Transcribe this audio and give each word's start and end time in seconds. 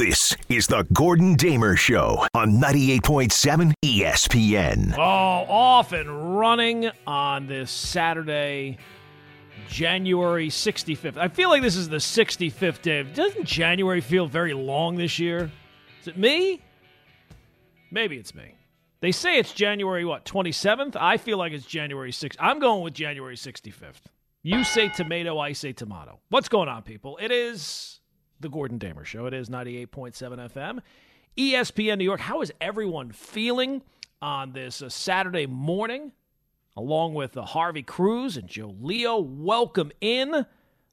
This 0.00 0.34
is 0.48 0.66
the 0.66 0.86
Gordon 0.94 1.34
Damer 1.34 1.76
Show 1.76 2.26
on 2.32 2.52
98.7 2.52 3.74
ESPN. 3.84 4.94
Oh, 4.96 5.02
off 5.02 5.92
and 5.92 6.38
running 6.38 6.90
on 7.06 7.46
this 7.46 7.70
Saturday, 7.70 8.78
January 9.68 10.48
65th. 10.48 11.18
I 11.18 11.28
feel 11.28 11.50
like 11.50 11.60
this 11.60 11.76
is 11.76 11.90
the 11.90 11.98
65th 11.98 12.80
day. 12.80 13.02
Doesn't 13.02 13.44
January 13.44 14.00
feel 14.00 14.26
very 14.26 14.54
long 14.54 14.96
this 14.96 15.18
year? 15.18 15.50
Is 16.00 16.08
it 16.08 16.16
me? 16.16 16.62
Maybe 17.90 18.16
it's 18.16 18.34
me. 18.34 18.54
They 19.02 19.12
say 19.12 19.38
it's 19.38 19.52
January, 19.52 20.06
what, 20.06 20.24
27th? 20.24 20.96
I 20.98 21.18
feel 21.18 21.36
like 21.36 21.52
it's 21.52 21.66
January 21.66 22.12
6th. 22.12 22.36
I'm 22.40 22.58
going 22.58 22.82
with 22.82 22.94
January 22.94 23.36
65th. 23.36 24.00
You 24.42 24.64
say 24.64 24.88
tomato, 24.88 25.38
I 25.38 25.52
say 25.52 25.74
tomato. 25.74 26.20
What's 26.30 26.48
going 26.48 26.70
on, 26.70 26.84
people? 26.84 27.18
It 27.20 27.30
is 27.30 27.99
the 28.40 28.48
Gordon 28.48 28.78
Damer 28.78 29.04
Show. 29.04 29.26
It 29.26 29.34
is 29.34 29.48
98.7 29.48 30.50
FM. 30.50 30.80
ESPN 31.36 31.98
New 31.98 32.04
York. 32.04 32.20
How 32.20 32.40
is 32.40 32.52
everyone 32.60 33.12
feeling 33.12 33.82
on 34.20 34.52
this 34.52 34.82
uh, 34.82 34.88
Saturday 34.88 35.46
morning? 35.46 36.12
Along 36.76 37.14
with 37.14 37.36
uh, 37.36 37.42
Harvey 37.42 37.82
Cruz 37.82 38.36
and 38.36 38.48
Joe 38.48 38.74
Leo. 38.80 39.18
Welcome 39.18 39.92
in. 40.00 40.46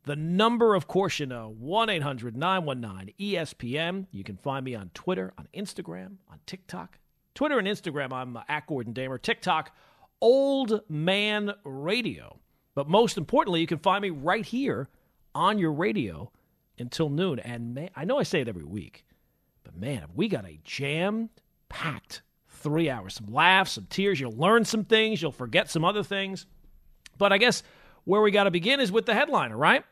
The 0.04 0.16
number, 0.16 0.74
of 0.74 0.88
course, 0.88 1.20
you 1.20 1.26
know 1.26 1.54
1 1.60 1.90
800 1.90 2.36
919 2.36 3.14
ESPN. 3.20 4.08
You 4.12 4.24
can 4.24 4.38
find 4.38 4.64
me 4.64 4.76
on 4.76 4.92
Twitter, 4.94 5.34
on 5.38 5.48
Instagram, 5.54 6.18
on 6.30 6.40
TikTok. 6.46 7.00
Twitter 7.36 7.60
and 7.60 7.68
Instagram, 7.68 8.12
I'm 8.12 8.38
uh, 8.38 8.44
at 8.48 8.68
Gordon 8.68 8.94
Damer. 8.94 9.18
TikTok, 9.18 9.76
Old 10.22 10.82
Man 10.90 11.54
Radio. 11.64 12.40
But 12.76 12.90
most 12.90 13.18
importantly, 13.18 13.62
you 13.62 13.68
can 13.68 13.80
find 13.80 14.02
me 14.02 14.10
right 14.10 14.46
here 14.46 14.90
on 15.34 15.60
your 15.60 15.72
radio 15.72 16.32
until 16.80 17.10
noon. 17.10 17.40
And 17.40 17.74
man, 17.74 17.90
I 17.96 18.06
know 18.06 18.20
I 18.20 18.24
say 18.24 18.42
it 18.42 18.48
every 18.48 18.64
week, 18.64 19.06
but 19.64 19.76
man, 19.76 20.06
we 20.16 20.28
got 20.28 20.46
a 20.46 20.60
jam 20.64 21.30
packed 21.70 22.22
three 22.50 22.90
hours. 22.90 23.16
Some 23.16 23.34
laughs, 23.34 23.74
some 23.74 23.88
tears. 23.90 24.20
You'll 24.20 24.36
learn 24.36 24.66
some 24.66 24.84
things, 24.84 25.22
you'll 25.22 25.32
forget 25.32 25.70
some 25.70 25.86
other 25.86 26.04
things. 26.04 26.46
But 27.18 27.34
I 27.34 27.38
guess 27.38 27.64
where 28.04 28.22
we 28.22 28.32
got 28.32 28.46
to 28.46 28.52
begin 28.52 28.80
is 28.80 28.92
with 28.92 29.06
the 29.06 29.14
headliner, 29.14 29.58
right? 29.58 29.84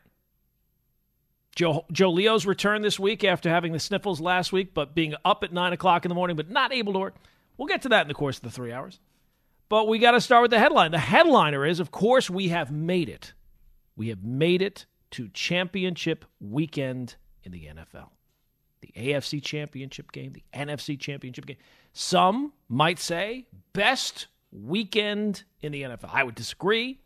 Joe, 1.54 1.86
Joe 1.90 2.10
Leo's 2.10 2.44
return 2.44 2.82
this 2.82 2.98
week 2.98 3.24
after 3.24 3.48
having 3.48 3.72
the 3.72 3.80
sniffles 3.80 4.20
last 4.20 4.52
week, 4.52 4.74
but 4.74 4.94
being 4.94 5.14
up 5.24 5.42
at 5.42 5.52
9 5.52 5.72
o'clock 5.72 6.04
in 6.04 6.10
the 6.10 6.14
morning, 6.14 6.36
but 6.36 6.50
not 6.50 6.72
able 6.72 6.92
to 6.92 6.98
work. 6.98 7.16
We'll 7.56 7.66
get 7.66 7.82
to 7.82 7.88
that 7.88 8.02
in 8.02 8.08
the 8.08 8.14
course 8.14 8.36
of 8.36 8.42
the 8.42 8.50
three 8.50 8.72
hours. 8.72 9.00
But 9.68 9.88
we 9.88 9.98
got 9.98 10.12
to 10.12 10.20
start 10.20 10.42
with 10.42 10.50
the 10.50 10.58
headline. 10.58 10.92
The 10.92 10.98
headliner 10.98 11.64
is, 11.64 11.80
of 11.80 11.90
course, 11.90 12.28
we 12.28 12.48
have 12.48 12.70
made 12.70 13.08
it. 13.08 13.32
We 13.96 14.08
have 14.08 14.22
made 14.22 14.60
it 14.60 14.84
to 15.12 15.28
championship 15.28 16.24
weekend 16.40 17.16
in 17.42 17.52
the 17.52 17.66
NFL. 17.66 18.10
The 18.80 18.92
AFC 18.96 19.42
championship 19.42 20.12
game, 20.12 20.32
the 20.32 20.44
NFC 20.54 20.98
championship 20.98 21.46
game. 21.46 21.56
Some 21.92 22.52
might 22.68 22.98
say 22.98 23.46
best 23.72 24.26
weekend 24.52 25.44
in 25.60 25.72
the 25.72 25.82
NFL. 25.82 26.10
I 26.12 26.24
would 26.24 26.34
disagree. 26.34 27.00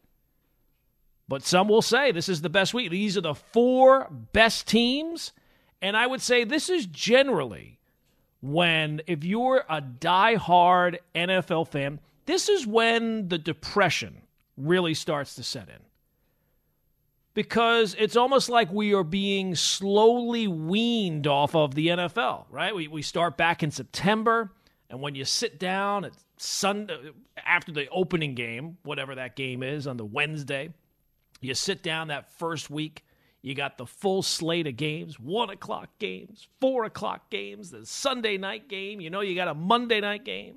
But 1.28 1.45
some 1.45 1.69
will 1.69 1.83
say 1.83 2.11
this 2.11 2.28
is 2.28 2.43
the 2.43 2.48
best 2.48 2.75
week. 2.75 2.91
These 2.91 3.17
are 3.17 3.21
the 3.21 3.34
four 3.34 4.09
best 4.33 4.67
teams. 4.67 5.33
And 5.81 5.97
I 5.97 6.06
would 6.06 6.21
say 6.21 6.45
this 6.45 6.69
is 6.69 6.87
generally 6.87 7.78
when, 8.41 9.01
if 9.06 9.25
you're 9.25 9.65
a 9.69 9.81
die-hard 9.81 10.98
NFL 11.15 11.69
fan, 11.69 12.01
this 12.27 12.48
is 12.48 12.67
when 12.67 13.28
the 13.28 13.39
depression 13.39 14.23
really 14.56 14.95
starts 14.95 15.34
to 15.37 15.43
set 15.43 15.69
in 15.69 15.78
because 17.34 17.95
it's 17.98 18.17
almost 18.17 18.48
like 18.48 18.73
we 18.73 18.95
are 18.95 19.05
being 19.05 19.55
slowly 19.55 20.48
weaned 20.48 21.27
off 21.27 21.55
of 21.55 21.75
the 21.75 21.89
NFL, 21.89 22.47
right? 22.50 22.75
We, 22.75 22.89
we 22.89 23.03
start 23.03 23.37
back 23.37 23.62
in 23.62 23.70
September, 23.70 24.53
and 24.89 25.00
when 25.00 25.14
you 25.14 25.25
sit 25.25 25.59
down 25.59 26.05
at 26.05 26.12
Sunday 26.37 26.97
after 27.45 27.72
the 27.72 27.89
opening 27.91 28.34
game, 28.34 28.78
whatever 28.83 29.14
that 29.14 29.37
game 29.37 29.62
is 29.62 29.87
on 29.87 29.97
the 29.97 30.05
Wednesday, 30.05 30.71
you 31.41 31.55
sit 31.55 31.82
down 31.82 32.09
that 32.09 32.31
first 32.38 32.71
week. 32.71 33.05
You 33.43 33.55
got 33.55 33.78
the 33.78 33.87
full 33.87 34.22
slate 34.22 34.66
of 34.66 34.76
games, 34.76 35.19
one 35.19 35.49
o'clock 35.49 35.88
games, 35.99 36.49
four 36.60 36.84
o'clock 36.84 37.31
games, 37.31 37.71
the 37.71 37.87
Sunday 37.87 38.37
night 38.37 38.69
game. 38.69 39.00
You 39.00 39.09
know, 39.09 39.22
you 39.22 39.34
got 39.34 39.49
a 39.49 39.55
Monday 39.55 40.00
night 40.00 40.25
game. 40.25 40.56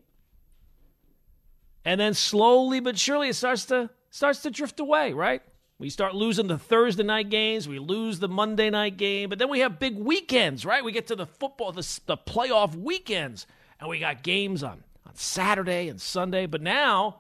And 1.86 2.00
then 2.00 2.14
slowly 2.14 2.80
but 2.80 2.98
surely 2.98 3.30
it 3.30 3.36
starts 3.36 3.66
to 3.66 3.90
starts 4.10 4.42
to 4.42 4.52
drift 4.52 4.80
away, 4.80 5.14
right? 5.14 5.42
We 5.84 5.90
start 5.90 6.16
losing 6.16 6.48
the 6.48 6.58
Thursday 6.58 7.04
night 7.04 7.30
games. 7.30 7.68
We 7.68 7.78
lose 7.78 8.20
the 8.20 8.30
Monday 8.30 8.70
night 8.70 8.96
game. 8.96 9.28
But 9.28 9.38
then 9.38 9.50
we 9.50 9.60
have 9.60 9.80
big 9.80 9.98
weekends, 9.98 10.66
right? 10.66 10.82
We 10.82 10.94
get 10.94 11.08
to 11.08 11.16
the 11.18 11.26
football, 11.26 11.74
the, 11.74 12.00
the 12.06 12.16
playoff 12.16 12.74
weekends, 12.74 13.46
and 13.82 13.90
we 13.90 14.00
got 14.00 14.24
games 14.24 14.64
on, 14.64 14.86
on 15.06 15.14
Saturday 15.16 15.90
and 15.90 16.00
Sunday. 16.00 16.46
But 16.46 16.62
now, 16.62 17.18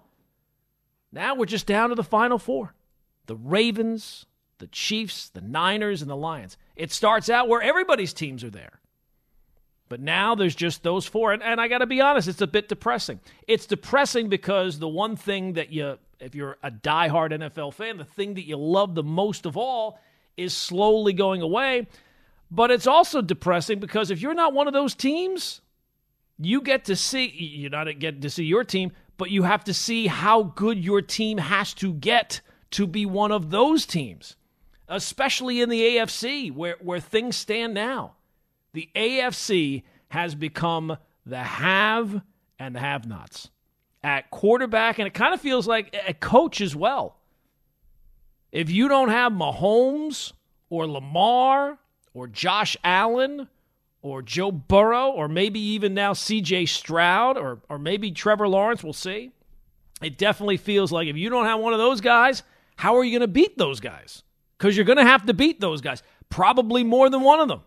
now 1.11 1.35
we're 1.35 1.45
just 1.45 1.67
down 1.67 1.89
to 1.89 1.95
the 1.95 2.05
final 2.05 2.39
four 2.39 2.73
the 3.25 3.35
Ravens, 3.35 4.27
the 4.59 4.67
Chiefs, 4.67 5.27
the 5.27 5.41
Niners, 5.41 6.01
and 6.01 6.09
the 6.09 6.15
Lions. 6.15 6.55
It 6.77 6.93
starts 6.93 7.29
out 7.29 7.49
where 7.49 7.61
everybody's 7.61 8.13
teams 8.13 8.45
are 8.45 8.49
there. 8.49 8.79
But 9.89 9.99
now 9.99 10.35
there's 10.35 10.55
just 10.55 10.83
those 10.83 11.05
four. 11.05 11.33
And, 11.33 11.43
and 11.43 11.59
I 11.59 11.67
got 11.67 11.79
to 11.79 11.85
be 11.85 11.99
honest, 11.99 12.29
it's 12.29 12.39
a 12.39 12.47
bit 12.47 12.69
depressing. 12.69 13.19
It's 13.45 13.65
depressing 13.65 14.29
because 14.29 14.79
the 14.79 14.87
one 14.87 15.17
thing 15.17 15.53
that 15.53 15.73
you 15.73 15.97
if 16.23 16.35
you're 16.35 16.57
a 16.63 16.71
diehard 16.71 17.31
NFL 17.31 17.73
fan, 17.73 17.97
the 17.97 18.05
thing 18.05 18.35
that 18.35 18.47
you 18.47 18.57
love 18.57 18.95
the 18.95 19.03
most 19.03 19.45
of 19.45 19.57
all 19.57 19.99
is 20.37 20.55
slowly 20.55 21.13
going 21.13 21.41
away. 21.41 21.87
But 22.49 22.71
it's 22.71 22.87
also 22.87 23.21
depressing 23.21 23.79
because 23.79 24.09
if 24.09 24.21
you're 24.21 24.33
not 24.33 24.53
one 24.53 24.67
of 24.67 24.73
those 24.73 24.95
teams, 24.95 25.61
you 26.39 26.61
get 26.61 26.85
to 26.85 26.95
see 26.95 27.25
you're 27.27 27.69
not 27.69 27.87
getting 27.99 28.21
to 28.21 28.29
see 28.29 28.45
your 28.45 28.63
team, 28.63 28.91
but 29.17 29.31
you 29.31 29.43
have 29.43 29.63
to 29.65 29.73
see 29.73 30.07
how 30.07 30.43
good 30.43 30.83
your 30.83 31.01
team 31.01 31.37
has 31.37 31.73
to 31.75 31.93
get 31.93 32.41
to 32.71 32.87
be 32.87 33.05
one 33.05 33.31
of 33.31 33.49
those 33.49 33.85
teams. 33.85 34.35
Especially 34.87 35.61
in 35.61 35.69
the 35.69 35.81
AFC 35.81 36.53
where, 36.53 36.77
where 36.81 36.99
things 36.99 37.35
stand 37.35 37.73
now. 37.73 38.13
The 38.73 38.89
AFC 38.95 39.83
has 40.09 40.35
become 40.35 40.97
the 41.25 41.43
have 41.43 42.21
and 42.59 42.75
the 42.75 42.79
have 42.79 43.07
nots 43.07 43.49
at 44.03 44.29
quarterback, 44.31 44.99
and 44.99 45.07
it 45.07 45.13
kind 45.13 45.33
of 45.33 45.41
feels 45.41 45.67
like 45.67 45.95
a 46.07 46.13
coach 46.13 46.61
as 46.61 46.75
well. 46.75 47.17
If 48.51 48.69
you 48.69 48.87
don't 48.87 49.09
have 49.09 49.31
Mahomes 49.31 50.33
or 50.69 50.87
Lamar 50.87 51.79
or 52.13 52.27
Josh 52.27 52.77
Allen 52.83 53.47
or 54.01 54.21
Joe 54.21 54.51
Burrow 54.51 55.09
or 55.09 55.27
maybe 55.27 55.59
even 55.59 55.93
now 55.93 56.13
CJ 56.13 56.67
Stroud 56.67 57.37
or, 57.37 57.61
or 57.69 57.79
maybe 57.79 58.11
Trevor 58.11 58.47
Lawrence, 58.47 58.83
we'll 58.83 58.93
see. 58.93 59.31
It 60.01 60.17
definitely 60.17 60.57
feels 60.57 60.91
like 60.91 61.07
if 61.07 61.15
you 61.15 61.29
don't 61.29 61.45
have 61.45 61.59
one 61.59 61.73
of 61.73 61.79
those 61.79 62.01
guys, 62.01 62.43
how 62.75 62.95
are 62.97 63.03
you 63.03 63.11
going 63.11 63.21
to 63.21 63.27
beat 63.27 63.57
those 63.57 63.79
guys? 63.79 64.23
Because 64.57 64.75
you're 64.75 64.85
going 64.85 64.97
to 64.97 65.05
have 65.05 65.25
to 65.25 65.33
beat 65.33 65.59
those 65.59 65.81
guys, 65.81 66.03
probably 66.29 66.83
more 66.83 67.09
than 67.09 67.21
one 67.21 67.39
of 67.39 67.47
them, 67.47 67.61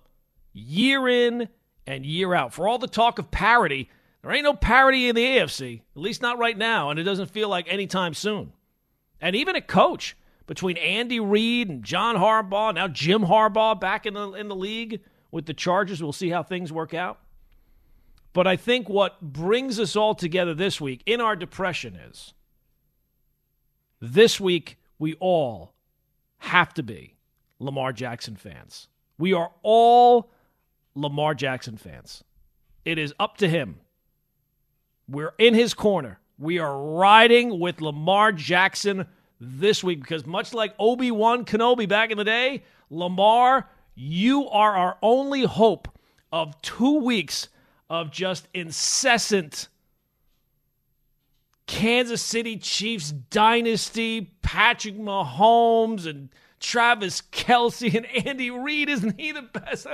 year 0.52 1.08
in 1.08 1.48
and 1.86 2.04
year 2.04 2.34
out. 2.34 2.52
For 2.52 2.68
all 2.68 2.78
the 2.78 2.86
talk 2.86 3.18
of 3.18 3.30
parity, 3.30 3.88
there 4.26 4.34
ain't 4.34 4.42
no 4.42 4.54
parity 4.54 5.08
in 5.08 5.14
the 5.14 5.24
AFC, 5.24 5.82
at 5.94 6.02
least 6.02 6.20
not 6.20 6.36
right 6.36 6.58
now, 6.58 6.90
and 6.90 6.98
it 6.98 7.04
doesn't 7.04 7.30
feel 7.30 7.48
like 7.48 7.72
anytime 7.72 8.12
soon. 8.12 8.52
And 9.20 9.36
even 9.36 9.54
a 9.54 9.60
coach 9.60 10.16
between 10.48 10.76
Andy 10.78 11.20
Reid 11.20 11.68
and 11.68 11.84
John 11.84 12.16
Harbaugh, 12.16 12.74
now 12.74 12.88
Jim 12.88 13.22
Harbaugh 13.22 13.78
back 13.78 14.04
in 14.04 14.14
the 14.14 14.32
in 14.32 14.48
the 14.48 14.56
league 14.56 15.00
with 15.30 15.46
the 15.46 15.54
Chargers. 15.54 16.02
We'll 16.02 16.12
see 16.12 16.30
how 16.30 16.42
things 16.42 16.72
work 16.72 16.92
out. 16.92 17.20
But 18.32 18.48
I 18.48 18.56
think 18.56 18.88
what 18.88 19.20
brings 19.20 19.78
us 19.78 19.94
all 19.94 20.16
together 20.16 20.54
this 20.54 20.80
week 20.80 21.04
in 21.06 21.20
our 21.20 21.36
depression 21.36 21.94
is 21.94 22.34
this 24.00 24.40
week 24.40 24.76
we 24.98 25.14
all 25.20 25.72
have 26.38 26.74
to 26.74 26.82
be 26.82 27.14
Lamar 27.60 27.92
Jackson 27.92 28.34
fans. 28.34 28.88
We 29.18 29.34
are 29.34 29.52
all 29.62 30.32
Lamar 30.96 31.36
Jackson 31.36 31.76
fans. 31.76 32.24
It 32.84 32.98
is 32.98 33.14
up 33.20 33.36
to 33.36 33.48
him 33.48 33.76
we're 35.08 35.34
in 35.38 35.54
his 35.54 35.74
corner. 35.74 36.18
We 36.38 36.58
are 36.58 36.78
riding 36.78 37.58
with 37.58 37.80
Lamar 37.80 38.32
Jackson 38.32 39.06
this 39.40 39.82
week 39.82 40.00
because, 40.00 40.26
much 40.26 40.52
like 40.52 40.74
Obi 40.78 41.10
Wan 41.10 41.44
Kenobi 41.44 41.88
back 41.88 42.10
in 42.10 42.18
the 42.18 42.24
day, 42.24 42.62
Lamar, 42.90 43.68
you 43.94 44.48
are 44.48 44.76
our 44.76 44.98
only 45.02 45.42
hope 45.42 45.88
of 46.32 46.60
two 46.62 47.00
weeks 47.00 47.48
of 47.88 48.10
just 48.10 48.48
incessant 48.52 49.68
Kansas 51.66 52.22
City 52.22 52.56
Chiefs 52.56 53.10
dynasty, 53.10 54.32
Patrick 54.42 54.96
Mahomes 54.96 56.06
and 56.06 56.28
Travis 56.60 57.22
Kelce 57.32 57.94
and 57.94 58.06
Andy 58.26 58.50
Reid. 58.50 58.88
Isn't 58.88 59.18
he 59.18 59.32
the 59.32 59.42
best? 59.42 59.86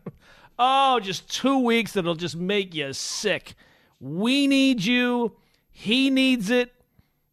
oh, 0.58 1.00
just 1.00 1.32
two 1.32 1.60
weeks 1.60 1.92
that'll 1.92 2.14
just 2.14 2.36
make 2.36 2.74
you 2.74 2.92
sick. 2.92 3.54
We 4.00 4.46
need 4.46 4.84
you. 4.84 5.36
He 5.70 6.10
needs 6.10 6.50
it. 6.50 6.72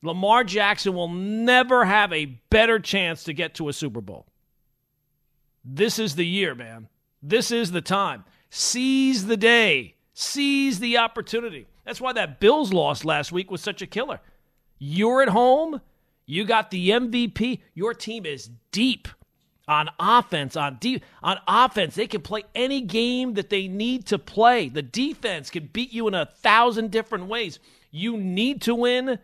Lamar 0.02 0.44
Jackson 0.44 0.94
will 0.94 1.10
never 1.10 1.86
have 1.86 2.12
a 2.12 2.26
better 2.50 2.80
chance 2.80 3.24
to 3.26 3.34
get 3.34 3.54
to 3.56 3.70
a 3.70 3.74
Super 3.74 4.02
Bowl. 4.02 4.26
This 5.64 6.00
is 6.00 6.16
the 6.16 6.26
year, 6.26 6.56
man. 6.56 6.88
This 7.22 7.52
is 7.52 7.72
the 7.72 7.82
time. 7.82 8.26
Seize 8.50 9.28
the 9.28 9.38
day, 9.38 9.96
seize 10.14 10.80
the 10.80 10.98
opportunity. 10.98 11.68
That's 11.86 12.02
why 12.02 12.14
that 12.14 12.40
Bills 12.40 12.74
loss 12.74 13.06
last 13.06 13.32
week 13.32 13.52
was 13.52 13.62
such 13.62 13.82
a 13.82 13.88
killer. 13.88 14.20
You're 14.80 15.22
at 15.22 15.30
home, 15.30 15.82
you 16.26 16.44
got 16.46 16.72
the 16.72 16.90
MVP, 16.90 17.60
your 17.76 17.94
team 17.94 18.26
is 18.26 18.50
deep 18.72 19.08
on 19.72 19.90
offense, 20.00 20.58
on 20.58 20.76
deep 20.76 21.04
on 21.24 21.40
offense. 21.48 21.96
They 21.96 22.08
can 22.08 22.22
play 22.22 22.44
any 22.54 22.82
game 22.82 23.36
that 23.36 23.50
they 23.50 23.70
need 23.70 24.06
to 24.08 24.20
play. 24.20 24.68
The 24.68 24.82
defense 24.82 25.50
can 25.50 25.70
beat 25.72 25.94
you 25.94 26.10
in 26.10 26.14
a 26.14 26.26
thousand 26.26 26.92
different 26.92 27.28
ways. 27.28 27.58
You 27.90 28.18
need 28.18 28.62
to 28.64 28.76
win. 28.76 29.18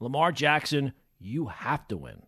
Lamar 0.00 0.30
Jackson, 0.30 0.92
you 1.18 1.46
have 1.46 1.88
to 1.88 1.96
win. 1.96 2.22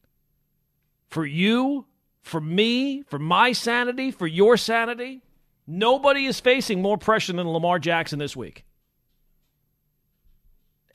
For 1.10 1.26
you, 1.26 1.86
for 2.22 2.40
me, 2.40 3.02
for 3.02 3.18
my 3.18 3.52
sanity, 3.52 4.10
for 4.10 4.26
your 4.26 4.56
sanity, 4.56 5.22
nobody 5.66 6.24
is 6.24 6.40
facing 6.40 6.80
more 6.80 6.96
pressure 6.96 7.34
than 7.34 7.46
Lamar 7.46 7.78
Jackson 7.78 8.18
this 8.18 8.34
week. 8.34 8.64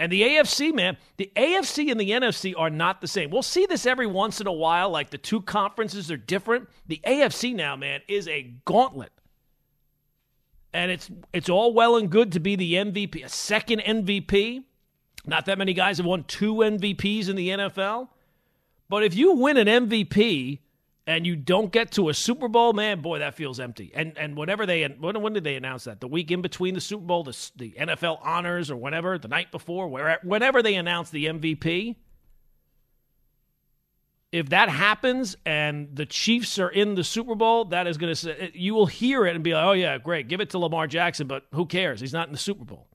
And 0.02 0.12
the 0.12 0.24
AFC, 0.24 0.74
man, 0.74 0.98
the 1.18 1.32
AFC 1.36 1.92
and 1.92 2.00
the 2.00 2.10
NFC 2.10 2.56
are 2.58 2.72
not 2.72 3.02
the 3.02 3.08
same. 3.08 3.30
We'll 3.30 3.44
see 3.44 3.68
this 3.68 3.86
every 3.86 4.08
once 4.08 4.42
in 4.42 4.48
a 4.48 4.52
while, 4.52 4.90
like 4.90 5.12
the 5.12 5.20
two 5.20 5.44
conferences 5.44 6.10
are 6.10 6.18
different. 6.18 6.70
The 6.88 7.00
AFC 7.06 7.54
now, 7.54 7.76
man, 7.76 8.00
is 8.08 8.28
a 8.28 8.52
gauntlet. 8.66 9.12
And 10.74 10.90
it's 10.90 11.12
it's 11.34 11.50
all 11.50 11.76
well 11.76 11.98
and 11.98 12.10
good 12.10 12.32
to 12.32 12.40
be 12.40 12.56
the 12.56 12.74
MVP, 12.74 13.24
a 13.24 13.30
second 13.30 13.82
MVP. 13.82 14.64
Not 15.28 15.46
that 15.46 15.60
many 15.60 15.76
guys 15.76 15.98
have 15.98 16.08
won 16.08 16.24
two 16.24 16.56
MVPs 16.56 17.30
in 17.30 17.36
the 17.36 17.50
NFL. 17.50 18.08
But 18.90 19.04
if 19.04 19.14
you 19.14 19.34
win 19.34 19.58
an 19.58 19.68
MVP 19.68 20.62
and 21.08 21.26
you 21.26 21.36
don't 21.36 21.72
get 21.72 21.92
to 21.94 22.10
a 22.10 22.14
Super 22.14 22.48
Bowl, 22.48 22.74
man, 22.74 23.02
boy, 23.02 23.20
that 23.20 23.36
feels 23.36 23.60
empty. 23.60 23.92
And 23.94 24.18
and 24.18 24.38
whenever 24.38 24.66
they 24.66 24.86
when, 24.86 25.22
when 25.22 25.34
did 25.34 25.44
they 25.44 25.56
announce 25.56 25.86
that? 25.86 26.00
The 26.00 26.08
week 26.08 26.32
in 26.32 26.42
between 26.42 26.74
the 26.74 26.82
Super 26.82 27.06
Bowl, 27.06 27.24
the, 27.24 27.52
the 27.56 27.72
NFL 27.72 28.20
honors 28.22 28.70
or 28.70 28.76
whatever, 28.76 29.18
the 29.18 29.28
night 29.28 29.52
before, 29.52 29.88
where 29.88 30.20
whenever 30.24 30.62
they 30.62 30.76
announce 30.76 31.10
the 31.10 31.26
MVP. 31.26 31.96
If 34.32 34.48
that 34.50 34.70
happens 34.70 35.36
and 35.46 35.94
the 35.94 36.06
Chiefs 36.06 36.58
are 36.58 36.70
in 36.70 36.96
the 36.96 37.04
Super 37.04 37.36
Bowl, 37.36 37.66
that 37.66 37.86
is 37.86 37.98
going 37.98 38.16
to 38.16 38.58
you 38.58 38.74
will 38.74 38.86
hear 38.86 39.26
it 39.26 39.36
and 39.36 39.44
be 39.44 39.54
like, 39.54 39.66
"Oh 39.66 39.74
yeah, 39.74 39.98
great, 39.98 40.30
give 40.30 40.40
it 40.40 40.52
to 40.52 40.58
Lamar 40.58 40.88
Jackson," 40.88 41.28
but 41.28 41.44
who 41.54 41.66
cares? 41.66 42.00
He's 42.00 42.14
not 42.14 42.28
in 42.28 42.32
the 42.32 42.40
Super 42.40 42.64
Bowl. 42.64 42.88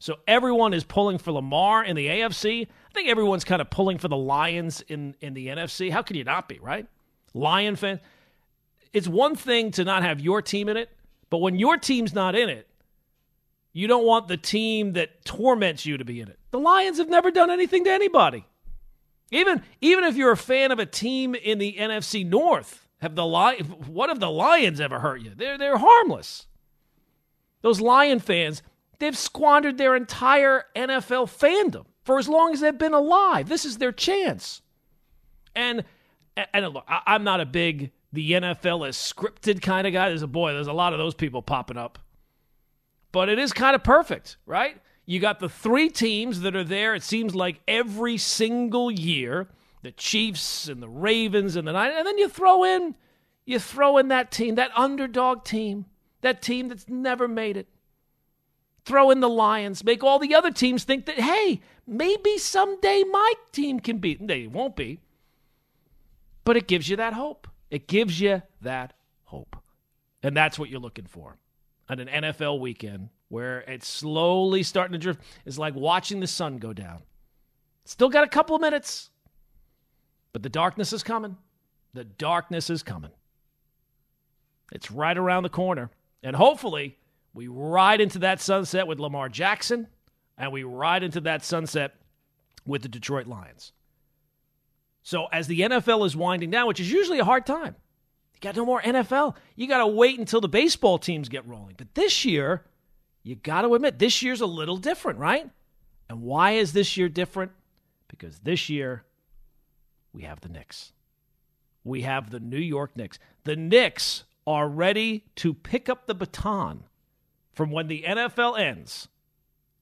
So 0.00 0.16
everyone 0.28 0.74
is 0.74 0.84
pulling 0.84 1.16
for 1.16 1.32
Lamar 1.32 1.82
in 1.82 1.96
the 1.96 2.08
AFC. 2.08 2.66
I 2.66 2.92
think 2.92 3.08
everyone's 3.08 3.44
kind 3.44 3.62
of 3.62 3.70
pulling 3.70 3.96
for 3.96 4.08
the 4.08 4.16
Lions 4.18 4.82
in 4.82 5.14
in 5.22 5.32
the 5.32 5.46
NFC. 5.46 5.90
How 5.90 6.02
can 6.02 6.16
you 6.16 6.24
not 6.24 6.46
be, 6.46 6.58
right? 6.58 6.86
Lion 7.34 7.76
fan. 7.76 8.00
It's 8.92 9.08
one 9.08 9.36
thing 9.36 9.70
to 9.72 9.84
not 9.84 10.02
have 10.02 10.20
your 10.20 10.42
team 10.42 10.68
in 10.68 10.76
it, 10.76 10.90
but 11.30 11.38
when 11.38 11.58
your 11.58 11.76
team's 11.78 12.12
not 12.12 12.34
in 12.34 12.48
it, 12.48 12.68
you 13.72 13.86
don't 13.86 14.04
want 14.04 14.28
the 14.28 14.36
team 14.36 14.92
that 14.92 15.24
torments 15.24 15.86
you 15.86 15.96
to 15.96 16.04
be 16.04 16.20
in 16.20 16.28
it. 16.28 16.38
The 16.50 16.58
Lions 16.58 16.98
have 16.98 17.08
never 17.08 17.30
done 17.30 17.50
anything 17.50 17.84
to 17.84 17.90
anybody. 17.90 18.44
Even 19.30 19.62
even 19.80 20.04
if 20.04 20.14
you're 20.14 20.32
a 20.32 20.36
fan 20.36 20.72
of 20.72 20.78
a 20.78 20.84
team 20.84 21.34
in 21.34 21.58
the 21.58 21.74
NFC 21.78 22.26
North, 22.26 22.86
have 23.00 23.14
the 23.14 23.24
Lion 23.24 23.64
what 23.64 24.10
have 24.10 24.20
the 24.20 24.30
Lions 24.30 24.78
ever 24.78 25.00
hurt 25.00 25.22
you? 25.22 25.32
They're 25.34 25.56
they're 25.56 25.78
harmless. 25.78 26.46
Those 27.62 27.80
Lion 27.80 28.20
fans, 28.20 28.62
they've 28.98 29.16
squandered 29.16 29.78
their 29.78 29.96
entire 29.96 30.64
NFL 30.76 31.30
fandom 31.30 31.86
for 32.04 32.18
as 32.18 32.28
long 32.28 32.52
as 32.52 32.60
they've 32.60 32.76
been 32.76 32.92
alive. 32.92 33.48
This 33.48 33.64
is 33.64 33.78
their 33.78 33.92
chance. 33.92 34.60
And 35.54 35.84
and 36.36 36.68
look, 36.68 36.84
I, 36.88 37.14
am 37.14 37.24
not 37.24 37.40
a 37.40 37.46
big 37.46 37.92
the 38.12 38.32
NFL 38.32 38.88
is 38.88 38.96
scripted 38.96 39.62
kind 39.62 39.86
of 39.86 39.92
guy. 39.92 40.08
There's 40.08 40.22
a 40.22 40.26
boy, 40.26 40.52
there's 40.52 40.66
a 40.66 40.72
lot 40.72 40.92
of 40.92 40.98
those 40.98 41.14
people 41.14 41.42
popping 41.42 41.78
up. 41.78 41.98
But 43.10 43.28
it 43.28 43.38
is 43.38 43.52
kind 43.52 43.74
of 43.74 43.82
perfect, 43.82 44.36
right? 44.46 44.80
You 45.04 45.20
got 45.20 45.40
the 45.40 45.48
three 45.48 45.88
teams 45.88 46.40
that 46.40 46.54
are 46.54 46.64
there, 46.64 46.94
it 46.94 47.02
seems 47.02 47.34
like 47.34 47.60
every 47.66 48.16
single 48.18 48.90
year 48.90 49.48
the 49.82 49.90
Chiefs 49.90 50.68
and 50.68 50.80
the 50.82 50.88
Ravens 50.88 51.56
and 51.56 51.66
the 51.66 51.72
Niners. 51.72 51.96
And 51.98 52.06
then 52.06 52.16
you 52.16 52.28
throw 52.28 52.64
in, 52.64 52.94
you 53.44 53.58
throw 53.58 53.98
in 53.98 54.08
that 54.08 54.30
team, 54.30 54.54
that 54.54 54.70
underdog 54.76 55.44
team, 55.44 55.86
that 56.20 56.40
team 56.40 56.68
that's 56.68 56.88
never 56.88 57.26
made 57.26 57.56
it. 57.56 57.66
Throw 58.84 59.10
in 59.10 59.20
the 59.20 59.28
Lions, 59.28 59.84
make 59.84 60.02
all 60.02 60.18
the 60.18 60.34
other 60.34 60.50
teams 60.50 60.84
think 60.84 61.06
that, 61.06 61.18
hey, 61.18 61.60
maybe 61.86 62.38
someday 62.38 63.02
my 63.10 63.32
team 63.50 63.80
can 63.80 63.98
beat. 63.98 64.26
They 64.26 64.46
won't 64.46 64.76
be. 64.76 65.00
But 66.44 66.56
it 66.56 66.66
gives 66.66 66.88
you 66.88 66.96
that 66.96 67.12
hope. 67.12 67.48
It 67.70 67.86
gives 67.86 68.20
you 68.20 68.42
that 68.62 68.94
hope. 69.24 69.56
And 70.22 70.36
that's 70.36 70.58
what 70.58 70.68
you're 70.68 70.80
looking 70.80 71.06
for 71.06 71.38
on 71.88 72.00
an 72.00 72.08
NFL 72.08 72.60
weekend 72.60 73.08
where 73.28 73.60
it's 73.60 73.88
slowly 73.88 74.62
starting 74.62 74.92
to 74.92 74.98
drift. 74.98 75.20
It's 75.46 75.58
like 75.58 75.74
watching 75.74 76.20
the 76.20 76.26
sun 76.26 76.58
go 76.58 76.72
down. 76.72 77.02
Still 77.84 78.08
got 78.08 78.24
a 78.24 78.28
couple 78.28 78.54
of 78.54 78.60
minutes, 78.60 79.10
but 80.32 80.42
the 80.42 80.48
darkness 80.48 80.92
is 80.92 81.02
coming. 81.02 81.36
The 81.94 82.04
darkness 82.04 82.70
is 82.70 82.82
coming. 82.82 83.10
It's 84.70 84.90
right 84.90 85.16
around 85.16 85.42
the 85.42 85.48
corner. 85.48 85.90
And 86.22 86.36
hopefully, 86.36 86.96
we 87.34 87.48
ride 87.48 88.00
into 88.00 88.20
that 88.20 88.40
sunset 88.40 88.86
with 88.86 89.00
Lamar 89.00 89.28
Jackson 89.28 89.88
and 90.38 90.52
we 90.52 90.62
ride 90.62 91.02
into 91.02 91.20
that 91.22 91.44
sunset 91.44 91.94
with 92.66 92.82
the 92.82 92.88
Detroit 92.88 93.26
Lions. 93.26 93.72
So 95.02 95.26
as 95.32 95.46
the 95.46 95.60
NFL 95.60 96.06
is 96.06 96.16
winding 96.16 96.50
down, 96.50 96.68
which 96.68 96.80
is 96.80 96.90
usually 96.90 97.18
a 97.18 97.24
hard 97.24 97.44
time, 97.44 97.74
you 98.34 98.40
got 98.40 98.56
no 98.56 98.64
more 98.64 98.80
NFL. 98.80 99.36
You 99.56 99.66
got 99.66 99.78
to 99.78 99.86
wait 99.86 100.18
until 100.18 100.40
the 100.40 100.48
baseball 100.48 100.98
teams 100.98 101.28
get 101.28 101.46
rolling. 101.46 101.74
But 101.76 101.94
this 101.94 102.24
year, 102.24 102.64
you 103.22 103.34
got 103.34 103.62
to 103.62 103.74
admit, 103.74 103.98
this 103.98 104.22
year's 104.22 104.40
a 104.40 104.46
little 104.46 104.76
different, 104.76 105.18
right? 105.18 105.50
And 106.08 106.22
why 106.22 106.52
is 106.52 106.72
this 106.72 106.96
year 106.96 107.08
different? 107.08 107.52
Because 108.08 108.38
this 108.40 108.68
year, 108.68 109.04
we 110.12 110.22
have 110.22 110.40
the 110.40 110.48
Knicks. 110.48 110.92
We 111.84 112.02
have 112.02 112.30
the 112.30 112.40
New 112.40 112.58
York 112.58 112.96
Knicks. 112.96 113.18
The 113.44 113.56
Knicks 113.56 114.24
are 114.46 114.68
ready 114.68 115.24
to 115.36 115.54
pick 115.54 115.88
up 115.88 116.06
the 116.06 116.14
baton 116.14 116.84
from 117.54 117.70
when 117.70 117.88
the 117.88 118.04
NFL 118.06 118.58
ends. 118.58 119.08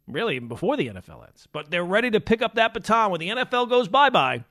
Really, 0.06 0.36
even 0.36 0.48
before 0.48 0.76
the 0.76 0.88
NFL 0.88 1.26
ends. 1.26 1.46
But 1.52 1.70
they're 1.70 1.84
ready 1.84 2.10
to 2.10 2.20
pick 2.20 2.42
up 2.42 2.54
that 2.54 2.74
baton 2.74 3.10
when 3.10 3.20
the 3.20 3.28
NFL 3.28 3.68
goes 3.68 3.86
bye 3.86 4.10
bye 4.10 4.44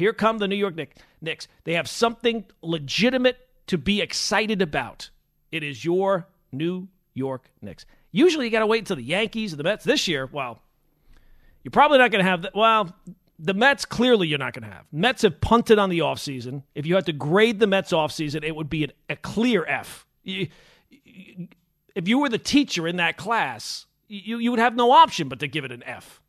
here 0.00 0.12
come 0.12 0.38
the 0.38 0.48
New 0.48 0.56
York 0.56 0.74
Knicks. 1.20 1.46
They 1.64 1.74
have 1.74 1.88
something 1.88 2.44
legitimate 2.62 3.36
to 3.68 3.78
be 3.78 4.00
excited 4.00 4.62
about. 4.62 5.10
It 5.52 5.62
is 5.62 5.84
your 5.84 6.26
New 6.50 6.88
York 7.14 7.50
Knicks. 7.60 7.84
Usually 8.10 8.46
you 8.46 8.50
got 8.50 8.60
to 8.60 8.66
wait 8.66 8.80
until 8.80 8.96
the 8.96 9.02
Yankees 9.02 9.52
and 9.52 9.60
the 9.60 9.64
Mets. 9.64 9.84
This 9.84 10.08
year, 10.08 10.28
well, 10.32 10.58
you're 11.62 11.70
probably 11.70 11.98
not 11.98 12.10
going 12.10 12.24
to 12.24 12.30
have, 12.30 12.42
the, 12.42 12.50
well, 12.54 12.96
the 13.38 13.54
Mets 13.54 13.84
clearly 13.84 14.26
you're 14.26 14.38
not 14.38 14.54
going 14.54 14.68
to 14.68 14.74
have. 14.74 14.86
Mets 14.90 15.22
have 15.22 15.40
punted 15.40 15.78
on 15.78 15.90
the 15.90 16.00
offseason. 16.00 16.62
If 16.74 16.86
you 16.86 16.94
had 16.94 17.06
to 17.06 17.12
grade 17.12 17.60
the 17.60 17.66
Mets 17.66 17.92
offseason, 17.92 18.42
it 18.42 18.56
would 18.56 18.70
be 18.70 18.84
an, 18.84 18.92
a 19.08 19.16
clear 19.16 19.64
F. 19.66 20.06
You, 20.24 20.48
if 21.94 22.08
you 22.08 22.18
were 22.18 22.28
the 22.28 22.38
teacher 22.38 22.88
in 22.88 22.96
that 22.96 23.16
class, 23.16 23.86
you, 24.08 24.38
you 24.38 24.50
would 24.50 24.60
have 24.60 24.74
no 24.74 24.92
option 24.92 25.28
but 25.28 25.40
to 25.40 25.46
give 25.46 25.64
it 25.64 25.72
an 25.72 25.82
F. 25.84 26.20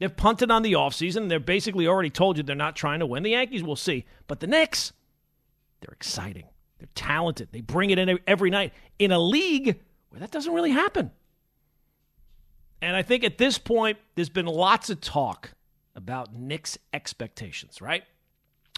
They've 0.00 0.16
punted 0.16 0.50
on 0.50 0.62
the 0.62 0.72
offseason. 0.72 1.28
They're 1.28 1.38
basically 1.38 1.86
already 1.86 2.08
told 2.08 2.38
you 2.38 2.42
they're 2.42 2.56
not 2.56 2.74
trying 2.74 3.00
to 3.00 3.06
win. 3.06 3.22
The 3.22 3.30
Yankees, 3.30 3.62
we'll 3.62 3.76
see. 3.76 4.06
But 4.26 4.40
the 4.40 4.46
Knicks, 4.46 4.92
they're 5.80 5.92
exciting. 5.92 6.46
They're 6.78 6.88
talented. 6.94 7.48
They 7.52 7.60
bring 7.60 7.90
it 7.90 7.98
in 7.98 8.18
every 8.26 8.48
night 8.48 8.72
in 8.98 9.12
a 9.12 9.18
league 9.18 9.78
where 10.08 10.20
that 10.20 10.30
doesn't 10.30 10.54
really 10.54 10.70
happen. 10.70 11.10
And 12.80 12.96
I 12.96 13.02
think 13.02 13.24
at 13.24 13.36
this 13.36 13.58
point, 13.58 13.98
there's 14.14 14.30
been 14.30 14.46
lots 14.46 14.88
of 14.88 15.02
talk 15.02 15.52
about 15.94 16.34
Knicks 16.34 16.78
expectations, 16.94 17.82
right? 17.82 18.04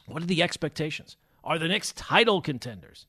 What 0.07 0.25
are 0.25 0.27
the 0.27 0.43
expectations? 0.43 1.17
Are 1.45 1.57
the 1.57 1.69
Knicks 1.69 1.93
title 1.93 2.43
contenders? 2.43 3.07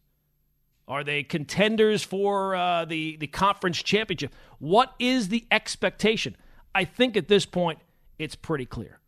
Are 0.88 1.04
they 1.04 1.24
contenders 1.24 2.04
for 2.04 2.56
uh, 2.56 2.86
the, 2.86 3.18
the 3.18 3.26
conference 3.26 3.82
championship? 3.82 4.36
What 4.60 4.94
is 5.00 5.30
the 5.30 5.48
expectation? 5.50 6.36
I 6.76 6.86
think 6.86 7.18
at 7.18 7.28
this 7.28 7.48
point, 7.48 7.80
it's 8.24 8.36
pretty 8.36 8.66
clear. 8.66 9.00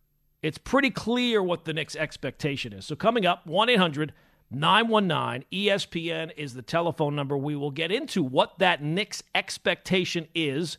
It's 0.42 0.58
pretty 0.58 0.92
clear 0.92 1.42
what 1.42 1.66
the 1.66 1.74
Knicks' 1.74 1.96
expectation 1.96 2.74
is. 2.74 2.86
So 2.86 2.96
coming 2.96 3.26
up, 3.26 3.48
1 3.48 3.70
800 3.70 4.14
919 4.52 5.46
ESPN 5.52 6.32
is 6.38 6.54
the 6.54 6.62
telephone 6.62 7.16
number. 7.16 7.36
We 7.36 7.56
will 7.56 7.72
get 7.72 7.92
into 7.92 8.22
what 8.22 8.60
that 8.60 8.84
Knicks 8.84 9.24
expectation 9.34 10.28
is 10.36 10.78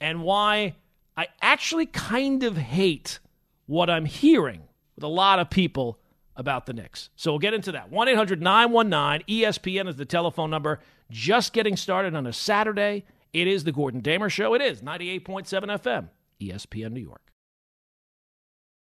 and 0.00 0.22
why 0.22 0.76
I 1.16 1.28
actually 1.42 1.86
kind 1.86 2.42
of 2.44 2.56
hate 2.56 3.18
what 3.66 3.90
I'm 3.90 4.06
hearing 4.06 4.62
with 4.96 5.04
a 5.04 5.08
lot 5.08 5.38
of 5.38 5.50
people 5.50 5.98
about 6.36 6.66
the 6.66 6.72
Knicks. 6.72 7.10
So 7.14 7.32
we'll 7.32 7.38
get 7.38 7.54
into 7.54 7.72
that. 7.72 7.90
1 7.90 8.08
800 8.08 8.40
919 8.40 9.26
ESPN 9.28 9.88
is 9.88 9.96
the 9.96 10.04
telephone 10.04 10.50
number. 10.50 10.80
Just 11.10 11.52
getting 11.52 11.76
started 11.76 12.14
on 12.14 12.26
a 12.26 12.32
Saturday. 12.32 13.04
It 13.32 13.46
is 13.46 13.64
the 13.64 13.72
Gordon 13.72 14.00
Damer 14.00 14.30
Show. 14.30 14.54
It 14.54 14.62
is 14.62 14.80
98.7 14.80 15.44
FM, 15.44 16.08
ESPN 16.40 16.92
New 16.92 17.00
York. 17.00 17.33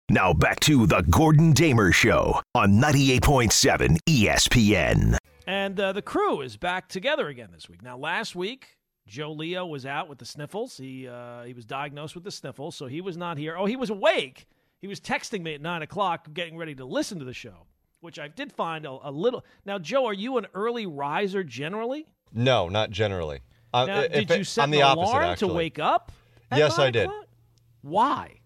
Now 0.10 0.32
back 0.34 0.62
to 0.62 0.88
the 0.88 1.02
Gordon 1.10 1.52
Damer 1.52 1.92
Show 1.92 2.40
on 2.56 2.80
98.7 2.80 3.98
ESPN. 4.08 5.18
And 5.46 5.78
uh, 5.78 5.92
the 5.92 6.02
crew 6.02 6.40
is 6.40 6.56
back 6.56 6.88
together 6.88 7.28
again 7.28 7.50
this 7.52 7.68
week. 7.68 7.82
Now, 7.82 7.98
last 7.98 8.34
week, 8.34 8.78
Joe 9.06 9.34
Leo 9.34 9.66
was 9.66 9.86
out 9.86 10.08
with 10.08 10.18
the 10.20 10.26
sniffles. 10.26 10.78
He 10.78 11.10
uh, 11.10 11.44
he 11.44 11.52
was 11.54 11.66
diagnosed 11.66 12.16
with 12.16 12.24
the 12.24 12.32
sniffles, 12.32 12.76
so 12.78 12.86
he 12.86 13.02
was 13.02 13.18
not 13.18 13.38
here. 13.38 13.58
Oh, 13.58 13.66
he 13.66 13.76
was 13.76 13.90
awake. 13.90 14.48
He 14.80 14.88
was 14.88 15.02
texting 15.02 15.42
me 15.44 15.56
at 15.56 15.62
nine 15.62 15.82
o'clock, 15.82 16.34
getting 16.34 16.56
ready 16.58 16.76
to 16.76 16.86
listen 16.86 17.20
to 17.20 17.26
the 17.26 17.34
show, 17.34 17.66
which 18.00 18.18
I 18.18 18.30
did 18.30 18.54
find 18.54 18.86
a, 18.86 18.98
a 19.04 19.12
little. 19.12 19.44
Now, 19.66 19.78
Joe, 19.78 20.06
are 20.06 20.14
you 20.14 20.38
an 20.38 20.48
early 20.54 20.86
riser 20.86 21.44
generally? 21.44 22.06
No, 22.34 22.70
not 22.70 22.92
generally. 22.92 23.42
Uh, 23.74 23.86
Now, 23.88 24.00
if 24.02 24.28
did 24.28 24.38
you 24.38 24.44
set 24.46 24.64
I'm 24.64 24.72
the 24.72 24.80
an 24.82 24.98
alarm 24.98 25.24
actually. 25.24 25.50
to 25.50 25.54
wake 25.54 25.80
up? 25.80 26.14
at 26.50 26.60
Yes, 26.60 26.78
9 26.78 26.88
I 26.88 26.92
did. 26.92 27.06
o'clock? 27.08 27.26
Why? 27.82 28.37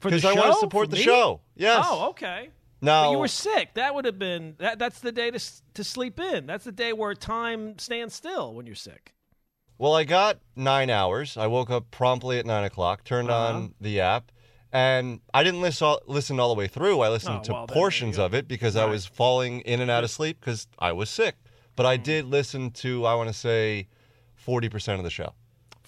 For 0.00 0.10
the 0.10 0.16
Because 0.16 0.36
I 0.36 0.38
want 0.40 0.52
to 0.54 0.60
support 0.60 0.86
For 0.86 0.90
the 0.92 0.96
me? 0.98 1.02
show. 1.02 1.40
Yes. 1.56 1.84
Oh, 1.88 2.10
okay. 2.10 2.50
No. 2.80 3.04
But 3.06 3.10
you 3.10 3.18
were 3.18 3.28
sick. 3.28 3.74
That 3.74 3.94
would 3.94 4.04
have 4.04 4.18
been 4.18 4.54
that. 4.58 4.78
That's 4.78 5.00
the 5.00 5.10
day 5.12 5.30
to 5.32 5.40
to 5.74 5.82
sleep 5.84 6.20
in. 6.20 6.46
That's 6.46 6.64
the 6.64 6.72
day 6.72 6.92
where 6.92 7.14
time 7.14 7.78
stands 7.78 8.14
still 8.14 8.54
when 8.54 8.66
you're 8.66 8.74
sick. 8.76 9.14
Well, 9.78 9.94
I 9.94 10.04
got 10.04 10.38
nine 10.56 10.90
hours. 10.90 11.36
I 11.36 11.46
woke 11.48 11.70
up 11.70 11.90
promptly 11.90 12.38
at 12.38 12.46
nine 12.46 12.64
o'clock, 12.64 13.04
turned 13.04 13.30
Uh-huh. 13.30 13.54
on 13.54 13.74
the 13.80 14.00
app, 14.00 14.30
and 14.72 15.20
I 15.34 15.42
didn't 15.44 15.60
listen 15.60 15.86
all, 15.86 16.00
listen 16.06 16.38
all 16.40 16.48
the 16.48 16.58
way 16.58 16.66
through. 16.68 17.00
I 17.00 17.08
listened 17.08 17.38
Oh, 17.40 17.42
to 17.44 17.52
well, 17.52 17.60
then 17.62 17.66
there 17.68 17.76
you 17.76 17.80
portions 17.80 18.18
of 18.18 18.34
it 18.34 18.46
because 18.48 18.74
I 18.76 18.84
was 18.86 19.06
falling 19.06 19.60
in 19.60 19.80
and 19.80 19.90
out 19.90 20.02
of 20.04 20.10
sleep 20.10 20.38
because 20.40 20.66
I 20.78 20.92
was 20.92 21.10
sick. 21.10 21.36
But 21.76 21.86
I 21.86 21.96
did 21.96 22.24
listen 22.26 22.70
to, 22.72 23.06
I 23.06 23.14
want 23.14 23.28
to 23.28 23.32
say, 23.34 23.86
40% 24.44 24.98
of 24.98 25.04
the 25.04 25.10
show. 25.10 25.34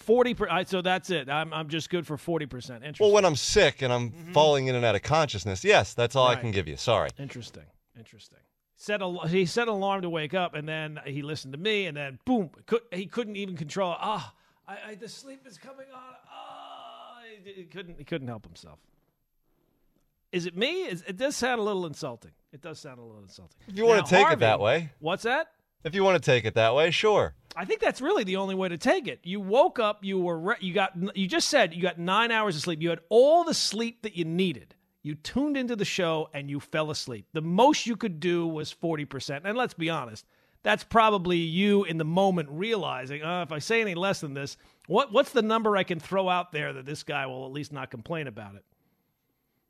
Forty. 0.00 0.34
Per, 0.34 0.64
so 0.64 0.82
that's 0.82 1.10
it. 1.10 1.28
I'm 1.28 1.52
I'm 1.52 1.68
just 1.68 1.88
good 1.90 2.06
for 2.06 2.16
forty 2.16 2.46
percent. 2.46 2.82
Interesting. 2.84 3.04
Well, 3.06 3.14
when 3.14 3.24
I'm 3.24 3.36
sick 3.36 3.82
and 3.82 3.92
I'm 3.92 4.10
falling 4.32 4.66
in 4.66 4.74
and 4.74 4.84
out 4.84 4.94
of 4.94 5.02
consciousness, 5.02 5.62
yes, 5.64 5.94
that's 5.94 6.16
all 6.16 6.28
Mm-hmm. 6.28 6.38
I 6.38 6.40
can 6.40 6.50
give 6.50 6.66
you. 6.68 6.76
Sorry. 6.76 7.10
Interesting. 7.18 7.64
Interesting. 7.98 8.38
Set 8.76 9.02
a, 9.02 9.28
he 9.28 9.44
set 9.44 9.68
an 9.68 9.74
alarm 9.74 10.02
to 10.02 10.10
wake 10.10 10.32
up, 10.32 10.54
and 10.54 10.66
then 10.66 10.98
he 11.04 11.20
listened 11.22 11.52
to 11.52 11.58
me, 11.60 11.84
and 11.86 11.94
then 11.96 12.18
boom, 12.24 12.50
could, 12.64 12.80
he 12.92 13.04
couldn't 13.06 13.36
even 13.36 13.54
control. 13.56 13.92
it. 13.92 13.98
Ah, 14.00 14.34
I, 14.66 14.76
I, 14.88 14.94
the 14.94 15.08
sleep 15.08 15.46
is 15.46 15.58
coming 15.58 15.86
on. 15.94 16.14
Ah, 16.32 17.18
he, 17.44 17.52
he 17.52 17.64
couldn't. 17.64 17.98
He 17.98 18.04
couldn't 18.04 18.28
help 18.28 18.46
himself. 18.46 18.78
Is 20.32 20.46
it 20.46 20.56
me? 20.56 20.84
Is, 20.84 21.02
it 21.06 21.16
does 21.18 21.36
sound 21.36 21.60
a 21.60 21.62
little 21.64 21.84
insulting. 21.86 22.30
It 22.52 22.62
does 22.62 22.78
sound 22.78 22.98
a 22.98 23.02
little 23.02 23.22
insulting. 23.22 23.56
If 23.68 23.76
you 23.76 23.84
want 23.84 24.06
to 24.06 24.10
take 24.10 24.20
Harvey- 24.22 24.34
it 24.34 24.40
that 24.40 24.60
way, 24.60 24.90
What's 25.00 25.24
that? 25.24 25.48
if 25.84 25.94
you 25.94 26.02
want 26.04 26.22
to 26.22 26.24
take 26.30 26.44
it 26.44 26.54
that 26.54 26.74
way, 26.74 26.90
sure. 26.90 27.34
I 27.56 27.64
think 27.64 27.80
that's 27.80 28.00
really 28.00 28.24
the 28.24 28.36
only 28.36 28.54
way 28.54 28.68
to 28.68 28.78
take 28.78 29.08
it. 29.08 29.20
You 29.24 29.40
woke 29.40 29.78
up, 29.78 30.04
you 30.04 30.18
were 30.20 30.38
re- 30.38 30.56
you 30.60 30.72
got 30.72 30.92
you 31.16 31.26
just 31.26 31.48
said 31.48 31.74
you 31.74 31.82
got 31.82 31.98
9 31.98 32.30
hours 32.30 32.56
of 32.56 32.62
sleep. 32.62 32.80
You 32.80 32.90
had 32.90 33.00
all 33.08 33.44
the 33.44 33.54
sleep 33.54 34.02
that 34.02 34.16
you 34.16 34.24
needed. 34.24 34.74
You 35.02 35.14
tuned 35.14 35.56
into 35.56 35.76
the 35.76 35.84
show 35.84 36.28
and 36.34 36.50
you 36.50 36.60
fell 36.60 36.90
asleep. 36.90 37.26
The 37.32 37.40
most 37.40 37.86
you 37.86 37.96
could 37.96 38.20
do 38.20 38.46
was 38.46 38.72
40%. 38.74 39.42
And 39.44 39.56
let's 39.56 39.72
be 39.72 39.88
honest, 39.88 40.26
that's 40.62 40.84
probably 40.84 41.38
you 41.38 41.84
in 41.84 41.96
the 41.96 42.04
moment 42.04 42.50
realizing, 42.50 43.22
uh, 43.22 43.42
if 43.42 43.50
I 43.50 43.60
say 43.60 43.80
any 43.80 43.94
less 43.94 44.20
than 44.20 44.34
this, 44.34 44.56
what 44.86 45.12
what's 45.12 45.32
the 45.32 45.42
number 45.42 45.76
I 45.76 45.84
can 45.84 45.98
throw 45.98 46.28
out 46.28 46.52
there 46.52 46.72
that 46.74 46.86
this 46.86 47.02
guy 47.02 47.26
will 47.26 47.46
at 47.46 47.52
least 47.52 47.72
not 47.72 47.90
complain 47.90 48.26
about 48.26 48.56
it? 48.56 48.64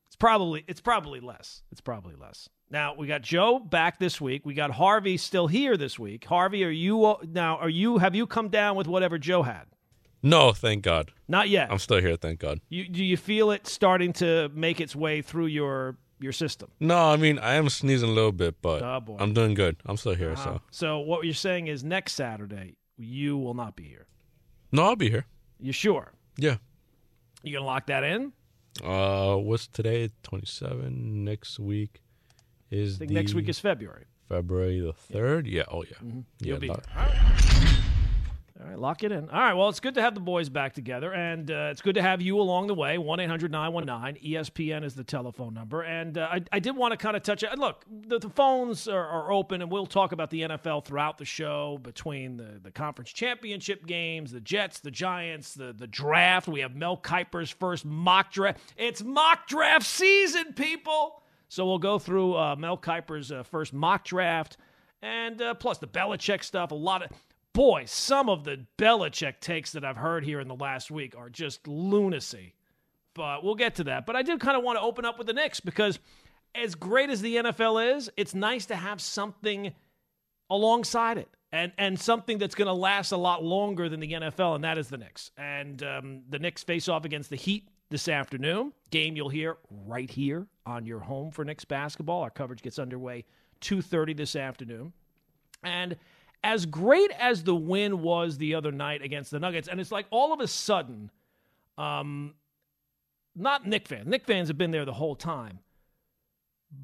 It's 0.08 0.16
probably 0.16 0.64
it's 0.66 0.80
probably 0.80 1.20
less. 1.20 1.62
It's 1.70 1.80
probably 1.80 2.16
less. 2.16 2.48
Now 2.70 2.94
we 2.96 3.06
got 3.06 3.22
Joe 3.22 3.58
back 3.58 3.98
this 3.98 4.20
week. 4.20 4.46
We 4.46 4.54
got 4.54 4.70
Harvey 4.70 5.16
still 5.16 5.48
here 5.48 5.76
this 5.76 5.98
week. 5.98 6.24
Harvey, 6.24 6.64
are 6.64 6.70
you 6.70 7.16
now? 7.28 7.56
Are 7.56 7.68
you 7.68 7.98
have 7.98 8.14
you 8.14 8.26
come 8.26 8.48
down 8.48 8.76
with 8.76 8.86
whatever 8.86 9.18
Joe 9.18 9.42
had? 9.42 9.64
No, 10.22 10.52
thank 10.52 10.82
God. 10.84 11.10
Not 11.28 11.48
yet. 11.48 11.70
I'm 11.72 11.78
still 11.78 12.00
here, 12.00 12.14
thank 12.16 12.38
God. 12.40 12.60
You, 12.68 12.86
do 12.88 13.02
you 13.02 13.16
feel 13.16 13.50
it 13.52 13.66
starting 13.66 14.12
to 14.14 14.50
make 14.54 14.78
its 14.80 14.94
way 14.94 15.22
through 15.22 15.46
your 15.46 15.96
your 16.20 16.32
system? 16.32 16.70
No, 16.78 16.96
I 16.96 17.16
mean 17.16 17.38
I 17.40 17.54
am 17.54 17.68
sneezing 17.68 18.08
a 18.08 18.12
little 18.12 18.30
bit, 18.32 18.60
but 18.62 18.82
Oh. 18.82 19.16
I'm 19.18 19.32
doing 19.32 19.54
good. 19.54 19.76
I'm 19.86 19.96
still 19.96 20.14
here, 20.14 20.32
Uh-huh. 20.32 20.44
so 20.44 20.60
So 20.70 20.98
what 21.00 21.24
you're 21.24 21.34
saying 21.34 21.66
is 21.66 21.82
next 21.82 22.12
Saturday 22.12 22.76
you 22.96 23.36
will 23.36 23.54
not 23.54 23.74
be 23.74 23.84
here. 23.84 24.06
no, 24.70 24.84
I'll 24.84 24.96
be 24.96 25.10
here. 25.10 25.26
You 25.58 25.72
sure? 25.72 26.12
Yeah. 26.36 26.58
You 27.42 27.52
gonna 27.54 27.66
lock 27.66 27.86
that 27.86 28.04
in? 28.04 28.32
Uh, 28.84 29.34
what's 29.36 29.66
today? 29.66 30.10
Twenty 30.22 30.46
seven. 30.46 31.24
Next 31.24 31.58
week 31.58 32.02
is 32.70 32.96
I 32.96 32.98
think 33.00 33.08
the 33.10 33.14
next 33.14 33.34
week 33.34 33.48
is 33.48 33.58
February. 33.58 34.04
February 34.28 34.80
the 34.80 34.92
third. 34.92 35.46
Yeah. 35.46 35.64
Oh 35.70 35.82
yeah. 35.82 35.96
Mm-hmm. 36.04 36.20
You'll 36.40 36.58
be 36.58 36.68
lock- 36.68 36.84
All 36.96 37.04
right. 37.04 37.76
All 38.62 38.66
right, 38.66 38.78
lock 38.78 39.02
it 39.04 39.10
in. 39.10 39.30
All 39.30 39.40
right, 39.40 39.54
well, 39.54 39.70
it's 39.70 39.80
good 39.80 39.94
to 39.94 40.02
have 40.02 40.12
the 40.14 40.20
boys 40.20 40.50
back 40.50 40.74
together, 40.74 41.14
and 41.14 41.50
uh, 41.50 41.68
it's 41.70 41.80
good 41.80 41.94
to 41.94 42.02
have 42.02 42.20
you 42.20 42.38
along 42.38 42.66
the 42.66 42.74
way. 42.74 42.98
1 42.98 43.18
800 43.18 43.50
919 43.50 44.22
ESPN 44.22 44.84
is 44.84 44.94
the 44.94 45.02
telephone 45.02 45.54
number. 45.54 45.80
And 45.80 46.18
uh, 46.18 46.28
I, 46.30 46.42
I 46.52 46.58
did 46.58 46.76
want 46.76 46.92
to 46.92 46.98
kind 46.98 47.16
of 47.16 47.22
touch 47.22 47.42
it. 47.42 47.58
Look, 47.58 47.86
the, 47.90 48.18
the 48.18 48.28
phones 48.28 48.86
are, 48.86 49.02
are 49.06 49.32
open, 49.32 49.62
and 49.62 49.70
we'll 49.70 49.86
talk 49.86 50.12
about 50.12 50.28
the 50.28 50.42
NFL 50.42 50.84
throughout 50.84 51.16
the 51.16 51.24
show 51.24 51.78
between 51.82 52.36
the, 52.36 52.60
the 52.62 52.70
conference 52.70 53.10
championship 53.12 53.86
games, 53.86 54.30
the 54.30 54.40
Jets, 54.42 54.80
the 54.80 54.90
Giants, 54.90 55.54
the, 55.54 55.72
the 55.72 55.86
draft. 55.86 56.46
We 56.46 56.60
have 56.60 56.76
Mel 56.76 56.98
Kiper's 56.98 57.48
first 57.50 57.86
mock 57.86 58.30
draft. 58.30 58.60
It's 58.76 59.02
mock 59.02 59.48
draft 59.48 59.86
season, 59.86 60.52
people. 60.52 61.22
So 61.50 61.66
we'll 61.66 61.78
go 61.78 61.98
through 61.98 62.36
uh, 62.36 62.54
Mel 62.54 62.78
Kiper's 62.78 63.32
uh, 63.32 63.42
first 63.42 63.72
mock 63.72 64.04
draft 64.04 64.56
and 65.02 65.42
uh, 65.42 65.54
plus 65.54 65.78
the 65.78 65.88
Belichick 65.88 66.44
stuff. 66.44 66.70
A 66.70 66.76
lot 66.76 67.02
of 67.02 67.10
boy, 67.52 67.86
some 67.86 68.28
of 68.28 68.44
the 68.44 68.64
Belichick 68.78 69.40
takes 69.40 69.72
that 69.72 69.84
I've 69.84 69.96
heard 69.96 70.24
here 70.24 70.38
in 70.38 70.46
the 70.46 70.54
last 70.54 70.92
week 70.92 71.16
are 71.18 71.28
just 71.28 71.66
lunacy. 71.66 72.54
But 73.14 73.42
we'll 73.42 73.56
get 73.56 73.74
to 73.74 73.84
that. 73.84 74.06
But 74.06 74.14
I 74.14 74.22
did 74.22 74.38
kind 74.38 74.56
of 74.56 74.62
want 74.62 74.78
to 74.78 74.82
open 74.82 75.04
up 75.04 75.18
with 75.18 75.26
the 75.26 75.32
Knicks 75.32 75.58
because, 75.58 75.98
as 76.54 76.76
great 76.76 77.10
as 77.10 77.20
the 77.20 77.36
NFL 77.36 77.96
is, 77.96 78.08
it's 78.16 78.32
nice 78.32 78.66
to 78.66 78.76
have 78.76 79.00
something 79.00 79.72
alongside 80.48 81.18
it. 81.18 81.28
And, 81.50 81.72
and 81.78 81.98
something 81.98 82.38
that's 82.38 82.54
going 82.54 82.66
to 82.66 82.72
last 82.72 83.10
a 83.10 83.16
lot 83.16 83.42
longer 83.42 83.88
than 83.88 83.98
the 83.98 84.12
NFL, 84.12 84.54
and 84.54 84.62
that 84.62 84.78
is 84.78 84.86
the 84.86 84.98
Knicks. 84.98 85.32
And 85.36 85.82
um, 85.82 86.22
the 86.28 86.38
Knicks 86.38 86.62
face 86.62 86.88
off 86.88 87.04
against 87.04 87.28
the 87.28 87.34
Heat 87.34 87.68
this 87.90 88.06
afternoon. 88.06 88.72
Game 88.92 89.16
you'll 89.16 89.28
hear 89.28 89.56
right 89.84 90.08
here 90.08 90.46
on 90.70 90.86
your 90.86 91.00
home 91.00 91.30
for 91.30 91.44
Knicks 91.44 91.64
basketball. 91.64 92.22
Our 92.22 92.30
coverage 92.30 92.62
gets 92.62 92.78
underway 92.78 93.24
2:30 93.60 94.14
this 94.14 94.36
afternoon. 94.36 94.92
And 95.62 95.96
as 96.42 96.64
great 96.64 97.10
as 97.18 97.44
the 97.44 97.54
win 97.54 98.00
was 98.00 98.38
the 98.38 98.54
other 98.54 98.72
night 98.72 99.02
against 99.02 99.30
the 99.30 99.38
Nuggets, 99.38 99.68
and 99.68 99.80
it's 99.80 99.92
like 99.92 100.06
all 100.10 100.32
of 100.32 100.40
a 100.40 100.48
sudden, 100.48 101.10
um, 101.76 102.34
not 103.36 103.66
Knick 103.66 103.86
fans. 103.86 104.06
Knick 104.06 104.24
fans 104.24 104.48
have 104.48 104.56
been 104.56 104.70
there 104.70 104.84
the 104.84 104.92
whole 104.92 105.16
time, 105.16 105.58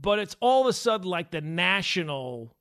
but 0.01 0.19
it's 0.19 0.37
all 0.41 0.63
of 0.63 0.67
a 0.67 0.73
sudden 0.73 1.09
like 1.09 1.31
the 1.31 1.41
national 1.41 2.55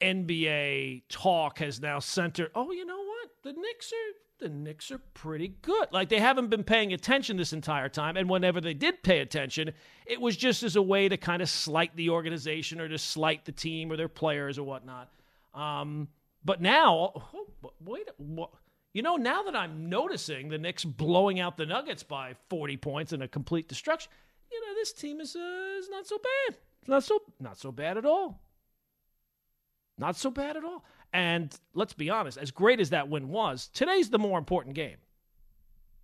NBA 0.00 1.02
talk 1.08 1.58
has 1.58 1.80
now 1.80 1.98
centered. 1.98 2.50
Oh, 2.54 2.72
you 2.72 2.84
know? 2.86 3.03
The 3.44 3.52
Knicks 3.52 3.92
are 3.92 4.14
the 4.40 4.48
Knicks 4.48 4.90
are 4.90 5.00
pretty 5.12 5.54
good. 5.62 5.88
Like 5.92 6.08
they 6.08 6.18
haven't 6.18 6.48
been 6.48 6.64
paying 6.64 6.94
attention 6.94 7.36
this 7.36 7.52
entire 7.52 7.90
time, 7.90 8.16
and 8.16 8.28
whenever 8.28 8.60
they 8.60 8.72
did 8.72 9.02
pay 9.02 9.20
attention, 9.20 9.70
it 10.06 10.18
was 10.20 10.34
just 10.36 10.62
as 10.62 10.76
a 10.76 10.82
way 10.82 11.08
to 11.10 11.18
kind 11.18 11.42
of 11.42 11.48
slight 11.48 11.94
the 11.94 12.08
organization 12.10 12.80
or 12.80 12.88
to 12.88 12.98
slight 12.98 13.44
the 13.44 13.52
team 13.52 13.92
or 13.92 13.96
their 13.96 14.08
players 14.08 14.58
or 14.58 14.64
whatnot. 14.64 15.12
Um, 15.52 16.08
but 16.42 16.62
now, 16.62 17.12
oh, 17.34 17.72
wait, 17.80 18.08
what? 18.16 18.50
You 18.94 19.02
know, 19.02 19.16
now 19.16 19.42
that 19.42 19.54
I'm 19.54 19.90
noticing 19.90 20.48
the 20.48 20.58
Knicks 20.58 20.84
blowing 20.84 21.38
out 21.38 21.56
the 21.56 21.66
Nuggets 21.66 22.02
by 22.02 22.36
40 22.48 22.76
points 22.78 23.12
in 23.12 23.22
a 23.22 23.28
complete 23.28 23.68
destruction, 23.68 24.10
you 24.50 24.60
know, 24.60 24.74
this 24.74 24.92
team 24.92 25.20
is 25.20 25.36
uh, 25.36 25.78
is 25.78 25.90
not 25.90 26.06
so 26.06 26.16
bad. 26.16 26.56
It's 26.80 26.88
not 26.88 27.04
so 27.04 27.18
not 27.40 27.58
so 27.58 27.70
bad 27.70 27.98
at 27.98 28.06
all. 28.06 28.40
Not 29.98 30.16
so 30.16 30.30
bad 30.30 30.56
at 30.56 30.64
all. 30.64 30.82
And 31.14 31.56
let's 31.74 31.94
be 31.94 32.10
honest, 32.10 32.36
as 32.38 32.50
great 32.50 32.80
as 32.80 32.90
that 32.90 33.08
win 33.08 33.28
was, 33.28 33.70
today's 33.72 34.10
the 34.10 34.18
more 34.18 34.36
important 34.36 34.74
game. 34.74 34.96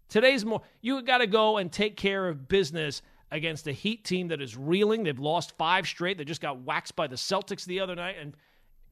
Today's 0.09 0.45
more 0.45 0.63
you 0.81 1.03
got 1.03 1.19
to 1.19 1.27
go 1.27 1.59
and 1.59 1.71
take 1.71 1.97
care 1.97 2.29
of 2.29 2.49
business 2.49 3.03
against 3.33 3.67
a 3.67 3.73
Heat 3.73 4.05
team 4.05 4.29
that 4.29 4.41
is 4.41 4.57
reeling. 4.57 5.03
They've 5.03 5.19
lost 5.19 5.57
5 5.59 5.87
straight. 5.87 6.17
They 6.17 6.25
just 6.25 6.41
got 6.41 6.61
waxed 6.61 6.95
by 6.95 7.09
the 7.09 7.17
Celtics 7.17 7.65
the 7.65 7.81
other 7.81 7.97
night 7.97 8.17
and 8.21 8.35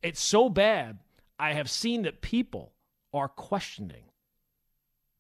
it's 0.02 0.20
so 0.20 0.48
bad. 0.48 0.98
I 1.38 1.52
have 1.52 1.70
seen 1.70 2.02
that 2.02 2.20
people 2.20 2.72
are 3.14 3.28
questioning 3.28 4.04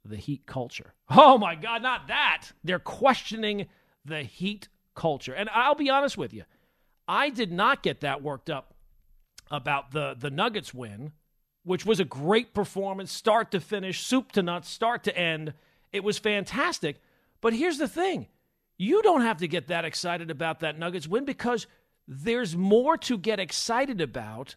the 0.04 0.16
Heat 0.16 0.46
culture. 0.46 0.94
Oh 1.10 1.38
my 1.38 1.54
god, 1.54 1.80
not 1.80 2.08
that. 2.08 2.46
They're 2.64 2.80
questioning 2.80 3.66
the 4.04 4.22
Heat 4.22 4.66
culture. 4.96 5.32
And 5.32 5.48
I'll 5.52 5.76
be 5.76 5.90
honest 5.90 6.18
with 6.18 6.34
you. 6.34 6.42
I 7.06 7.30
did 7.30 7.52
not 7.52 7.84
get 7.84 8.00
that 8.00 8.20
worked 8.20 8.50
up 8.50 8.74
about 9.50 9.92
the 9.92 10.14
the 10.18 10.30
Nuggets 10.30 10.74
win, 10.74 11.12
which 11.64 11.86
was 11.86 12.00
a 12.00 12.04
great 12.04 12.54
performance, 12.54 13.12
start 13.12 13.50
to 13.52 13.60
finish, 13.60 14.00
soup 14.00 14.32
to 14.32 14.42
nuts, 14.42 14.68
start 14.68 15.04
to 15.04 15.16
end. 15.16 15.54
It 15.92 16.04
was 16.04 16.18
fantastic. 16.18 17.00
But 17.40 17.52
here's 17.52 17.78
the 17.78 17.88
thing. 17.88 18.26
You 18.76 19.02
don't 19.02 19.22
have 19.22 19.38
to 19.38 19.48
get 19.48 19.68
that 19.68 19.84
excited 19.84 20.30
about 20.30 20.60
that 20.60 20.78
Nuggets 20.78 21.08
win 21.08 21.24
because 21.24 21.66
there's 22.06 22.56
more 22.56 22.96
to 22.96 23.18
get 23.18 23.40
excited 23.40 24.00
about 24.00 24.56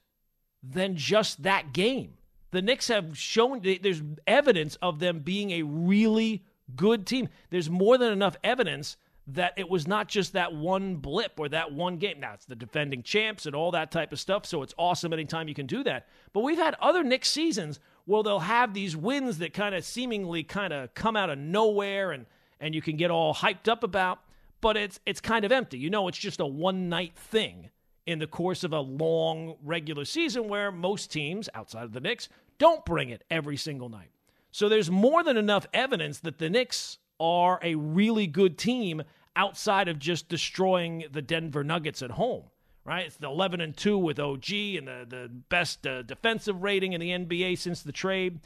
than 0.63 0.95
just 0.95 1.43
that 1.43 1.73
game. 1.73 2.13
The 2.51 2.61
Knicks 2.61 2.89
have 2.89 3.17
shown 3.17 3.61
there's 3.61 4.01
evidence 4.27 4.75
of 4.81 4.99
them 4.99 5.19
being 5.19 5.51
a 5.51 5.63
really 5.63 6.45
good 6.75 7.07
team. 7.07 7.29
There's 7.49 7.69
more 7.69 7.97
than 7.97 8.11
enough 8.11 8.37
evidence 8.43 8.97
that 9.27 9.53
it 9.55 9.69
was 9.69 9.87
not 9.87 10.07
just 10.07 10.33
that 10.33 10.53
one 10.53 10.95
blip 10.95 11.39
or 11.39 11.47
that 11.49 11.71
one 11.71 11.97
game. 11.97 12.19
Now, 12.19 12.33
it's 12.33 12.45
the 12.45 12.55
defending 12.55 13.03
champs 13.03 13.45
and 13.45 13.55
all 13.55 13.71
that 13.71 13.91
type 13.91 14.11
of 14.11 14.19
stuff, 14.19 14.45
so 14.45 14.63
it's 14.63 14.73
awesome 14.77 15.13
anytime 15.13 15.47
you 15.47 15.53
can 15.53 15.67
do 15.67 15.83
that. 15.83 16.07
But 16.33 16.41
we've 16.41 16.57
had 16.57 16.75
other 16.81 17.03
Knicks 17.03 17.29
seasons 17.29 17.79
where 18.05 18.23
they'll 18.23 18.39
have 18.39 18.73
these 18.73 18.95
wins 18.97 19.37
that 19.37 19.53
kind 19.53 19.75
of 19.75 19.85
seemingly 19.85 20.43
kind 20.43 20.73
of 20.73 20.93
come 20.93 21.15
out 21.15 21.29
of 21.29 21.37
nowhere 21.37 22.11
and 22.11 22.25
and 22.59 22.75
you 22.75 22.81
can 22.81 22.95
get 22.95 23.09
all 23.09 23.33
hyped 23.33 23.67
up 23.67 23.83
about, 23.83 24.19
but 24.61 24.77
it's 24.77 24.99
it's 25.05 25.19
kind 25.19 25.43
of 25.45 25.51
empty. 25.51 25.77
You 25.77 25.89
know, 25.89 26.07
it's 26.07 26.17
just 26.17 26.39
a 26.39 26.45
one 26.45 26.89
night 26.89 27.15
thing 27.15 27.69
in 28.05 28.19
the 28.19 28.27
course 28.27 28.63
of 28.63 28.73
a 28.73 28.79
long 28.79 29.55
regular 29.63 30.05
season 30.05 30.47
where 30.47 30.71
most 30.71 31.11
teams 31.11 31.49
outside 31.53 31.83
of 31.83 31.93
the 31.93 31.99
Knicks 31.99 32.29
don't 32.57 32.85
bring 32.85 33.09
it 33.09 33.23
every 33.29 33.57
single 33.57 33.89
night. 33.89 34.11
So 34.51 34.69
there's 34.69 34.91
more 34.91 35.23
than 35.23 35.37
enough 35.37 35.65
evidence 35.73 36.19
that 36.19 36.37
the 36.37 36.49
Knicks 36.49 36.97
are 37.21 37.59
a 37.61 37.75
really 37.75 38.27
good 38.27 38.57
team 38.57 39.03
outside 39.35 39.87
of 39.87 39.99
just 39.99 40.27
destroying 40.27 41.05
the 41.11 41.21
Denver 41.21 41.63
Nuggets 41.63 42.01
at 42.01 42.11
home. 42.11 42.43
Right? 42.83 43.05
It's 43.05 43.17
the 43.17 43.27
11 43.27 43.61
and 43.61 43.77
2 43.77 43.95
with 43.97 44.19
OG 44.19 44.49
and 44.51 44.87
the 44.87 45.05
the 45.07 45.31
best 45.49 45.85
uh, 45.85 46.01
defensive 46.01 46.63
rating 46.63 46.93
in 46.93 46.99
the 46.99 47.11
NBA 47.11 47.59
since 47.59 47.83
the 47.83 47.91
trade. 47.91 48.39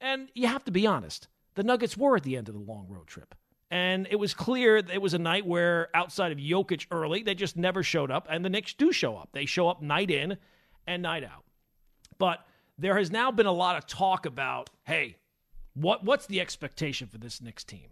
And 0.00 0.28
you 0.34 0.46
have 0.46 0.62
to 0.64 0.70
be 0.70 0.86
honest, 0.86 1.26
the 1.54 1.62
Nuggets 1.62 1.96
were 1.96 2.16
at 2.16 2.22
the 2.22 2.36
end 2.36 2.48
of 2.48 2.54
the 2.54 2.60
long 2.60 2.86
road 2.88 3.06
trip. 3.06 3.34
And 3.70 4.06
it 4.10 4.16
was 4.16 4.34
clear 4.34 4.76
it 4.76 5.02
was 5.02 5.14
a 5.14 5.18
night 5.18 5.46
where, 5.46 5.88
outside 5.94 6.32
of 6.32 6.38
Jokic 6.38 6.86
early, 6.90 7.22
they 7.22 7.34
just 7.34 7.56
never 7.56 7.82
showed 7.82 8.10
up. 8.10 8.26
And 8.30 8.44
the 8.44 8.50
Knicks 8.50 8.74
do 8.74 8.92
show 8.92 9.16
up. 9.16 9.30
They 9.32 9.46
show 9.46 9.68
up 9.68 9.82
night 9.82 10.10
in 10.10 10.36
and 10.86 11.02
night 11.02 11.24
out. 11.24 11.44
But 12.18 12.40
there 12.78 12.96
has 12.96 13.10
now 13.10 13.30
been 13.30 13.46
a 13.46 13.52
lot 13.52 13.76
of 13.76 13.86
talk 13.86 14.24
about, 14.24 14.70
hey, 14.84 15.16
what 15.74 16.04
what's 16.04 16.26
the 16.26 16.40
expectation 16.40 17.08
for 17.08 17.18
this 17.18 17.40
Knicks 17.40 17.64
team? 17.64 17.88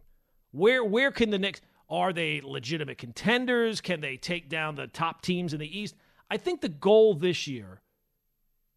Where 0.57 0.83
where 0.83 1.11
can 1.11 1.31
the 1.31 1.39
Knicks 1.39 1.61
are 1.89 2.13
they 2.13 2.41
legitimate 2.43 2.99
contenders? 2.99 3.81
Can 3.81 4.01
they 4.01 4.17
take 4.17 4.49
down 4.49 4.75
the 4.75 4.87
top 4.87 5.21
teams 5.23 5.53
in 5.53 5.61
the 5.61 5.79
East? 5.79 5.95
I 6.31 6.39
think 6.39 6.61
the 6.61 6.69
goal 6.69 7.15
this 7.15 7.47
year 7.47 7.83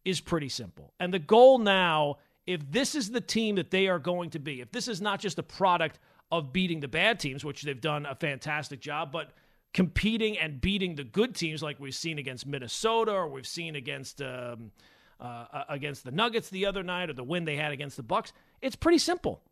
is 0.04 0.20
pretty 0.20 0.48
simple. 0.48 0.92
And 1.00 1.12
the 1.12 1.18
goal 1.18 1.58
now, 1.58 2.18
if 2.46 2.70
this 2.70 2.94
is 2.94 3.10
the 3.10 3.20
team 3.20 3.56
that 3.56 3.70
they 3.70 3.88
are 3.88 3.98
going 3.98 4.30
to 4.30 4.38
be, 4.38 4.60
if 4.60 4.70
this 4.70 4.88
is 4.88 5.00
not 5.00 5.20
just 5.20 5.38
a 5.38 5.42
product 5.42 5.98
of 6.30 6.52
beating 6.52 6.80
the 6.80 6.88
bad 6.88 7.18
teams, 7.18 7.44
which 7.44 7.62
they've 7.62 7.80
done 7.80 8.06
a 8.06 8.14
fantastic 8.14 8.80
job, 8.80 9.10
but 9.10 9.32
competing 9.72 10.38
and 10.38 10.60
beating 10.60 10.94
the 10.94 11.04
good 11.04 11.34
teams 11.34 11.62
like 11.62 11.80
we've 11.80 11.94
seen 11.94 12.18
against 12.18 12.46
Minnesota 12.46 13.12
or 13.12 13.28
we've 13.28 13.46
seen 13.46 13.74
against 13.74 14.20
um, 14.20 14.70
uh, 15.18 15.64
against 15.68 16.04
the 16.04 16.10
Nuggets 16.10 16.50
the 16.50 16.66
other 16.66 16.82
night 16.82 17.10
or 17.10 17.14
the 17.14 17.24
win 17.24 17.44
they 17.44 17.56
had 17.56 17.72
against 17.72 17.96
the 17.96 18.02
Bucks. 18.02 18.32
It's 18.60 18.76
pretty 18.76 18.98
simple. 18.98 19.42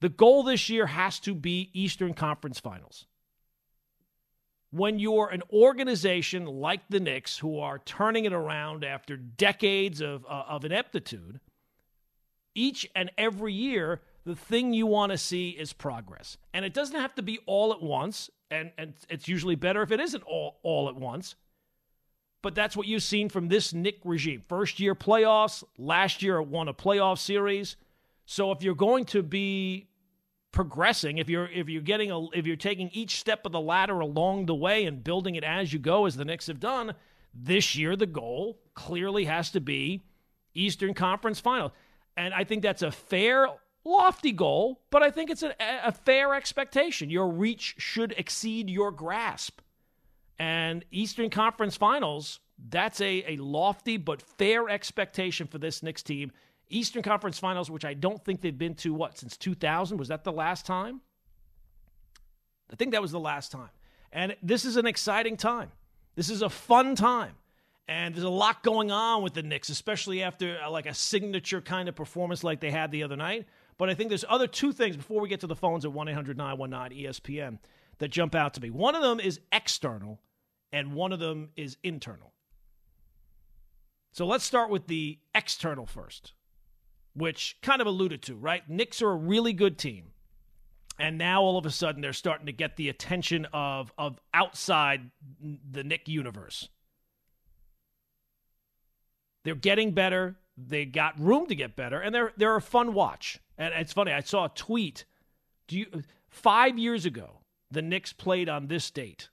The 0.00 0.08
goal 0.08 0.42
this 0.42 0.68
year 0.68 0.86
has 0.86 1.18
to 1.20 1.34
be 1.34 1.70
Eastern 1.72 2.14
Conference 2.14 2.60
Finals. 2.60 3.06
When 4.70 4.98
you're 4.98 5.28
an 5.28 5.42
organization 5.52 6.44
like 6.44 6.82
the 6.88 7.00
Knicks, 7.00 7.38
who 7.38 7.58
are 7.58 7.78
turning 7.78 8.26
it 8.26 8.32
around 8.32 8.84
after 8.84 9.16
decades 9.16 10.00
of, 10.00 10.24
uh, 10.26 10.44
of 10.48 10.64
ineptitude, 10.64 11.40
each 12.54 12.88
and 12.94 13.10
every 13.16 13.54
year, 13.54 14.02
the 14.24 14.36
thing 14.36 14.74
you 14.74 14.86
want 14.86 15.10
to 15.10 15.18
see 15.18 15.50
is 15.50 15.72
progress. 15.72 16.36
And 16.52 16.64
it 16.64 16.74
doesn't 16.74 17.00
have 17.00 17.14
to 17.14 17.22
be 17.22 17.38
all 17.46 17.72
at 17.72 17.82
once, 17.82 18.30
and, 18.50 18.72
and 18.76 18.92
it's 19.08 19.26
usually 19.26 19.54
better 19.54 19.82
if 19.82 19.90
it 19.90 20.00
isn't 20.00 20.22
all, 20.24 20.58
all 20.62 20.88
at 20.88 20.96
once. 20.96 21.34
But 22.42 22.54
that's 22.54 22.76
what 22.76 22.86
you've 22.86 23.02
seen 23.02 23.30
from 23.30 23.48
this 23.48 23.72
Knick 23.72 23.98
regime. 24.04 24.42
First 24.48 24.78
year 24.78 24.94
playoffs, 24.94 25.64
last 25.76 26.22
year 26.22 26.40
won 26.42 26.68
a 26.68 26.74
playoff 26.74 27.18
series. 27.18 27.76
So 28.26 28.52
if 28.52 28.62
you're 28.62 28.74
going 28.74 29.06
to 29.06 29.22
be 29.22 29.87
progressing, 30.52 31.18
if 31.18 31.28
you're 31.28 31.48
if 31.48 31.68
you're 31.68 31.82
getting 31.82 32.10
a 32.10 32.28
if 32.30 32.46
you're 32.46 32.56
taking 32.56 32.90
each 32.92 33.18
step 33.18 33.44
of 33.46 33.52
the 33.52 33.60
ladder 33.60 34.00
along 34.00 34.46
the 34.46 34.54
way 34.54 34.84
and 34.84 35.04
building 35.04 35.34
it 35.34 35.44
as 35.44 35.72
you 35.72 35.78
go, 35.78 36.06
as 36.06 36.16
the 36.16 36.24
Knicks 36.24 36.46
have 36.46 36.60
done, 36.60 36.94
this 37.34 37.76
year 37.76 37.96
the 37.96 38.06
goal 38.06 38.58
clearly 38.74 39.24
has 39.24 39.50
to 39.50 39.60
be 39.60 40.02
Eastern 40.54 40.94
Conference 40.94 41.40
Final. 41.40 41.72
And 42.16 42.34
I 42.34 42.44
think 42.44 42.62
that's 42.62 42.82
a 42.82 42.90
fair, 42.90 43.46
lofty 43.84 44.32
goal, 44.32 44.80
but 44.90 45.02
I 45.02 45.10
think 45.10 45.30
it's 45.30 45.42
a, 45.42 45.54
a 45.60 45.92
fair 45.92 46.34
expectation. 46.34 47.10
Your 47.10 47.28
reach 47.28 47.76
should 47.78 48.12
exceed 48.16 48.68
your 48.68 48.90
grasp. 48.90 49.60
And 50.38 50.84
Eastern 50.90 51.30
Conference 51.30 51.76
Finals, 51.76 52.40
that's 52.68 53.00
a, 53.00 53.24
a 53.34 53.36
lofty 53.36 53.96
but 53.96 54.22
fair 54.22 54.68
expectation 54.68 55.46
for 55.46 55.58
this 55.58 55.82
Knicks 55.82 56.02
team. 56.02 56.32
Eastern 56.70 57.02
Conference 57.02 57.38
Finals, 57.38 57.70
which 57.70 57.84
I 57.84 57.94
don't 57.94 58.24
think 58.24 58.40
they've 58.40 58.56
been 58.56 58.74
to, 58.76 58.92
what, 58.92 59.18
since 59.18 59.36
2000? 59.36 59.98
Was 59.98 60.08
that 60.08 60.24
the 60.24 60.32
last 60.32 60.66
time? 60.66 61.00
I 62.70 62.76
think 62.76 62.92
that 62.92 63.02
was 63.02 63.12
the 63.12 63.20
last 63.20 63.52
time. 63.52 63.70
And 64.12 64.36
this 64.42 64.64
is 64.64 64.76
an 64.76 64.86
exciting 64.86 65.36
time. 65.36 65.70
This 66.14 66.30
is 66.30 66.42
a 66.42 66.50
fun 66.50 66.94
time. 66.94 67.34
And 67.86 68.14
there's 68.14 68.24
a 68.24 68.28
lot 68.28 68.62
going 68.62 68.90
on 68.90 69.22
with 69.22 69.32
the 69.32 69.42
Knicks, 69.42 69.70
especially 69.70 70.22
after 70.22 70.58
uh, 70.62 70.70
like 70.70 70.84
a 70.84 70.92
signature 70.92 71.62
kind 71.62 71.88
of 71.88 71.94
performance 71.94 72.44
like 72.44 72.60
they 72.60 72.70
had 72.70 72.90
the 72.90 73.02
other 73.02 73.16
night. 73.16 73.46
But 73.78 73.88
I 73.88 73.94
think 73.94 74.10
there's 74.10 74.24
other 74.28 74.46
two 74.46 74.72
things 74.72 74.96
before 74.96 75.22
we 75.22 75.28
get 75.28 75.40
to 75.40 75.46
the 75.46 75.56
phones 75.56 75.84
at 75.84 75.92
1 75.92 76.08
800 76.08 76.36
919 76.36 77.06
ESPN 77.06 77.58
that 77.98 78.08
jump 78.08 78.34
out 78.34 78.54
to 78.54 78.60
me. 78.60 78.70
One 78.70 78.94
of 78.94 79.02
them 79.02 79.20
is 79.20 79.40
external, 79.52 80.20
and 80.72 80.92
one 80.92 81.12
of 81.12 81.18
them 81.18 81.50
is 81.56 81.78
internal. 81.82 82.32
So 84.12 84.26
let's 84.26 84.44
start 84.44 84.68
with 84.68 84.86
the 84.86 85.18
external 85.34 85.86
first 85.86 86.32
which 87.18 87.56
kind 87.62 87.80
of 87.80 87.86
alluded 87.86 88.22
to, 88.22 88.34
right? 88.34 88.68
Knicks 88.68 89.02
are 89.02 89.10
a 89.10 89.16
really 89.16 89.52
good 89.52 89.78
team. 89.78 90.12
And 90.98 91.16
now 91.16 91.42
all 91.42 91.58
of 91.58 91.66
a 91.66 91.70
sudden 91.70 92.00
they're 92.00 92.12
starting 92.12 92.46
to 92.46 92.52
get 92.52 92.76
the 92.76 92.88
attention 92.88 93.46
of, 93.52 93.92
of 93.96 94.18
outside 94.34 95.10
the 95.40 95.84
Knick 95.84 96.08
universe. 96.08 96.68
They're 99.44 99.54
getting 99.54 99.92
better. 99.92 100.36
They 100.56 100.84
got 100.84 101.18
room 101.20 101.46
to 101.46 101.54
get 101.54 101.76
better, 101.76 102.00
and 102.00 102.12
they're 102.12 102.32
they're 102.36 102.56
a 102.56 102.60
fun 102.60 102.92
watch. 102.92 103.38
And 103.56 103.72
it's 103.74 103.92
funny. 103.92 104.12
I 104.12 104.20
saw 104.20 104.46
a 104.46 104.48
tweet. 104.48 105.04
Do 105.68 105.78
you 105.78 105.86
five 106.28 106.76
years 106.76 107.06
ago 107.06 107.38
the 107.70 107.82
Knicks 107.82 108.12
played 108.12 108.48
on 108.48 108.66
this 108.66 108.90
date, 108.90 109.28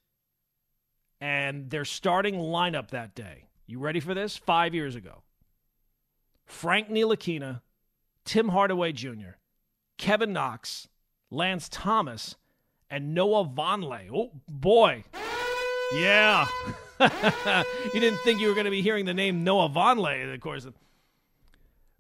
and 1.20 1.70
their 1.70 1.86
starting 1.86 2.36
lineup 2.36 2.90
that 2.90 3.16
day. 3.16 3.46
You 3.66 3.80
ready 3.80 4.00
for 4.00 4.14
this? 4.14 4.38
Five 4.38 4.76
years 4.76 4.96
ago. 4.96 5.24
Frank 6.46 6.90
Ntilikina, 6.90 7.62
Tim 8.26 8.50
Hardaway 8.50 8.92
Jr., 8.92 9.38
Kevin 9.98 10.34
Knox, 10.34 10.88
Lance 11.30 11.70
Thomas, 11.70 12.36
and 12.90 13.14
Noah 13.14 13.46
Vonleh. 13.46 14.10
Oh, 14.14 14.32
boy. 14.48 15.04
Yeah. 15.94 16.48
you 17.00 18.00
didn't 18.00 18.20
think 18.20 18.42
you 18.42 18.48
were 18.48 18.54
going 18.54 18.66
to 18.66 18.72
be 18.72 18.82
hearing 18.82 19.06
the 19.06 19.14
name 19.14 19.44
Noah 19.44 19.70
Vonleh, 19.70 20.34
of 20.34 20.40
course. 20.40 20.68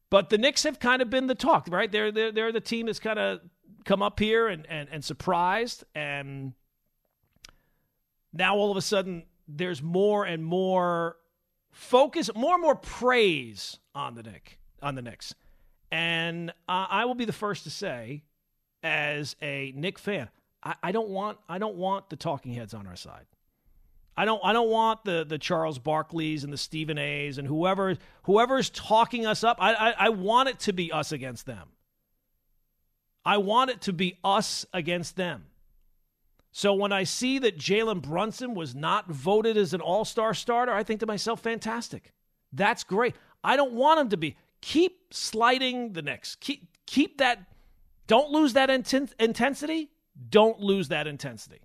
But 0.10 0.30
the 0.30 0.38
Knicks 0.38 0.64
have 0.64 0.80
kind 0.80 1.02
of 1.02 1.10
been 1.10 1.28
the 1.28 1.36
talk, 1.36 1.68
right? 1.70 1.92
They're, 1.92 2.12
they're, 2.12 2.32
they're 2.32 2.52
the 2.52 2.62
team 2.62 2.88
that's 2.88 3.00
kind 3.00 3.20
of 3.20 3.42
come 3.84 4.02
up 4.02 4.20
here 4.20 4.48
and, 4.48 4.66
and, 4.68 4.90
and 4.92 5.04
surprised. 5.04 5.84
And 5.94 6.54
now 8.34 8.56
all 8.56 8.72
of 8.72 8.78
a 8.78 8.82
sudden, 8.82 9.24
there's 9.48 9.82
more 9.82 10.26
and 10.26 10.44
more 10.44 11.18
focus, 11.72 12.30
more 12.36 12.54
and 12.54 12.62
more 12.62 12.76
praise 12.76 13.78
on 13.94 14.16
the 14.16 14.24
Knicks. 14.24 14.54
On 14.82 14.96
the 14.96 15.02
Knicks. 15.02 15.36
And 15.96 16.50
uh, 16.68 16.88
I 16.90 17.06
will 17.06 17.16
be 17.16 17.24
the 17.24 17.32
first 17.32 17.64
to 17.64 17.70
say, 17.70 18.24
as 18.84 19.38
a 19.42 19.72
Knick 19.78 19.98
fan, 19.98 20.28
I, 20.62 20.76
I, 20.84 20.92
don't 20.92 21.08
want 21.08 21.38
I 21.48 21.58
don't 21.58 21.78
want 21.78 22.10
the 22.10 22.18
talking 22.18 22.54
heads 22.54 22.74
on 22.74 22.86
our 22.86 22.98
side. 22.98 23.26
I 24.18 24.26
don't 24.26 24.42
I 24.44 24.52
don't 24.52 24.70
want 24.70 25.06
the 25.06 25.24
the 25.24 25.38
Charles 25.38 25.80
Barkleys 25.80 26.44
and 26.44 26.52
the 26.52 26.58
Stephen 26.58 26.98
A's 26.98 27.38
and 27.38 27.48
whoever 27.48 27.96
whoever's 28.24 28.70
talking 28.70 29.26
us 29.26 29.42
up. 29.42 29.56
I, 29.62 29.74
I, 29.74 29.94
I 29.98 30.10
want 30.10 30.50
it 30.50 30.60
to 30.60 30.74
be 30.74 30.92
us 30.92 31.14
against 31.14 31.46
them. 31.46 31.70
I 33.24 33.38
want 33.38 33.72
it 33.72 33.80
to 33.84 33.94
be 33.94 34.18
us 34.22 34.66
against 34.74 35.16
them. 35.16 35.46
So 36.52 36.74
when 36.74 36.92
I 36.92 37.06
see 37.06 37.40
that 37.40 37.58
Jalen 37.58 38.02
Brunson 38.02 38.54
was 38.54 38.76
not 38.76 39.10
voted 39.10 39.56
as 39.56 39.74
an 39.74 39.80
All 39.80 40.04
Star 40.04 40.34
starter, 40.34 40.74
I 40.74 40.84
think 40.84 41.00
to 41.00 41.06
myself, 41.06 41.40
fantastic. 41.40 42.12
That's 42.52 42.84
great. 42.84 43.16
I 43.46 43.56
don't 43.56 43.74
want 43.74 44.02
him 44.02 44.10
to 44.10 44.18
be 44.18 44.36
keep 44.65 45.13
sliding 45.13 45.93
the 45.93 46.01
Knicks. 46.01 46.36
Keep 46.36 46.67
keep 46.88 47.19
that. 47.19 47.39
Don't 48.08 48.32
lose 48.32 48.54
that 48.54 48.69
inten- 48.69 49.13
intensity. 49.19 49.91
Don't 50.30 50.60
lose 50.60 50.88
that 50.88 51.06
intensity. 51.06 51.62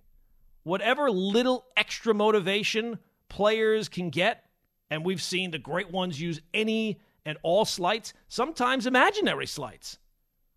Whatever 0.63 1.09
little 1.09 1.65
extra 1.75 2.13
motivation 2.13 2.99
players 3.27 3.89
can 3.89 4.11
get, 4.11 4.45
and 4.91 5.03
we've 5.03 5.21
seen 5.21 5.49
the 5.49 5.57
great 5.57 5.91
ones 5.91 6.21
use 6.21 6.41
any 6.53 6.99
and 7.25 7.37
all 7.41 7.65
slights, 7.65 8.13
sometimes 8.27 8.85
imaginary 8.85 9.47
slights. 9.47 9.97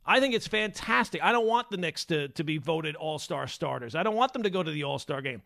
I 0.05 0.21
think 0.21 0.35
it's 0.35 0.47
fantastic. 0.47 1.23
I 1.25 1.33
don't 1.33 1.47
want 1.47 1.71
the 1.71 1.79
Knicks 1.79 2.05
to, 2.07 2.29
to 2.29 2.45
be 2.45 2.59
voted 2.59 2.95
all 2.95 3.19
star 3.19 3.47
starters. 3.47 3.95
I 3.95 4.03
don't 4.03 4.17
want 4.17 4.35
them 4.35 4.43
to 4.43 4.51
go 4.51 4.63
to 4.63 4.71
the 4.71 4.85
all 4.85 4.99
star 4.99 5.23
game. 5.23 5.41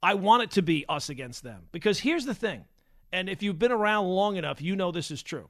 I 0.00 0.14
want 0.14 0.44
it 0.44 0.50
to 0.52 0.62
be 0.62 0.84
us 0.88 1.08
against 1.08 1.42
them. 1.42 1.64
Because 1.72 1.98
here's 1.98 2.24
the 2.24 2.34
thing 2.34 2.66
and 3.14 3.28
if 3.28 3.44
you've 3.44 3.60
been 3.60 3.70
around 3.70 4.08
long 4.08 4.36
enough, 4.36 4.60
you 4.60 4.74
know 4.74 4.90
this 4.90 5.12
is 5.12 5.22
true. 5.22 5.48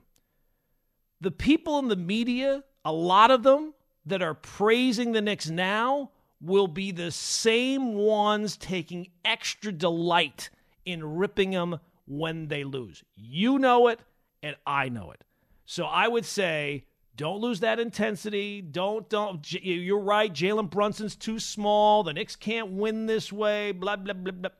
The 1.22 1.30
people 1.30 1.78
in 1.78 1.88
the 1.88 1.96
media, 1.96 2.62
a 2.84 2.92
lot 2.92 3.30
of 3.30 3.42
them 3.42 3.72
that 4.04 4.20
are 4.20 4.34
praising 4.34 5.12
the 5.12 5.22
Knicks 5.22 5.48
now, 5.48 6.10
will 6.42 6.68
be 6.68 6.90
the 6.90 7.10
same 7.10 7.94
ones 7.94 8.58
taking 8.58 9.08
extra 9.24 9.72
delight 9.72 10.50
in 10.84 11.16
ripping 11.16 11.52
them 11.52 11.80
when 12.06 12.48
they 12.48 12.64
lose. 12.64 13.02
You 13.16 13.58
know 13.58 13.88
it, 13.88 13.98
and 14.42 14.56
I 14.66 14.90
know 14.90 15.10
it. 15.12 15.24
So 15.64 15.86
I 15.86 16.06
would 16.06 16.26
say 16.26 16.84
don't 17.16 17.40
lose 17.40 17.60
that 17.60 17.80
intensity. 17.80 18.60
Don't 18.60 19.08
don't. 19.08 19.40
You're 19.52 19.98
right. 19.98 20.30
Jalen 20.30 20.68
Brunson's 20.68 21.16
too 21.16 21.38
small. 21.38 22.02
The 22.02 22.12
Knicks 22.12 22.36
can't 22.36 22.72
win 22.72 23.06
this 23.06 23.32
way. 23.32 23.72
Blah 23.72 23.96
blah 23.96 24.12
blah 24.12 24.32
blah. 24.32 24.50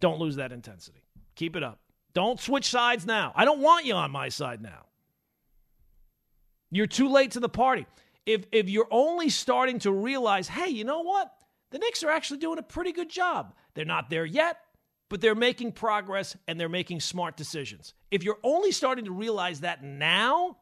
Don't 0.00 0.18
lose 0.18 0.34
that 0.36 0.50
intensity. 0.50 1.04
Keep 1.36 1.54
it 1.54 1.62
up. 1.62 1.78
Don't 2.12 2.40
switch 2.40 2.68
sides 2.68 3.06
now. 3.06 3.32
I 3.34 3.44
don't 3.44 3.60
want 3.60 3.86
you 3.86 3.94
on 3.94 4.10
my 4.10 4.28
side 4.28 4.60
now. 4.60 4.86
You're 6.70 6.86
too 6.86 7.08
late 7.08 7.32
to 7.32 7.40
the 7.40 7.48
party. 7.48 7.86
If 8.26 8.44
if 8.52 8.68
you're 8.68 8.88
only 8.90 9.28
starting 9.28 9.78
to 9.80 9.92
realize, 9.92 10.48
hey, 10.48 10.68
you 10.68 10.84
know 10.84 11.00
what? 11.00 11.32
The 11.70 11.78
Knicks 11.78 12.02
are 12.02 12.10
actually 12.10 12.38
doing 12.38 12.58
a 12.58 12.62
pretty 12.62 12.92
good 12.92 13.08
job. 13.08 13.54
They're 13.74 13.84
not 13.84 14.10
there 14.10 14.24
yet, 14.24 14.58
but 15.08 15.20
they're 15.20 15.34
making 15.34 15.72
progress 15.72 16.36
and 16.48 16.58
they're 16.58 16.68
making 16.68 17.00
smart 17.00 17.36
decisions. 17.36 17.94
If 18.10 18.24
you're 18.24 18.38
only 18.42 18.72
starting 18.72 19.04
to 19.06 19.12
realize 19.12 19.60
that 19.60 19.82
now, 19.82 20.56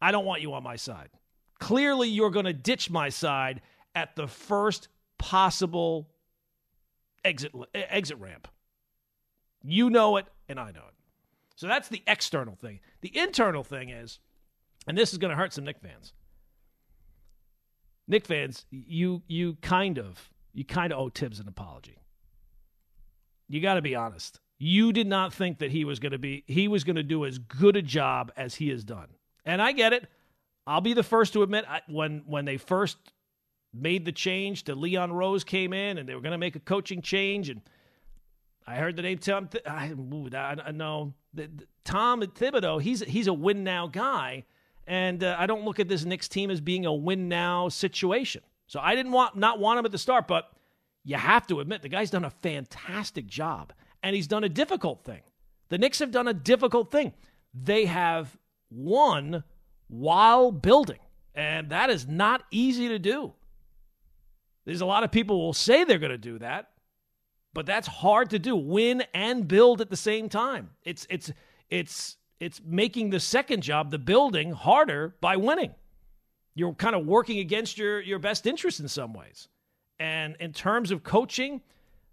I 0.00 0.12
don't 0.12 0.24
want 0.24 0.42
you 0.42 0.52
on 0.52 0.62
my 0.62 0.76
side. 0.76 1.08
Clearly, 1.58 2.08
you're 2.08 2.30
going 2.30 2.44
to 2.44 2.52
ditch 2.52 2.90
my 2.90 3.08
side 3.08 3.62
at 3.94 4.14
the 4.16 4.28
first 4.28 4.88
possible 5.18 6.10
exit 7.24 7.52
exit 7.74 8.18
ramp. 8.18 8.48
You 9.68 9.90
know 9.90 10.16
it, 10.16 10.26
and 10.48 10.58
I 10.58 10.70
know 10.70 10.80
it. 10.88 10.94
So 11.54 11.66
that's 11.66 11.88
the 11.88 12.02
external 12.06 12.54
thing. 12.54 12.80
The 13.02 13.16
internal 13.16 13.62
thing 13.62 13.90
is, 13.90 14.18
and 14.86 14.96
this 14.96 15.12
is 15.12 15.18
going 15.18 15.30
to 15.30 15.36
hurt 15.36 15.52
some 15.52 15.64
Knick 15.64 15.78
fans. 15.78 16.14
Knick 18.06 18.24
fans, 18.24 18.64
you 18.70 19.22
you 19.28 19.58
kind 19.60 19.98
of 19.98 20.30
you 20.54 20.64
kind 20.64 20.90
of 20.90 20.98
owe 20.98 21.10
Thibs 21.10 21.38
an 21.38 21.48
apology. 21.48 21.98
You 23.48 23.60
got 23.60 23.74
to 23.74 23.82
be 23.82 23.94
honest. 23.94 24.40
You 24.58 24.92
did 24.92 25.06
not 25.06 25.34
think 25.34 25.58
that 25.58 25.70
he 25.70 25.84
was 25.84 25.98
going 25.98 26.12
to 26.12 26.18
be 26.18 26.44
he 26.46 26.66
was 26.66 26.82
going 26.84 26.96
to 26.96 27.02
do 27.02 27.26
as 27.26 27.36
good 27.36 27.76
a 27.76 27.82
job 27.82 28.32
as 28.36 28.54
he 28.54 28.70
has 28.70 28.84
done. 28.84 29.08
And 29.44 29.60
I 29.60 29.72
get 29.72 29.92
it. 29.92 30.08
I'll 30.66 30.80
be 30.80 30.94
the 30.94 31.02
first 31.02 31.34
to 31.34 31.42
admit 31.42 31.66
I, 31.68 31.82
when 31.88 32.22
when 32.26 32.46
they 32.46 32.56
first 32.56 32.96
made 33.74 34.06
the 34.06 34.12
change 34.12 34.64
to 34.64 34.74
Leon 34.74 35.12
Rose 35.12 35.44
came 35.44 35.74
in 35.74 35.98
and 35.98 36.08
they 36.08 36.14
were 36.14 36.22
going 36.22 36.32
to 36.32 36.38
make 36.38 36.56
a 36.56 36.60
coaching 36.60 37.02
change 37.02 37.50
and 37.50 37.60
I 38.68 38.74
heard 38.76 38.96
the 38.96 39.02
name 39.02 39.16
Tom. 39.16 39.48
I, 39.66 39.94
I, 40.34 40.56
I 40.66 40.72
know 40.72 41.14
Tom 41.84 42.20
Thibodeau. 42.20 42.82
He's 42.82 43.00
he's 43.00 43.26
a 43.26 43.32
win 43.32 43.64
now 43.64 43.86
guy, 43.86 44.44
and 44.86 45.24
uh, 45.24 45.36
I 45.38 45.46
don't 45.46 45.64
look 45.64 45.80
at 45.80 45.88
this 45.88 46.04
Knicks 46.04 46.28
team 46.28 46.50
as 46.50 46.60
being 46.60 46.84
a 46.84 46.92
win 46.92 47.28
now 47.28 47.70
situation. 47.70 48.42
So 48.66 48.78
I 48.78 48.94
didn't 48.94 49.12
want 49.12 49.36
not 49.36 49.58
want 49.58 49.78
him 49.78 49.86
at 49.86 49.92
the 49.92 49.98
start, 49.98 50.28
but 50.28 50.52
you 51.02 51.16
have 51.16 51.46
to 51.46 51.60
admit 51.60 51.80
the 51.80 51.88
guy's 51.88 52.10
done 52.10 52.26
a 52.26 52.30
fantastic 52.30 53.26
job, 53.26 53.72
and 54.02 54.14
he's 54.14 54.26
done 54.26 54.44
a 54.44 54.50
difficult 54.50 55.02
thing. 55.02 55.22
The 55.70 55.78
Knicks 55.78 56.00
have 56.00 56.10
done 56.10 56.28
a 56.28 56.34
difficult 56.34 56.90
thing. 56.90 57.14
They 57.54 57.86
have 57.86 58.36
won 58.70 59.44
while 59.86 60.52
building, 60.52 61.00
and 61.34 61.70
that 61.70 61.88
is 61.88 62.06
not 62.06 62.42
easy 62.50 62.88
to 62.88 62.98
do. 62.98 63.32
There's 64.66 64.82
a 64.82 64.86
lot 64.86 65.04
of 65.04 65.10
people 65.10 65.40
will 65.40 65.54
say 65.54 65.84
they're 65.84 65.98
going 65.98 66.10
to 66.12 66.18
do 66.18 66.38
that, 66.40 66.68
but 67.54 67.66
that's 67.66 67.88
hard 67.88 68.30
to 68.30 68.38
do. 68.38 68.54
Win 68.56 69.04
and 69.14 69.48
build 69.48 69.80
at 69.80 69.90
the 69.90 69.96
same 69.96 70.28
time. 70.28 70.70
It's 70.84 71.06
it's 71.10 71.32
it's 71.70 72.16
it's 72.40 72.60
making 72.64 73.10
the 73.10 73.20
second 73.20 73.62
job, 73.62 73.90
the 73.90 73.98
building, 73.98 74.52
harder 74.52 75.16
by 75.20 75.36
winning. 75.36 75.74
You're 76.54 76.74
kind 76.74 76.94
of 76.94 77.06
working 77.06 77.38
against 77.38 77.78
your 77.78 78.00
your 78.00 78.18
best 78.18 78.46
interest 78.46 78.80
in 78.80 78.88
some 78.88 79.12
ways. 79.12 79.48
And 79.98 80.36
in 80.38 80.52
terms 80.52 80.90
of 80.90 81.02
coaching, 81.02 81.60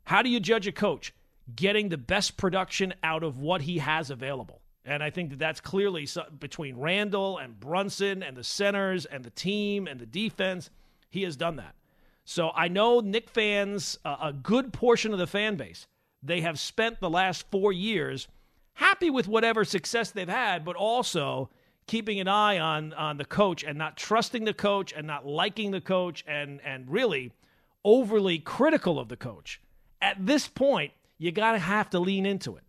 how 0.04 0.22
do 0.22 0.30
you 0.30 0.40
judge 0.40 0.68
a 0.68 0.72
coach? 0.72 1.14
Getting 1.56 1.90
the 1.90 1.98
best 1.98 2.38
production 2.38 2.94
out 3.04 3.24
of 3.24 3.38
what 3.38 3.62
he 3.62 3.78
has 3.78 4.10
available. 4.10 4.62
And 4.84 5.04
I 5.04 5.10
think 5.10 5.32
that 5.32 5.40
that's 5.40 5.62
clearly 5.62 6.08
between 6.40 6.78
Randle 6.78 7.40
and 7.40 7.60
Brunson 7.60 8.24
and 8.24 8.38
the 8.38 8.44
centers 8.44 9.06
and 9.06 9.24
the 9.24 9.32
team 9.32 9.88
and 9.88 10.00
the 10.00 10.06
defense. 10.06 10.70
He 11.10 11.24
has 11.24 11.36
done 11.36 11.56
that. 11.58 11.76
So 12.26 12.52
I 12.56 12.68
know 12.68 13.00
Knick 13.00 13.30
fans, 13.30 14.00
a 14.04 14.34
good 14.34 14.74
portion 14.74 15.14
of 15.14 15.20
the 15.20 15.28
fan 15.28 15.56
base, 15.56 15.88
they 16.24 16.42
have 16.42 16.60
spent 16.60 17.00
the 17.00 17.10
last 17.10 17.46
four 17.52 17.72
years 17.72 18.28
happy 18.74 19.12
with 19.12 19.28
whatever 19.28 19.64
success 19.64 20.10
they've 20.10 20.28
had, 20.28 20.66
but 20.66 20.76
also 20.76 21.52
keeping 21.86 22.20
an 22.20 22.28
eye 22.28 22.58
on 22.58 22.94
on 22.94 23.18
the 23.18 23.26
coach 23.26 23.64
and 23.64 23.78
not 23.78 23.96
trusting 23.96 24.44
the 24.44 24.56
coach 24.56 24.92
and 24.92 25.06
not 25.06 25.28
liking 25.28 25.70
the 25.70 25.80
coach 25.80 26.26
and 26.28 26.60
and 26.66 26.90
really 26.90 27.32
overly 27.84 28.40
critical 28.40 29.00
of 29.00 29.08
the 29.08 29.16
coach. 29.16 29.62
At 30.02 30.26
this 30.26 30.48
point, 30.48 30.94
you 31.20 31.32
got 31.32 31.52
to 31.52 31.60
have 31.60 31.92
to 31.92 32.00
lean 32.00 32.26
into 32.26 32.56
it. 32.56 32.64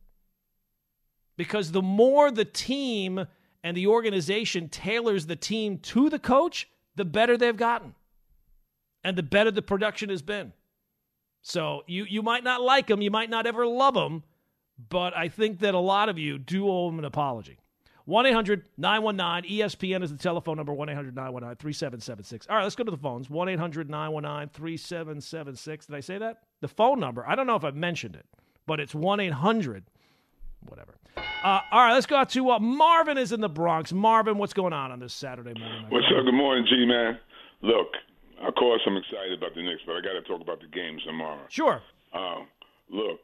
Because 1.39 1.73
the 1.73 1.83
more 1.83 2.31
the 2.31 2.45
team 2.45 3.27
and 3.65 3.75
the 3.75 3.87
organization 3.87 4.69
tailors 4.69 5.25
the 5.25 5.37
team 5.37 5.79
to 5.79 6.11
the 6.11 6.19
coach, 6.19 6.69
the 6.95 7.07
better 7.07 7.39
they've 7.39 7.57
gotten 7.57 7.95
and 9.07 9.17
the 9.17 9.23
better 9.23 9.53
the 9.53 9.63
production 9.63 10.11
has 10.11 10.21
been. 10.21 10.53
So 11.41 11.85
you 11.87 12.05
you 12.09 12.23
might 12.23 12.43
not 12.43 12.61
like 12.61 12.91
him, 12.91 13.01
you 13.01 13.11
might 13.11 13.31
not 13.31 13.47
ever 13.47 13.65
love 13.65 13.95
him, 13.97 14.25
but 14.91 15.17
I 15.17 15.29
think 15.29 15.61
that 15.61 15.75
a 15.75 15.79
lot 15.79 16.09
of 16.09 16.19
you 16.19 16.39
do 16.39 16.69
owe 16.69 16.89
him 16.89 16.99
an 16.99 17.05
apology. 17.05 17.59
1 18.07 18.27
800 18.27 18.65
919 18.77 19.59
ESPN 19.59 20.03
is 20.03 20.11
the 20.11 20.19
telephone 20.19 20.57
number 20.57 20.73
1 20.73 20.89
800 20.89 21.15
919 21.15 21.57
3776. 21.57 22.47
All 22.49 22.57
right, 22.57 22.65
let's 22.65 22.75
go 22.75 22.83
to 22.83 22.91
the 22.91 22.97
phones 22.97 23.31
1 23.31 23.49
800 23.49 23.89
919 23.89 24.49
3776. 24.53 25.87
Did 25.87 25.95
I 25.95 26.01
say 26.01 26.19
that? 26.19 26.43
The 26.61 26.69
phone 26.69 26.99
number, 26.99 27.25
I 27.29 27.37
don't 27.37 27.47
know 27.47 27.57
if 27.57 27.65
I've 27.65 27.77
mentioned 27.77 28.17
it, 28.17 28.27
but 28.67 28.81
it's 28.81 28.95
1 28.95 29.21
800 29.21 29.85
whatever. 30.69 30.97
Uh, 31.17 31.61
all 31.71 31.85
right, 31.85 31.95
let's 31.95 32.07
go 32.07 32.17
out 32.17 32.31
to 32.31 32.51
uh, 32.51 32.59
Marvin 32.59 33.19
is 33.19 33.31
in 33.31 33.41
the 33.41 33.49
Bronx. 33.49 33.93
Marvin, 33.93 34.37
what's 34.37 34.53
going 34.53 34.73
on 34.73 34.91
on 34.91 34.99
this 34.99 35.15
Saturday 35.15 35.57
morning? 35.57 35.87
What's 35.91 36.07
up? 36.07 36.25
Good 36.25 36.35
morning, 36.35 36.67
G 36.69 36.85
man. 36.87 37.19
Look, 37.63 37.89
of 38.41 38.55
course, 38.55 38.81
I'm 38.87 38.97
excited 38.97 39.39
about 39.39 39.55
the 39.55 39.63
Knicks, 39.63 39.83
but 39.87 39.97
I 39.97 40.01
got 40.01 40.13
to 40.13 40.23
talk 40.23 40.41
about 40.41 40.61
the 40.61 40.69
games 40.69 41.03
tomorrow. 41.05 41.45
Sure. 41.49 41.81
Uh, 42.13 42.43
look, 42.91 43.21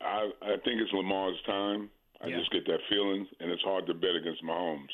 I 0.00 0.30
I 0.42 0.56
think 0.64 0.80
it's 0.80 0.92
Lamar's 0.92 1.40
time. 1.46 1.90
I 2.22 2.28
Yeah. 2.28 2.38
just 2.38 2.50
get 2.52 2.66
that 2.66 2.80
feeling, 2.88 3.26
and 3.40 3.50
it's 3.50 3.62
hard 3.62 3.86
to 3.86 3.94
bet 3.94 4.14
against 4.14 4.42
Mahomes, 4.44 4.90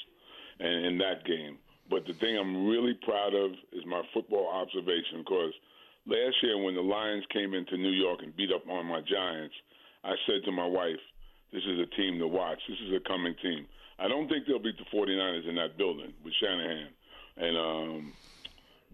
and 0.60 0.86
in 0.86 0.98
that 0.98 1.24
game. 1.24 1.58
But 1.88 2.06
the 2.06 2.14
thing 2.14 2.36
I'm 2.36 2.66
really 2.66 2.94
proud 2.94 3.34
of 3.34 3.52
is 3.72 3.84
my 3.86 4.02
football 4.12 4.48
observation, 4.48 5.18
because 5.22 5.52
last 6.06 6.36
year 6.42 6.58
when 6.58 6.74
the 6.74 6.82
Lions 6.82 7.24
came 7.32 7.54
into 7.54 7.76
New 7.76 7.90
York 7.90 8.22
and 8.22 8.34
beat 8.36 8.50
up 8.52 8.68
on 8.68 8.86
my 8.86 9.00
Giants, 9.02 9.54
I 10.04 10.14
said 10.26 10.44
to 10.44 10.52
my 10.52 10.66
wife, 10.66 11.00
"This 11.52 11.64
is 11.64 11.78
a 11.80 11.86
team 11.86 12.18
to 12.18 12.26
watch. 12.28 12.60
This 12.68 12.80
is 12.80 12.92
a 12.92 13.00
coming 13.00 13.34
team." 13.36 13.66
I 13.98 14.08
don't 14.08 14.28
think 14.28 14.46
they'll 14.46 14.58
beat 14.58 14.76
the 14.78 14.84
49ers 14.84 15.46
in 15.48 15.54
that 15.56 15.76
building 15.78 16.12
with 16.22 16.34
Shanahan, 16.34 16.88
and 17.38 17.56
um, 17.56 18.12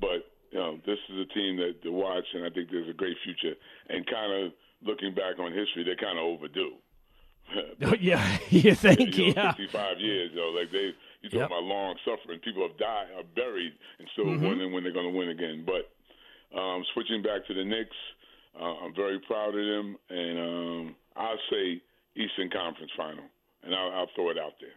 but 0.02 0.26
you 0.50 0.58
know 0.58 0.76
this 0.84 0.98
is 1.08 1.16
a 1.22 1.28
team 1.32 1.56
that 1.62 1.80
to 1.84 1.90
watch, 1.92 2.26
and 2.34 2.44
I 2.44 2.50
think 2.50 2.68
there's 2.70 2.90
a 2.90 2.92
great 2.92 3.16
future. 3.24 3.54
And 3.88 4.04
kind 4.06 4.32
of 4.44 4.52
looking 4.82 5.14
back 5.14 5.38
on 5.38 5.52
history, 5.54 5.84
they're 5.86 5.96
kind 5.96 6.18
of 6.18 6.24
overdue. 6.26 6.74
yeah, 8.00 8.38
you 8.50 8.74
think? 8.74 9.16
you 9.16 9.32
know, 9.34 9.42
yeah. 9.42 9.52
55 9.52 10.00
years, 10.00 10.30
you 10.34 10.58
like 10.58 10.70
they, 10.70 10.90
you 11.22 11.28
talk 11.30 11.40
Yep. 11.40 11.46
about 11.46 11.62
long 11.64 11.94
suffering. 12.04 12.38
People 12.40 12.66
have 12.68 12.76
died, 12.78 13.06
are 13.16 13.24
buried, 13.34 13.72
and 13.98 14.08
still 14.12 14.26
Mm-hmm. 14.26 14.44
wondering 14.44 14.72
when 14.72 14.82
they're 14.84 14.92
going 14.92 15.10
to 15.12 15.16
win 15.18 15.28
again. 15.30 15.64
But 15.66 15.90
um, 16.58 16.84
switching 16.94 17.22
back 17.22 17.46
to 17.46 17.54
the 17.54 17.64
Knicks, 17.64 17.96
uh, 18.60 18.84
I'm 18.84 18.94
very 18.94 19.18
proud 19.20 19.48
of 19.56 19.64
them, 19.66 19.96
and 20.10 20.38
um, 20.38 20.96
I'll 21.16 21.38
say 21.50 21.80
Eastern 22.16 22.50
Conference 22.50 22.92
Final, 22.96 23.24
and 23.64 23.74
I'll, 23.74 23.90
I'll 23.92 24.10
throw 24.14 24.30
it 24.30 24.38
out 24.38 24.54
there. 24.60 24.76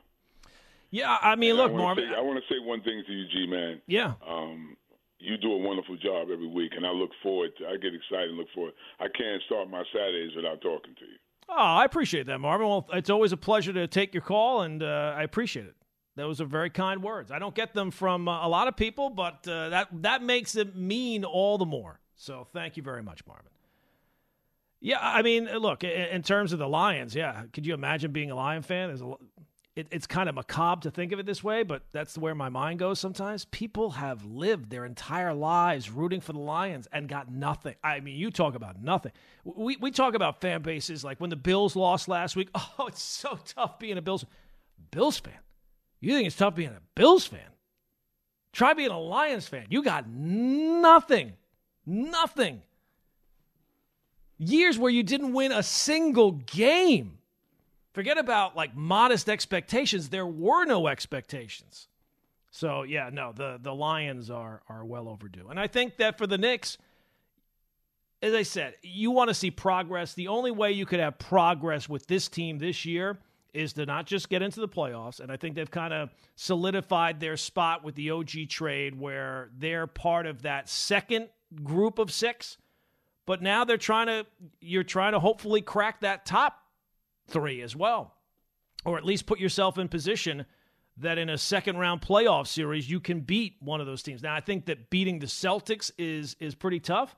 Yeah, 0.91 1.17
I 1.21 1.35
mean, 1.35 1.51
And 1.51 1.59
look, 1.59 1.71
I 1.71 1.75
Marvin. 1.75 2.05
Say, 2.09 2.17
I 2.17 2.21
want 2.21 2.39
to 2.41 2.53
say 2.53 2.59
one 2.59 2.81
thing 2.81 3.03
to 3.05 3.13
you, 3.13 3.25
G 3.27 3.47
man. 3.47 3.81
yeah. 3.87 4.13
Um, 4.27 4.77
you 5.19 5.37
do 5.37 5.51
a 5.53 5.57
wonderful 5.57 5.97
job 5.97 6.27
every 6.31 6.47
week, 6.47 6.73
and 6.75 6.85
I 6.85 6.91
look 6.91 7.11
forward. 7.23 7.51
to 7.59 7.67
I 7.67 7.77
get 7.77 7.93
excited 7.95 8.29
and 8.29 8.37
look 8.37 8.47
forward. 8.53 8.73
I 8.99 9.07
can't 9.17 9.41
start 9.45 9.69
my 9.69 9.83
Saturdays 9.93 10.35
without 10.35 10.61
talking 10.61 10.93
to 10.99 11.05
you. 11.05 11.17
Oh, 11.47 11.53
I 11.55 11.85
appreciate 11.85 12.25
that, 12.27 12.39
Marvin. 12.39 12.67
Well, 12.67 12.87
it's 12.93 13.09
always 13.09 13.31
a 13.31 13.37
pleasure 13.37 13.71
to 13.73 13.87
take 13.87 14.13
your 14.13 14.21
call, 14.23 14.61
and 14.61 14.81
uh, 14.83 15.13
I 15.15 15.23
appreciate 15.23 15.67
it. 15.67 15.75
Those 16.15 16.39
are 16.41 16.45
very 16.45 16.69
kind 16.69 17.03
words. 17.03 17.29
I 17.31 17.39
don't 17.39 17.53
get 17.53 17.73
them 17.73 17.91
from 17.91 18.27
uh, 18.27 18.45
a 18.45 18.49
lot 18.49 18.67
of 18.67 18.75
people, 18.75 19.09
but 19.09 19.47
uh, 19.47 19.69
that 19.69 19.87
that 20.01 20.23
makes 20.23 20.55
it 20.55 20.75
mean 20.75 21.23
all 21.25 21.57
the 21.57 21.65
more. 21.65 21.99
So, 22.15 22.47
thank 22.53 22.77
you 22.77 22.83
very 22.83 23.03
much, 23.03 23.25
Marvin. 23.27 23.51
Yeah, 24.79 24.99
I 25.01 25.21
mean, 25.23 25.45
look, 25.57 25.83
i- 25.83 25.87
in 25.87 26.21
terms 26.23 26.53
of 26.53 26.59
the 26.59 26.67
Lions, 26.67 27.15
yeah, 27.15 27.43
could 27.53 27.65
you 27.65 27.73
imagine 27.73 28.11
being 28.11 28.31
a 28.31 28.35
Lion 28.35 28.61
fan? 28.61 28.89
There's 28.89 29.01
a, 29.01 29.13
it, 29.75 29.87
it's 29.91 30.07
kind 30.07 30.29
of 30.29 30.35
macabre 30.35 30.81
to 30.83 30.91
think 30.91 31.11
of 31.11 31.19
it 31.19 31.25
this 31.25 31.43
way, 31.43 31.63
but 31.63 31.83
that's 31.91 32.17
where 32.17 32.33
my 32.33 32.47
mind 32.47 32.79
goes 32.79 32.97
sometimes. 32.97 33.45
People 33.45 33.91
have 33.91 34.23
lived 34.23 34.69
their 34.69 34.85
entire 34.85 35.33
lives 35.33 35.89
rooting 35.89 36.21
for 36.21 36.31
the 36.31 36.39
Lions 36.39 36.87
and 36.93 37.09
got 37.09 37.29
nothing. 37.29 37.75
I 37.83 37.99
mean, 37.99 38.15
you 38.15 38.31
talk 38.31 38.55
about 38.55 38.81
nothing. 38.81 39.11
We, 39.43 39.75
we 39.75 39.91
talk 39.91 40.13
about 40.13 40.39
fan 40.39 40.61
bases 40.61 41.03
like 41.03 41.19
when 41.19 41.29
the 41.29 41.35
Bills 41.35 41.75
lost 41.75 42.07
last 42.07 42.35
week. 42.35 42.49
Oh, 42.77 42.87
it's 42.87 43.01
so 43.01 43.39
tough 43.45 43.79
being 43.79 43.97
a 43.97 44.01
Bills 44.01 44.25
Bills 44.91 45.17
fan. 45.17 45.39
You 46.01 46.13
think 46.13 46.27
it's 46.27 46.35
tough 46.35 46.55
being 46.55 46.69
a 46.69 46.81
Bills 46.93 47.25
fan? 47.25 47.39
Try 48.51 48.73
being 48.73 48.91
a 48.91 48.99
Lions 48.99 49.47
fan. 49.47 49.67
You 49.69 49.81
got 49.81 50.07
nothing. 50.09 51.33
Nothing. 51.85 52.61
Years 54.37 54.77
where 54.77 54.91
you 54.91 55.03
didn't 55.03 55.33
win 55.33 55.51
a 55.51 55.63
single 55.63 56.33
game. 56.33 57.17
Forget 57.95 58.17
about 58.17 58.57
like 58.57 58.75
modest 58.75 59.29
expectations. 59.29 60.09
There 60.09 60.27
were 60.27 60.65
no 60.65 60.87
expectations. 60.87 61.87
So 62.51 62.83
yeah, 62.83 63.09
no, 63.11 63.31
the 63.31 63.57
the 63.61 63.73
Lions 63.73 64.29
are 64.29 64.61
are 64.67 64.83
well 64.83 65.07
overdue. 65.07 65.47
And 65.49 65.57
I 65.57 65.67
think 65.67 65.95
that 65.97 66.17
for 66.17 66.27
the 66.27 66.37
Knicks, 66.37 66.77
as 68.21 68.33
I 68.33 68.43
said, 68.43 68.75
you 68.81 69.11
want 69.11 69.29
to 69.29 69.33
see 69.33 69.49
progress. 69.49 70.13
The 70.13 70.27
only 70.27 70.51
way 70.51 70.73
you 70.73 70.85
could 70.85 70.99
have 70.99 71.17
progress 71.17 71.87
with 71.87 72.05
this 72.05 72.27
team 72.27 72.57
this 72.59 72.83
year 72.83 73.17
is 73.53 73.71
to 73.73 73.85
not 73.85 74.07
just 74.07 74.27
get 74.27 74.41
into 74.41 74.59
the 74.59 74.67
playoffs. 74.67 75.21
And 75.21 75.31
I 75.31 75.37
think 75.37 75.55
they've 75.55 75.71
kind 75.71 75.93
of 75.93 76.13
solidified 76.35 77.21
their 77.21 77.37
spot 77.37 77.85
with 77.85 77.95
the 77.95 78.11
OG 78.11 78.49
trade 78.49 78.99
where 78.99 79.51
they're 79.57 79.87
part 79.87 80.25
of 80.25 80.41
that 80.41 80.67
second 80.67 81.29
group 81.63 81.97
of 81.97 82.11
six. 82.11 82.57
But 83.25 83.41
now 83.41 83.63
they're 83.63 83.77
trying 83.77 84.07
to, 84.07 84.25
you're 84.59 84.83
trying 84.83 85.13
to 85.13 85.19
hopefully 85.19 85.61
crack 85.61 86.01
that 86.01 86.25
top 86.25 86.64
three 87.27 87.61
as 87.61 87.75
well, 87.75 88.13
or 88.85 88.97
at 88.97 89.05
least 89.05 89.25
put 89.25 89.39
yourself 89.39 89.77
in 89.77 89.87
position 89.87 90.45
that 90.97 91.17
in 91.17 91.29
a 91.29 91.37
second 91.37 91.77
round 91.77 92.01
playoff 92.01 92.47
series 92.47 92.89
you 92.89 92.99
can 92.99 93.21
beat 93.21 93.55
one 93.59 93.81
of 93.81 93.87
those 93.87 94.01
teams. 94.01 94.23
Now 94.23 94.35
I 94.35 94.39
think 94.39 94.65
that 94.65 94.89
beating 94.89 95.19
the 95.19 95.27
Celtics 95.27 95.91
is 95.97 96.35
is 96.39 96.55
pretty 96.55 96.79
tough, 96.79 97.15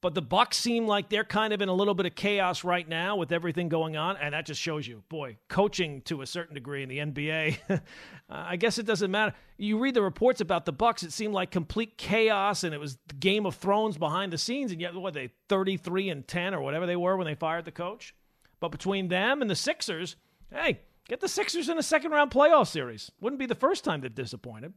but 0.00 0.14
the 0.14 0.22
Bucks 0.22 0.56
seem 0.56 0.86
like 0.86 1.10
they're 1.10 1.24
kind 1.24 1.52
of 1.52 1.60
in 1.60 1.68
a 1.68 1.74
little 1.74 1.92
bit 1.92 2.06
of 2.06 2.14
chaos 2.14 2.64
right 2.64 2.88
now 2.88 3.16
with 3.16 3.32
everything 3.32 3.68
going 3.68 3.98
on, 3.98 4.16
and 4.16 4.32
that 4.32 4.46
just 4.46 4.60
shows 4.60 4.88
you, 4.88 5.02
boy, 5.10 5.36
coaching 5.48 6.00
to 6.02 6.22
a 6.22 6.26
certain 6.26 6.54
degree 6.54 6.82
in 6.82 6.88
the 6.88 6.98
NBA. 6.98 7.82
I 8.30 8.56
guess 8.56 8.78
it 8.78 8.86
doesn't 8.86 9.10
matter. 9.10 9.34
You 9.58 9.78
read 9.78 9.94
the 9.94 10.02
reports 10.02 10.40
about 10.40 10.64
the 10.64 10.72
Bucks; 10.72 11.02
it 11.02 11.12
seemed 11.12 11.34
like 11.34 11.50
complete 11.50 11.98
chaos, 11.98 12.64
and 12.64 12.74
it 12.74 12.80
was 12.80 12.96
Game 13.18 13.44
of 13.44 13.56
Thrones 13.56 13.98
behind 13.98 14.32
the 14.32 14.38
scenes. 14.38 14.72
And 14.72 14.80
yet, 14.80 14.94
what 14.94 15.12
they 15.12 15.32
thirty 15.50 15.76
three 15.76 16.08
and 16.08 16.26
ten 16.26 16.54
or 16.54 16.62
whatever 16.62 16.86
they 16.86 16.96
were 16.96 17.16
when 17.18 17.26
they 17.26 17.34
fired 17.34 17.66
the 17.66 17.72
coach. 17.72 18.14
But 18.60 18.68
between 18.68 19.08
them 19.08 19.40
and 19.40 19.50
the 19.50 19.56
Sixers, 19.56 20.16
hey, 20.52 20.80
get 21.08 21.20
the 21.20 21.28
Sixers 21.28 21.68
in 21.68 21.78
a 21.78 21.82
second 21.82 22.12
round 22.12 22.30
playoff 22.30 22.68
series. 22.68 23.10
Wouldn't 23.20 23.40
be 23.40 23.46
the 23.46 23.54
first 23.54 23.84
time 23.84 24.02
they've 24.02 24.14
disappointed. 24.14 24.74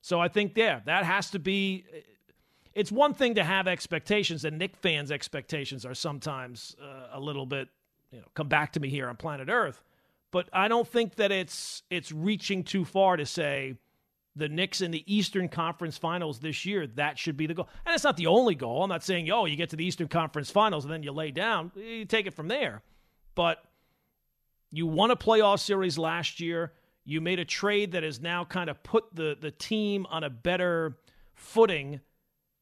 So 0.00 0.20
I 0.20 0.28
think 0.28 0.54
there, 0.54 0.82
that 0.86 1.04
has 1.04 1.30
to 1.30 1.38
be 1.38 1.84
it's 2.76 2.92
one 2.92 3.14
thing 3.14 3.36
to 3.36 3.42
have 3.42 3.66
expectations, 3.66 4.44
and 4.44 4.58
Knick 4.58 4.76
fans' 4.76 5.10
expectations 5.10 5.86
are 5.86 5.94
sometimes 5.94 6.76
uh, 6.80 7.08
a 7.14 7.18
little 7.18 7.46
bit, 7.46 7.68
you 8.12 8.18
know, 8.18 8.26
come 8.34 8.48
back 8.48 8.74
to 8.74 8.80
me 8.80 8.90
here 8.90 9.08
on 9.08 9.16
planet 9.16 9.48
Earth. 9.48 9.82
But 10.30 10.50
I 10.52 10.68
don't 10.68 10.86
think 10.86 11.14
that 11.14 11.32
it's 11.32 11.82
it's 11.88 12.12
reaching 12.12 12.62
too 12.64 12.84
far 12.84 13.16
to 13.16 13.24
say 13.24 13.76
the 14.36 14.48
Knicks 14.48 14.82
in 14.82 14.90
the 14.90 15.02
Eastern 15.12 15.48
Conference 15.48 15.96
Finals 15.96 16.38
this 16.38 16.66
year. 16.66 16.86
That 16.86 17.18
should 17.18 17.36
be 17.36 17.46
the 17.46 17.54
goal, 17.54 17.68
and 17.84 17.94
it's 17.94 18.04
not 18.04 18.16
the 18.16 18.26
only 18.26 18.54
goal. 18.54 18.82
I'm 18.82 18.90
not 18.90 19.02
saying, 19.02 19.30
oh, 19.30 19.46
you 19.46 19.56
get 19.56 19.70
to 19.70 19.76
the 19.76 19.84
Eastern 19.84 20.08
Conference 20.08 20.50
Finals 20.50 20.84
and 20.84 20.92
then 20.92 21.02
you 21.02 21.10
lay 21.10 21.30
down. 21.30 21.72
You 21.74 22.04
take 22.04 22.26
it 22.26 22.34
from 22.34 22.48
there. 22.48 22.82
But 23.34 23.58
you 24.70 24.86
won 24.86 25.10
a 25.10 25.16
playoff 25.16 25.60
series 25.60 25.98
last 25.98 26.38
year. 26.38 26.72
You 27.04 27.20
made 27.20 27.38
a 27.38 27.44
trade 27.44 27.92
that 27.92 28.02
has 28.02 28.20
now 28.20 28.44
kind 28.44 28.68
of 28.68 28.82
put 28.82 29.14
the 29.14 29.36
the 29.40 29.50
team 29.50 30.06
on 30.10 30.24
a 30.24 30.30
better 30.30 30.98
footing 31.34 32.00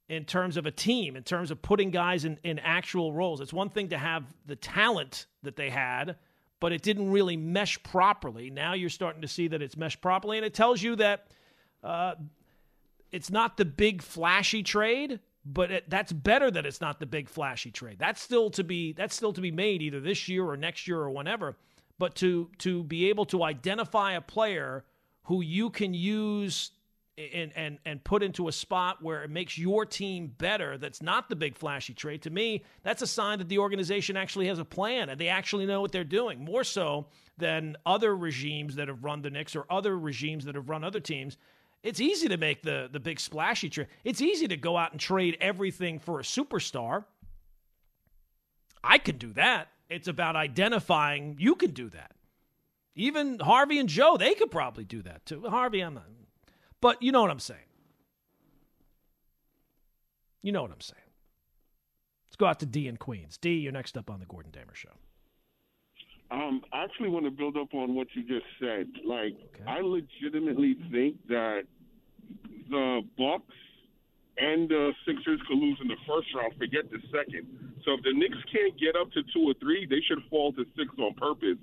in 0.09 0.25
terms 0.25 0.57
of 0.57 0.67
a 0.67 0.71
team, 0.71 1.17
in 1.17 1.23
terms 1.23 1.51
of 1.51 1.63
putting 1.63 1.91
guys 1.91 2.25
in, 2.25 2.39
in 2.45 2.59
actual 2.59 3.13
roles. 3.13 3.41
It's 3.41 3.53
one 3.53 3.71
thing 3.71 3.89
to 3.89 3.99
have 3.99 4.25
the 4.45 4.57
talent 4.57 5.27
that 5.43 5.57
they 5.57 5.71
had, 5.71 6.17
but 6.61 6.73
it 6.73 6.83
didn't 6.83 7.11
really 7.11 7.39
mesh 7.39 7.83
properly. 7.83 8.51
Now 8.51 8.75
you're 8.75 8.91
starting 8.91 9.23
to 9.23 9.29
see 9.29 9.49
that 9.49 9.63
it's 9.63 9.77
meshed 9.77 10.03
properly, 10.03 10.37
and 10.37 10.45
it 10.45 10.53
tells 10.53 10.83
you 10.83 10.97
that 10.97 11.29
uh, 11.85 12.15
it's 13.13 13.31
not 13.31 13.57
the 13.57 13.65
big 13.65 14.03
flashy 14.03 14.63
trade, 14.63 15.21
but 15.45 15.71
it, 15.71 15.91
that's 15.91 16.13
better 16.13 16.51
that 16.51 16.67
it's 16.67 16.81
not 16.81 16.99
the 16.99 17.07
big 17.07 17.29
flashy 17.29 17.71
trade. 17.71 17.99
That's 17.99 18.21
still 18.21 18.51
to 18.51 18.65
be 18.65 18.93
that's 18.93 19.15
still 19.15 19.33
to 19.35 19.41
be 19.41 19.53
made 19.53 19.83
either 19.83 20.01
this 20.01 20.29
year 20.29 20.45
or 20.45 20.57
next 20.57 20.89
year 20.89 20.99
or 20.99 21.11
whenever. 21.11 21.57
But 21.99 22.17
to 22.17 22.51
to 22.59 22.83
be 22.83 23.09
able 23.11 23.27
to 23.27 23.45
identify 23.45 24.13
a 24.13 24.21
player 24.21 24.85
who 25.25 25.43
you 25.43 25.71
can 25.71 25.95
use 25.95 26.73
and 27.17 27.53
and 27.55 27.79
and 27.85 28.03
put 28.03 28.23
into 28.23 28.49
a 28.49 28.53
spot 28.53 29.01
where 29.01 29.23
it 29.23 29.31
makes 29.31 29.57
your 29.57 29.87
team 29.87 30.33
better 30.39 30.77
that's 30.77 31.01
not 31.01 31.29
the 31.29 31.37
big 31.37 31.55
flashy 31.55 31.95
trade 31.95 32.21
to 32.23 32.31
me 32.31 32.65
that's 32.83 33.03
a 33.03 33.07
sign 33.07 33.39
that 33.39 33.49
the 33.49 33.59
organization 33.59 34.17
actually 34.17 34.49
has 34.49 34.59
a 34.59 34.65
plan 34.65 35.09
and 35.09 35.21
they 35.21 35.29
actually 35.29 35.65
know 35.65 35.81
what 35.81 35.93
they're 35.93 36.03
doing 36.03 36.45
more 36.45 36.65
so 36.65 37.07
than 37.39 37.77
other 37.87 38.17
regimes 38.17 38.75
that 38.75 38.89
have 38.89 39.05
run 39.05 39.23
the 39.23 39.31
Knicks 39.31 39.55
or 39.55 39.65
other 39.71 39.97
regimes 39.97 40.45
that 40.45 40.57
have 40.57 40.69
run 40.69 40.83
other 40.83 41.01
teams 41.01 41.37
it's 41.85 42.01
easy 42.01 42.27
to 42.29 42.37
make 42.37 42.63
the 42.63 42.89
the 42.91 42.99
big 42.99 43.21
splashy 43.21 43.71
trade 43.71 43.87
it's 44.03 44.21
easy 44.21 44.49
to 44.49 44.57
go 44.57 44.77
out 44.77 44.91
and 44.91 45.01
trade 45.01 45.37
everything 45.41 46.01
for 46.01 46.19
a 46.19 46.25
superstar 46.25 47.05
I 48.83 48.99
can 48.99 49.19
do 49.19 49.33
that 49.35 49.69
it's 49.89 50.09
about 50.09 50.35
identifying 50.35 51.37
you 51.39 51.55
can 51.55 51.71
do 51.71 51.89
that 51.91 52.11
even 52.97 53.39
Harvey 53.39 53.79
and 53.79 53.89
Joe 53.89 54.17
they 54.17 54.35
could 54.35 54.51
probably 54.51 54.85
do 54.85 55.03
that 55.03 55.25
too 55.25 55.45
Harvey 55.49 55.81
I'm 55.81 55.95
not 55.95 56.05
but 56.85 57.03
you 57.03 57.13
know 57.13 57.23
what 57.23 57.31
I'm 57.31 57.41
saying. 57.41 57.61
You 60.43 60.53
know 60.53 60.61
what 60.61 60.71
I'm 60.71 60.83
saying. 60.83 61.01
Let's 62.27 62.37
go 62.37 62.45
out 62.45 62.61
to 62.61 62.67
D 62.67 62.89
in 62.89 62.99
Queens. 62.99 63.39
D, 63.39 63.55
you're 63.55 63.73
next 63.73 63.97
up 63.97 64.11
on 64.11 64.21
the 64.21 64.27
Gordon 64.27 64.53
Damer 64.53 64.75
Show. 64.75 64.91
Um, 66.31 66.61
I 66.75 66.85
actually 66.85 67.09
want 67.09 67.25
to 67.25 67.31
build 67.31 67.57
up 67.57 67.73
on 67.73 67.95
what 67.95 68.09
you 68.13 68.23
just 68.23 68.45
said. 68.61 68.89
Like, 69.03 69.33
okay. 69.33 69.65
I 69.67 69.81
legitimately 69.81 70.77
think 70.93 71.17
that 71.29 71.63
the 72.71 73.03
Bucks 73.17 73.55
and 74.39 74.69
the 74.69 74.93
Sixers 75.07 75.41
could 75.47 75.59
lose 75.59 75.79
in 75.81 75.89
the 75.89 76.01
first 76.07 76.29
round. 76.35 76.55
Forget 76.59 76.91
the 76.91 76.99
second. 77.13 77.47
So 77.85 77.95
if 77.95 78.03
the 78.03 78.13
Knicks 78.13 78.39
can't 78.51 78.75
get 78.79 78.97
up 78.97 79.13
to 79.13 79.23
two 79.33 79.47
or 79.47 79.55
three, 79.61 79.87
they 79.87 80.01
should 80.09 80.19
fall 80.31 80.53
to 80.53 80.65
six 80.77 80.91
on 80.99 81.15
purpose 81.15 81.61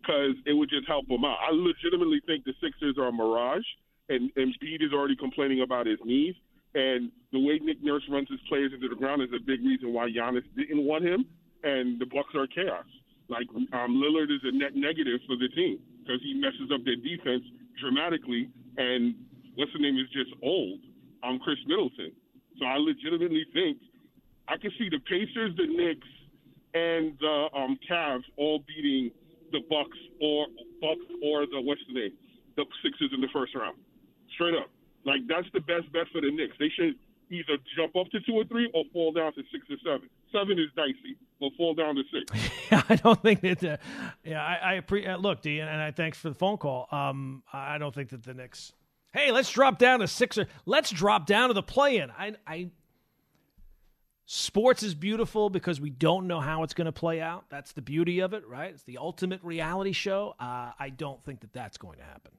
because 0.00 0.34
it 0.46 0.54
would 0.54 0.70
just 0.70 0.88
help 0.88 1.06
them 1.06 1.24
out. 1.24 1.38
I 1.38 1.52
legitimately 1.52 2.20
think 2.26 2.44
the 2.44 2.56
Sixers 2.60 2.96
are 2.98 3.08
a 3.08 3.12
mirage 3.12 3.66
and 4.10 4.30
and 4.36 4.54
Embiid 4.60 4.82
is 4.82 4.92
already 4.92 5.16
complaining 5.16 5.62
about 5.62 5.86
his 5.86 5.98
knees. 6.04 6.34
And 6.74 7.10
the 7.32 7.38
way 7.38 7.58
Nick 7.62 7.82
Nurse 7.82 8.02
runs 8.10 8.28
his 8.28 8.40
players 8.48 8.72
into 8.74 8.88
the 8.88 8.94
ground 8.94 9.22
is 9.22 9.30
a 9.34 9.42
big 9.42 9.60
reason 9.64 9.92
why 9.92 10.08
Giannis 10.10 10.44
didn't 10.56 10.84
want 10.84 11.04
him. 11.04 11.24
And 11.62 12.00
the 12.00 12.06
Bucks 12.06 12.34
are 12.34 12.46
chaos. 12.46 12.86
Like 13.28 13.46
um, 13.72 14.02
Lillard 14.02 14.30
is 14.30 14.42
a 14.44 14.52
net 14.52 14.74
negative 14.74 15.20
for 15.26 15.36
the 15.36 15.48
team 15.54 15.78
because 16.02 16.20
he 16.22 16.34
messes 16.34 16.70
up 16.74 16.84
their 16.84 16.96
defense 16.96 17.44
dramatically. 17.80 18.50
And 18.76 19.14
what's 19.60 19.72
the 19.76 19.78
name 19.78 19.98
is 20.00 20.08
just 20.08 20.32
old. 20.42 20.80
I'm 21.22 21.38
Khris 21.38 21.60
Middleton. 21.66 22.12
So 22.58 22.64
I 22.64 22.80
legitimately 22.80 23.44
think 23.52 23.76
I 24.48 24.56
can 24.56 24.72
see 24.78 24.88
the 24.88 24.98
Pacers, 25.04 25.52
the 25.56 25.68
Knicks, 25.68 26.08
and 26.72 27.12
the 27.20 27.48
um, 27.52 27.78
Cavs 27.84 28.24
all 28.38 28.64
beating 28.66 29.10
the 29.52 29.60
Bucks 29.68 29.98
or 30.20 30.46
Bucks 30.80 31.04
or 31.22 31.44
the 31.44 31.60
what's 31.60 31.80
the 31.88 31.94
name, 31.94 32.12
the 32.56 32.64
Sixers 32.82 33.12
in 33.12 33.20
the 33.20 33.28
first 33.34 33.54
round. 33.54 33.76
Straight 34.34 34.54
up. 34.54 34.70
Like 35.04 35.20
that's 35.28 35.46
the 35.52 35.60
best 35.60 35.92
bet 35.92 36.08
for 36.10 36.22
the 36.22 36.30
Knicks. 36.32 36.56
They 36.58 36.72
should 36.74 36.96
either 37.28 37.60
jump 37.76 37.94
up 37.96 38.08
to 38.12 38.20
two 38.20 38.32
or 38.40 38.44
three 38.44 38.70
or 38.72 38.84
fall 38.94 39.12
down 39.12 39.34
to 39.34 39.42
six 39.52 39.68
or 39.68 39.76
seven. 39.84 40.08
Seven 40.32 40.58
is 40.58 40.72
dicey, 40.74 41.20
but 41.38 41.50
fall 41.58 41.74
down 41.74 41.96
to 41.96 42.02
six. 42.08 42.32
I 42.88 42.96
don't 42.96 43.20
think 43.20 43.40
that. 43.42 43.62
Uh, 43.62 43.76
yeah, 44.24 44.42
I, 44.42 44.76
I 44.76 44.80
pre- 44.80 45.06
uh, 45.06 45.18
look, 45.18 45.42
D, 45.42 45.60
and 45.60 45.68
I 45.68 45.90
thanks 45.90 46.16
for 46.18 46.30
the 46.30 46.34
phone 46.34 46.56
call. 46.56 46.88
Um, 46.90 47.42
I 47.52 47.76
don't 47.76 47.94
think 47.94 48.08
that 48.10 48.22
the 48.22 48.32
Knicks. 48.32 48.72
Hey, 49.12 49.32
let's 49.32 49.50
drop 49.50 49.78
down 49.78 50.00
to 50.00 50.08
six 50.08 50.38
or 50.38 50.46
let's 50.66 50.90
drop 50.90 51.26
down 51.26 51.48
to 51.48 51.54
the 51.54 51.62
play-in. 51.62 52.10
I, 52.10 52.34
I 52.46 52.70
Sports 54.32 54.84
is 54.84 54.94
beautiful 54.94 55.50
because 55.50 55.80
we 55.80 55.90
don't 55.90 56.28
know 56.28 56.38
how 56.38 56.62
it's 56.62 56.72
going 56.72 56.84
to 56.84 56.92
play 56.92 57.20
out. 57.20 57.46
That's 57.48 57.72
the 57.72 57.82
beauty 57.82 58.20
of 58.20 58.32
it, 58.32 58.46
right? 58.46 58.70
It's 58.70 58.84
the 58.84 58.98
ultimate 58.98 59.42
reality 59.42 59.90
show. 59.90 60.36
Uh, 60.38 60.70
I 60.78 60.92
don't 60.96 61.20
think 61.24 61.40
that 61.40 61.52
that's 61.52 61.76
going 61.76 61.98
to 61.98 62.04
happen. 62.04 62.30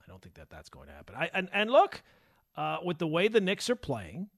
I 0.00 0.02
don't 0.08 0.20
think 0.20 0.34
that 0.34 0.50
that's 0.50 0.68
going 0.68 0.88
to 0.88 0.94
happen. 0.94 1.14
I, 1.16 1.30
and, 1.32 1.48
and 1.52 1.70
look, 1.70 2.02
uh, 2.56 2.78
with 2.84 2.98
the 2.98 3.06
way 3.06 3.28
the 3.28 3.40
Knicks 3.40 3.70
are 3.70 3.76
playing, 3.76 4.30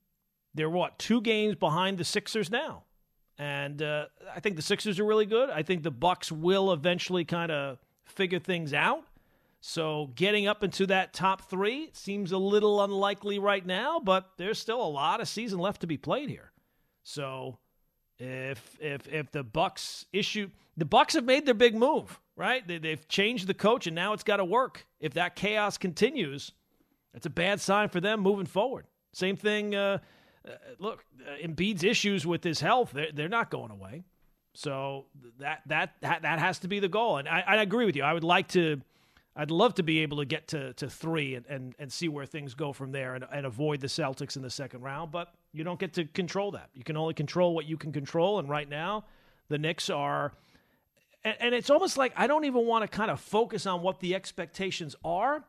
they're 0.53 0.69
what 0.69 0.99
two 0.99 1.23
games 1.23 1.55
behind 1.55 1.97
the 1.97 2.05
Sixers 2.05 2.51
now, 2.51 2.83
and 3.38 3.81
uh, 3.81 4.07
I 4.35 4.40
think 4.40 4.57
the 4.57 4.62
Sixers 4.62 5.01
are 5.01 5.05
really 5.05 5.25
good. 5.25 5.49
I 5.49 5.62
think 5.62 5.83
the 5.83 5.90
Bucks 5.90 6.31
will 6.31 6.71
eventually 6.71 7.25
kind 7.25 7.51
of 7.51 7.79
figure 8.05 8.40
things 8.40 8.75
out. 8.75 9.05
So 9.61 10.11
getting 10.14 10.46
up 10.46 10.64
into 10.64 10.87
that 10.87 11.12
top 11.12 11.51
three 11.51 11.90
seems 11.92 12.33
a 12.33 12.38
little 12.38 12.83
unlikely 12.83 13.38
right 13.38 13.64
now, 13.64 14.01
but 14.01 14.31
there's 14.38 14.59
still 14.59 14.83
a 14.83 14.88
lot 14.88 15.20
of 15.20 15.29
season 15.29 15.59
left 15.59 15.83
to 15.83 15.87
be 15.87 15.99
played 15.99 16.31
here. 16.31 16.53
So 17.03 17.59
if 18.18 18.79
if 18.81 19.07
if 19.09 19.31
the 19.33 19.42
Bucks 19.42 20.07
issue 20.12 20.51
the 20.77 20.85
Bucks 20.85 21.14
have 21.14 21.25
made 21.25 21.44
their 21.44 21.55
big 21.55 21.75
move 21.75 22.18
right? 22.40 22.66
They, 22.66 22.79
they've 22.79 23.07
changed 23.07 23.46
the 23.46 23.55
coach, 23.55 23.87
and 23.87 23.94
now 23.94 24.14
it's 24.14 24.25
got 24.25 24.38
to 24.38 24.44
work. 24.44 24.87
If 24.99 25.14
that 25.14 25.37
chaos 25.37 25.77
continues, 25.77 26.53
that's 27.12 27.27
a 27.27 27.31
bad 27.31 27.61
sign 27.61 27.90
for 27.90 28.01
them 28.01 28.20
moving 28.20 28.46
forward. 28.46 28.87
Same 29.12 29.37
thing. 29.37 29.75
Uh, 29.75 29.99
uh, 30.49 30.53
look, 30.79 31.05
uh, 31.29 31.46
Embiid's 31.46 31.85
issues 31.85 32.27
with 32.27 32.42
his 32.42 32.61
health, 32.61 32.92
they're, 32.94 33.12
they're 33.12 33.29
not 33.29 33.51
going 33.51 33.70
away. 33.70 34.05
So 34.55 35.05
that, 35.38 35.61
that 35.66 35.94
that 36.01 36.23
that 36.23 36.38
has 36.40 36.59
to 36.61 36.68
be 36.68 36.81
the 36.81 36.88
goal. 36.88 37.18
And 37.18 37.29
I, 37.29 37.44
I 37.46 37.57
agree 37.57 37.85
with 37.85 37.94
you. 37.94 38.03
I 38.03 38.12
would 38.12 38.25
like 38.25 38.49
to, 38.49 38.81
I'd 39.40 39.50
love 39.50 39.74
to 39.76 39.83
be 39.83 40.00
able 40.00 40.18
to 40.18 40.26
get 40.26 40.48
to, 40.48 40.74
to 40.74 40.90
three 40.90 41.35
and, 41.35 41.46
and, 41.46 41.74
and 41.79 41.90
see 41.90 42.09
where 42.09 42.26
things 42.26 42.53
go 42.55 42.74
from 42.74 42.92
there 42.92 43.14
and, 43.14 43.24
and 43.33 43.46
avoid 43.46 43.81
the 43.81 43.87
Celtics 43.87 44.37
in 44.37 44.42
the 44.42 44.50
second 44.50 44.83
round. 44.83 45.11
But 45.11 45.33
you 45.55 45.64
don't 45.64 45.81
get 45.81 45.94
to 45.94 46.05
control 46.05 46.50
that. 46.50 46.68
You 46.74 46.85
can 46.85 46.98
only 46.98 47.14
control 47.14 47.55
what 47.55 47.64
you 47.64 47.79
can 47.79 47.90
control. 47.90 48.38
And 48.38 48.50
right 48.50 48.68
now, 48.68 49.07
the 49.48 49.57
Knicks 49.57 49.88
are– 49.88 50.35
and, 51.24 51.37
and 51.40 51.55
it's 51.55 51.70
almost 51.70 51.96
like 51.96 52.12
I 52.16 52.26
don't 52.26 52.44
even 52.44 52.66
want 52.66 52.83
to 52.83 52.88
kind 52.88 53.11
of 53.11 53.20
focus 53.20 53.66
on 53.66 53.83
what 53.83 54.00
the 54.00 54.14
expectations 54.14 54.96
are 55.05 55.44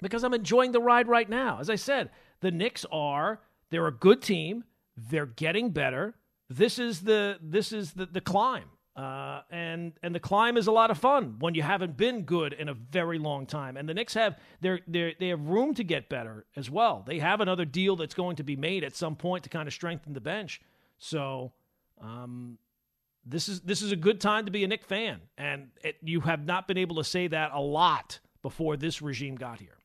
because 0.00 0.24
I'm 0.24 0.34
enjoying 0.34 0.72
the 0.72 0.80
ride 0.80 1.08
right 1.08 1.28
now. 1.28 1.58
As 1.60 1.70
I 1.70 1.76
said, 1.76 2.10
the 2.40 2.50
Knicks 2.50 2.84
are 2.90 3.40
they're 3.70 3.86
a 3.86 3.92
good 3.92 4.22
team. 4.22 4.64
They're 4.96 5.26
getting 5.26 5.70
better. 5.70 6.14
This 6.50 6.78
is 6.78 7.00
the 7.00 7.38
this 7.40 7.72
is 7.72 7.92
the, 7.92 8.06
the 8.06 8.20
climb. 8.20 8.64
Uh, 8.94 9.40
and 9.50 9.94
and 10.02 10.14
the 10.14 10.20
climb 10.20 10.58
is 10.58 10.66
a 10.66 10.72
lot 10.72 10.90
of 10.90 10.98
fun 10.98 11.36
when 11.38 11.54
you 11.54 11.62
haven't 11.62 11.96
been 11.96 12.22
good 12.22 12.52
in 12.52 12.68
a 12.68 12.74
very 12.74 13.18
long 13.18 13.46
time. 13.46 13.78
And 13.78 13.88
the 13.88 13.94
Knicks 13.94 14.12
have 14.14 14.38
they 14.60 14.80
they 14.86 15.16
they 15.18 15.28
have 15.28 15.40
room 15.48 15.72
to 15.74 15.84
get 15.84 16.10
better 16.10 16.44
as 16.56 16.70
well. 16.70 17.02
They 17.06 17.18
have 17.18 17.40
another 17.40 17.64
deal 17.64 17.96
that's 17.96 18.14
going 18.14 18.36
to 18.36 18.42
be 18.42 18.54
made 18.54 18.84
at 18.84 18.94
some 18.94 19.16
point 19.16 19.44
to 19.44 19.50
kind 19.50 19.66
of 19.66 19.72
strengthen 19.72 20.12
the 20.12 20.20
bench. 20.20 20.60
So 20.98 21.52
um, 22.02 22.58
this 23.24 23.48
is 23.48 23.62
this 23.62 23.80
is 23.80 23.92
a 23.92 23.96
good 23.96 24.20
time 24.20 24.44
to 24.44 24.50
be 24.50 24.62
a 24.62 24.68
Knick 24.68 24.84
fan, 24.84 25.20
and 25.38 25.68
it, 25.82 25.96
you 26.02 26.20
have 26.20 26.44
not 26.44 26.68
been 26.68 26.76
able 26.76 26.96
to 26.96 27.04
say 27.04 27.28
that 27.28 27.52
a 27.54 27.60
lot 27.60 28.20
before 28.42 28.76
this 28.76 29.00
regime 29.00 29.36
got 29.36 29.58
here. 29.58 29.78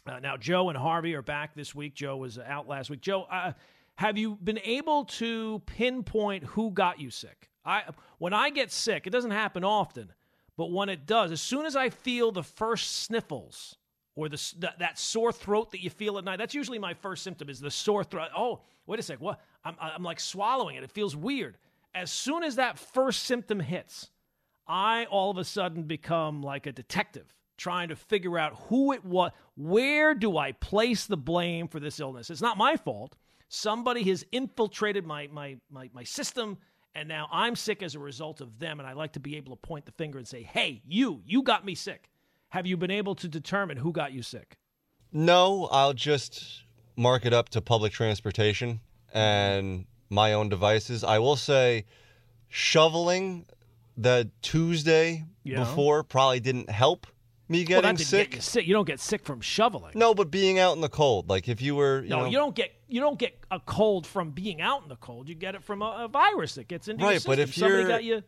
Uh, 0.06 0.20
now, 0.20 0.36
Joe 0.36 0.68
and 0.68 0.78
Harvey 0.78 1.14
are 1.14 1.22
back 1.22 1.54
this 1.54 1.74
week. 1.74 1.94
Joe 1.94 2.16
was 2.16 2.38
out 2.38 2.68
last 2.68 2.90
week. 2.90 3.00
Joe, 3.00 3.24
uh, 3.24 3.52
have 3.96 4.16
you 4.16 4.36
been 4.36 4.60
able 4.62 5.04
to 5.04 5.60
pinpoint 5.66 6.44
who 6.44 6.70
got 6.70 7.00
you 7.00 7.10
sick? 7.10 7.50
I 7.68 7.82
when 8.16 8.32
I 8.32 8.50
get 8.50 8.72
sick, 8.72 9.06
it 9.06 9.10
doesn't 9.10 9.30
happen 9.30 9.62
often, 9.62 10.12
but 10.56 10.72
when 10.72 10.88
it 10.88 11.06
does, 11.06 11.30
as 11.30 11.40
soon 11.40 11.66
as 11.66 11.76
I 11.76 11.90
feel 11.90 12.32
the 12.32 12.42
first 12.42 13.02
sniffles 13.02 13.76
or 14.16 14.28
the 14.28 14.42
that, 14.58 14.78
that 14.78 14.98
sore 14.98 15.32
throat 15.32 15.70
that 15.72 15.82
you 15.82 15.90
feel 15.90 16.18
at 16.18 16.24
night, 16.24 16.38
that's 16.38 16.54
usually 16.54 16.78
my 16.78 16.94
first 16.94 17.22
symptom 17.22 17.50
is 17.50 17.60
the 17.60 17.70
sore 17.70 18.04
throat. 18.04 18.30
Oh, 18.36 18.62
wait 18.86 18.98
a 18.98 19.02
sec, 19.02 19.20
what? 19.20 19.40
I'm 19.64 19.76
I'm 19.80 20.02
like 20.02 20.18
swallowing 20.18 20.76
it. 20.76 20.82
It 20.82 20.90
feels 20.90 21.14
weird. 21.14 21.58
As 21.94 22.10
soon 22.10 22.42
as 22.42 22.56
that 22.56 22.78
first 22.78 23.24
symptom 23.24 23.60
hits, 23.60 24.10
I 24.66 25.04
all 25.06 25.30
of 25.30 25.36
a 25.36 25.44
sudden 25.44 25.82
become 25.82 26.42
like 26.42 26.66
a 26.66 26.72
detective 26.72 27.34
trying 27.58 27.88
to 27.88 27.96
figure 27.96 28.38
out 28.38 28.54
who 28.68 28.92
it 28.92 29.04
was. 29.04 29.32
Where 29.56 30.14
do 30.14 30.38
I 30.38 30.52
place 30.52 31.06
the 31.06 31.16
blame 31.16 31.68
for 31.68 31.80
this 31.80 32.00
illness? 32.00 32.30
It's 32.30 32.40
not 32.40 32.56
my 32.56 32.76
fault. 32.76 33.16
Somebody 33.48 34.04
has 34.04 34.24
infiltrated 34.32 35.04
my 35.06 35.28
my 35.30 35.58
my, 35.70 35.90
my 35.92 36.04
system 36.04 36.56
and 36.94 37.08
now 37.08 37.28
I'm 37.30 37.54
sick 37.56 37.82
as 37.82 37.94
a 37.94 37.98
result 37.98 38.40
of 38.40 38.58
them. 38.58 38.80
And 38.80 38.88
I 38.88 38.92
like 38.92 39.12
to 39.12 39.20
be 39.20 39.36
able 39.36 39.54
to 39.54 39.60
point 39.60 39.84
the 39.86 39.92
finger 39.92 40.18
and 40.18 40.26
say, 40.26 40.42
hey, 40.42 40.82
you, 40.86 41.22
you 41.24 41.42
got 41.42 41.64
me 41.64 41.74
sick. 41.74 42.08
Have 42.50 42.66
you 42.66 42.76
been 42.76 42.90
able 42.90 43.14
to 43.16 43.28
determine 43.28 43.76
who 43.76 43.92
got 43.92 44.12
you 44.12 44.22
sick? 44.22 44.56
No, 45.12 45.68
I'll 45.70 45.94
just 45.94 46.64
mark 46.96 47.24
it 47.24 47.32
up 47.32 47.48
to 47.50 47.60
public 47.60 47.92
transportation 47.92 48.80
and 49.12 49.86
my 50.10 50.32
own 50.32 50.48
devices. 50.48 51.04
I 51.04 51.18
will 51.18 51.36
say 51.36 51.84
shoveling 52.48 53.46
the 53.96 54.30
Tuesday 54.42 55.24
Yeah. 55.44 55.60
before 55.60 56.02
probably 56.02 56.40
didn't 56.40 56.70
help 56.70 57.06
me 57.48 57.64
getting 57.64 57.82
didn't 57.96 58.00
sick. 58.06 58.30
Get 58.30 58.36
you 58.36 58.42
sick. 58.42 58.66
You 58.66 58.74
don't 58.74 58.86
get 58.86 59.00
sick 59.00 59.24
from 59.24 59.40
shoveling. 59.40 59.92
No, 59.94 60.14
but 60.14 60.30
being 60.30 60.58
out 60.58 60.74
in 60.74 60.80
the 60.80 60.88
cold, 60.88 61.28
like 61.28 61.48
if 61.48 61.60
you 61.62 61.74
were, 61.76 62.02
you 62.02 62.08
no, 62.10 62.20
know, 62.20 62.26
you 62.26 62.36
don't 62.38 62.54
get 62.54 62.72
you 62.88 63.00
don't 63.00 63.18
get 63.18 63.38
a 63.50 63.60
cold 63.60 64.06
from 64.06 64.30
being 64.30 64.60
out 64.60 64.82
in 64.82 64.88
the 64.88 64.96
cold. 64.96 65.28
You 65.28 65.34
get 65.34 65.54
it 65.54 65.62
from 65.62 65.82
a, 65.82 66.04
a 66.04 66.08
virus 66.08 66.54
that 66.56 66.68
gets 66.68 66.88
into 66.88 67.00
your 67.02 67.10
Right, 67.10 67.16
system. 67.16 67.32
but 67.32 67.38
if 67.38 67.54
somebody 67.54 67.80
you're 67.80 67.88
got 67.88 68.04
you, 68.04 68.22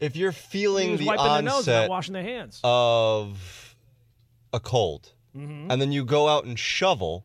if 0.00 0.16
you're 0.16 0.32
feeling 0.32 0.96
the 0.96 1.06
wiping 1.06 1.24
their 1.24 1.42
nose, 1.42 1.44
not 1.44 1.56
onset 1.76 1.90
washing 1.90 2.12
their 2.14 2.22
hands. 2.22 2.60
of 2.64 3.76
a 4.52 4.60
cold, 4.60 5.12
Mm-hmm. 5.36 5.70
and 5.70 5.80
then 5.80 5.92
you 5.92 6.04
go 6.04 6.26
out 6.26 6.44
and 6.46 6.58
shovel, 6.58 7.24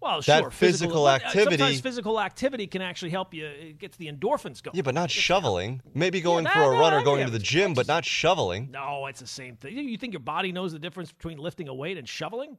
well, 0.00 0.20
that 0.22 0.42
sure, 0.42 0.50
physical 0.50 1.04
but, 1.04 1.22
uh, 1.22 1.26
activity- 1.26 1.56
Sometimes 1.58 1.80
physical 1.80 2.20
activity 2.20 2.66
can 2.66 2.82
actually 2.82 3.10
help 3.10 3.34
you. 3.34 3.48
get 3.48 3.78
gets 3.78 3.96
the 3.96 4.10
endorphins 4.10 4.62
going. 4.62 4.76
yeah, 4.76 4.82
but 4.82 4.94
not 4.94 5.10
shoveling. 5.10 5.82
Maybe 5.94 6.20
going 6.20 6.44
nah, 6.44 6.50
for 6.52 6.60
a 6.60 6.78
run 6.78 6.94
or 6.94 7.02
going 7.02 7.20
get 7.20 7.26
to 7.26 7.32
the 7.32 7.38
gym, 7.38 7.74
but 7.74 7.88
not 7.88 8.04
shoveling. 8.04 8.70
No, 8.70 9.06
it's 9.06 9.20
the 9.20 9.26
same 9.26 9.56
thing. 9.56 9.76
You 9.76 9.96
think 9.96 10.12
your 10.12 10.20
body 10.20 10.52
knows 10.52 10.72
the 10.72 10.78
difference 10.78 11.10
between 11.12 11.38
lifting 11.38 11.68
a 11.68 11.74
weight 11.74 11.98
and 11.98 12.08
shoveling? 12.08 12.58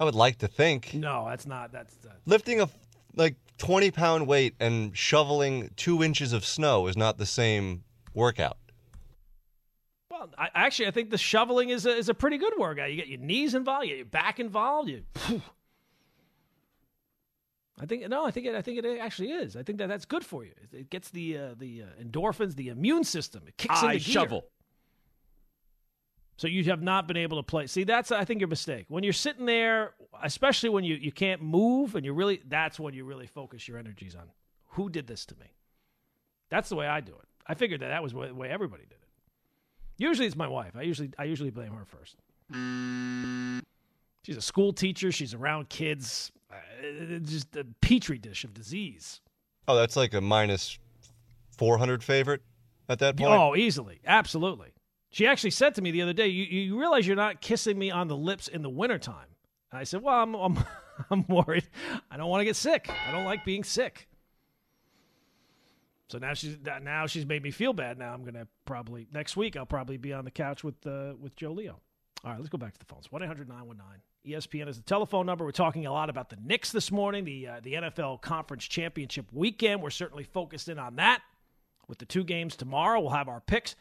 I 0.00 0.04
would 0.04 0.14
like 0.14 0.38
to 0.38 0.48
think 0.48 0.94
No, 0.94 1.26
that's 1.28 1.46
not. 1.46 1.72
That's 1.72 1.94
uh, 2.06 2.10
lifting 2.24 2.60
a 2.60 2.68
like 3.16 3.36
20 3.58 3.90
pound 3.90 4.26
weight 4.26 4.54
and 4.60 4.96
shoveling 4.96 5.70
two 5.76 6.02
inches 6.02 6.32
of 6.32 6.44
snow 6.44 6.86
is 6.86 6.96
not 6.96 7.18
the 7.18 7.26
same 7.26 7.82
workout. 8.14 8.56
well. 10.10 10.30
I, 10.38 10.48
actually, 10.54 10.86
I 10.86 10.90
think 10.92 11.10
the 11.10 11.18
shoveling 11.18 11.70
is 11.70 11.84
a, 11.84 11.90
is 11.90 12.08
a 12.08 12.14
pretty 12.14 12.38
good 12.38 12.52
workout. 12.58 12.90
You 12.90 12.96
get 12.96 13.08
your 13.08 13.18
knees 13.18 13.54
involved, 13.54 13.84
you 13.86 13.90
get 13.90 13.96
your 13.98 14.06
back 14.06 14.38
involved. 14.40 14.88
You, 14.88 15.02
I 17.80 17.86
think 17.86 18.08
no, 18.08 18.24
I 18.24 18.30
think 18.30 18.46
it, 18.46 18.54
I 18.54 18.62
think 18.62 18.84
it 18.84 18.98
actually 18.98 19.30
is. 19.30 19.56
I 19.56 19.62
think 19.62 19.78
that 19.78 19.88
that's 19.88 20.04
good 20.04 20.24
for 20.24 20.44
you. 20.44 20.52
It, 20.62 20.76
it 20.76 20.90
gets 20.90 21.10
the 21.10 21.38
uh, 21.38 21.54
the 21.56 21.82
uh, 21.82 22.02
endorphins, 22.02 22.56
the 22.56 22.68
immune 22.68 23.04
system. 23.04 23.42
It 23.46 23.56
kicks 23.56 23.82
I 23.82 23.94
into 23.94 24.04
gear. 24.04 24.12
shovel. 24.12 24.44
So 26.36 26.46
you 26.46 26.62
have 26.64 26.82
not 26.82 27.08
been 27.08 27.16
able 27.16 27.38
to 27.38 27.42
play. 27.42 27.66
See, 27.66 27.84
that's 27.84 28.12
I 28.12 28.24
think 28.24 28.40
your 28.40 28.48
mistake. 28.48 28.86
When 28.88 29.02
you're 29.02 29.12
sitting 29.12 29.44
there, 29.44 29.94
especially 30.22 30.70
when 30.70 30.84
you, 30.84 30.94
you 30.94 31.10
can't 31.10 31.42
move 31.42 31.96
and 31.96 32.04
you 32.04 32.12
really 32.12 32.40
that's 32.46 32.78
when 32.78 32.94
you 32.94 33.04
really 33.04 33.26
focus 33.26 33.66
your 33.66 33.76
energies 33.78 34.14
on 34.14 34.30
who 34.70 34.88
did 34.88 35.06
this 35.06 35.26
to 35.26 35.34
me. 35.38 35.46
That's 36.48 36.68
the 36.68 36.76
way 36.76 36.86
I 36.86 37.00
do 37.00 37.12
it. 37.12 37.28
I 37.46 37.54
figured 37.54 37.80
that 37.80 37.88
that 37.88 38.02
was 38.02 38.12
the 38.12 38.34
way 38.34 38.48
everybody 38.48 38.84
did 38.84 38.92
it. 38.92 39.08
Usually 39.98 40.26
it's 40.26 40.36
my 40.36 40.46
wife. 40.46 40.76
I 40.76 40.82
usually 40.82 41.10
I 41.18 41.24
usually 41.24 41.50
blame 41.50 41.72
her 41.72 41.84
first. 41.84 42.16
She's 44.22 44.36
a 44.36 44.42
school 44.42 44.72
teacher. 44.72 45.10
She's 45.10 45.34
around 45.34 45.68
kids. 45.68 46.30
Uh, 46.50 46.56
it's 46.80 47.30
just 47.30 47.56
a 47.56 47.64
petri 47.80 48.18
dish 48.18 48.44
of 48.44 48.54
disease. 48.54 49.20
Oh, 49.66 49.76
that's 49.76 49.96
like 49.96 50.14
a 50.14 50.20
minus 50.20 50.78
400 51.56 52.02
favorite 52.02 52.42
at 52.88 52.98
that 53.00 53.16
point. 53.16 53.30
Oh, 53.30 53.54
easily. 53.54 54.00
Absolutely. 54.06 54.72
She 55.10 55.26
actually 55.26 55.50
said 55.50 55.74
to 55.74 55.82
me 55.82 55.90
the 55.90 56.02
other 56.02 56.12
day, 56.12 56.28
you, 56.28 56.44
you 56.44 56.78
realize 56.78 57.06
you're 57.06 57.16
not 57.16 57.40
kissing 57.40 57.78
me 57.78 57.90
on 57.90 58.08
the 58.08 58.16
lips 58.16 58.48
in 58.48 58.62
the 58.62 58.70
wintertime. 58.70 59.28
I 59.72 59.84
said, 59.84 60.02
Well, 60.02 60.22
I'm, 60.22 60.34
I'm, 60.34 60.58
I'm 61.10 61.24
worried. 61.28 61.68
I 62.10 62.16
don't 62.16 62.28
want 62.28 62.40
to 62.40 62.44
get 62.44 62.56
sick. 62.56 62.90
I 63.08 63.12
don't 63.12 63.24
like 63.24 63.44
being 63.44 63.64
sick. 63.64 64.08
So 66.08 66.16
now 66.16 66.32
she's 66.32 66.56
now 66.82 67.06
she's 67.06 67.26
made 67.26 67.42
me 67.42 67.50
feel 67.50 67.74
bad. 67.74 67.98
Now 67.98 68.14
I'm 68.14 68.24
gonna 68.24 68.46
probably 68.64 69.06
next 69.12 69.36
week 69.36 69.56
I'll 69.56 69.66
probably 69.66 69.98
be 69.98 70.14
on 70.14 70.24
the 70.24 70.30
couch 70.30 70.64
with 70.64 70.86
uh, 70.86 71.12
with 71.20 71.36
Joe 71.36 71.52
Leo. 71.52 71.80
All 72.24 72.32
right, 72.32 72.38
let's 72.38 72.48
go 72.48 72.58
back 72.58 72.72
to 72.72 72.78
the 72.78 72.84
phones. 72.84 73.10
1 73.12 73.22
800 73.22 73.48
919 73.48 74.02
ESPN 74.26 74.68
is 74.68 74.76
the 74.76 74.82
telephone 74.82 75.24
number. 75.24 75.44
We're 75.44 75.52
talking 75.52 75.86
a 75.86 75.92
lot 75.92 76.10
about 76.10 76.30
the 76.30 76.36
Knicks 76.42 76.72
this 76.72 76.90
morning, 76.90 77.24
the, 77.24 77.46
uh, 77.46 77.60
the 77.62 77.74
NFL 77.74 78.20
Conference 78.20 78.64
Championship 78.64 79.26
weekend. 79.32 79.82
We're 79.82 79.90
certainly 79.90 80.24
focused 80.24 80.68
in 80.68 80.78
on 80.78 80.96
that. 80.96 81.22
With 81.86 81.98
the 81.98 82.04
two 82.04 82.24
games 82.24 82.56
tomorrow, 82.56 83.00
we'll 83.00 83.10
have 83.10 83.28
our 83.28 83.40
picks. 83.40 83.76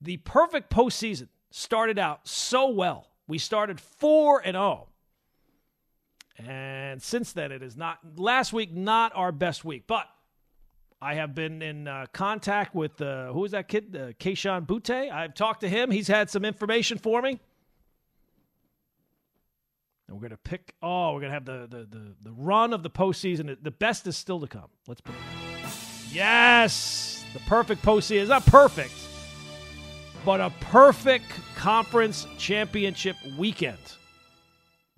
The 0.00 0.18
perfect 0.18 0.70
postseason 0.70 1.28
started 1.50 1.98
out 1.98 2.26
so 2.28 2.70
well. 2.70 3.08
We 3.26 3.38
started 3.38 3.80
4 3.80 4.42
and 4.44 4.54
0. 4.54 4.88
And 6.38 7.02
since 7.02 7.32
then, 7.32 7.50
it 7.50 7.62
is 7.62 7.76
not, 7.76 7.98
last 8.16 8.52
week, 8.52 8.72
not 8.72 9.12
our 9.14 9.32
best 9.32 9.64
week. 9.64 9.84
But 9.86 10.06
I 11.00 11.14
have 11.14 11.34
been 11.34 11.62
in 11.62 11.88
uh, 11.88 12.06
contact 12.12 12.74
with, 12.74 13.00
uh, 13.00 13.32
who 13.32 13.44
is 13.44 13.52
that 13.52 13.68
kid? 13.68 13.96
Uh, 13.96 14.12
Keishon 14.12 14.66
Butte. 14.66 14.90
I've 14.90 15.34
talked 15.34 15.60
to 15.62 15.68
him. 15.68 15.90
He's 15.90 16.08
had 16.08 16.30
some 16.30 16.44
information 16.44 16.98
for 16.98 17.20
me. 17.20 17.40
And 20.08 20.16
we're 20.16 20.20
going 20.20 20.30
to 20.30 20.36
pick, 20.36 20.74
oh, 20.82 21.12
we're 21.14 21.20
going 21.20 21.30
to 21.30 21.34
have 21.34 21.44
the, 21.44 21.66
the, 21.68 21.84
the, 21.84 22.14
the 22.22 22.32
run 22.32 22.72
of 22.72 22.82
the 22.82 22.90
postseason. 22.90 23.56
The 23.60 23.70
best 23.72 24.06
is 24.06 24.16
still 24.16 24.40
to 24.40 24.46
come. 24.46 24.68
Let's 24.86 25.00
put 25.00 25.14
it. 25.14 25.20
Yes! 26.12 27.24
The 27.34 27.40
perfect 27.40 27.82
postseason. 27.82 28.20
It's 28.22 28.30
not 28.30 28.46
perfect. 28.46 28.92
but 30.24 30.40
a 30.40 30.50
perfect 30.60 31.26
conference 31.56 32.26
championship 32.38 33.16
weekend. 33.38 33.78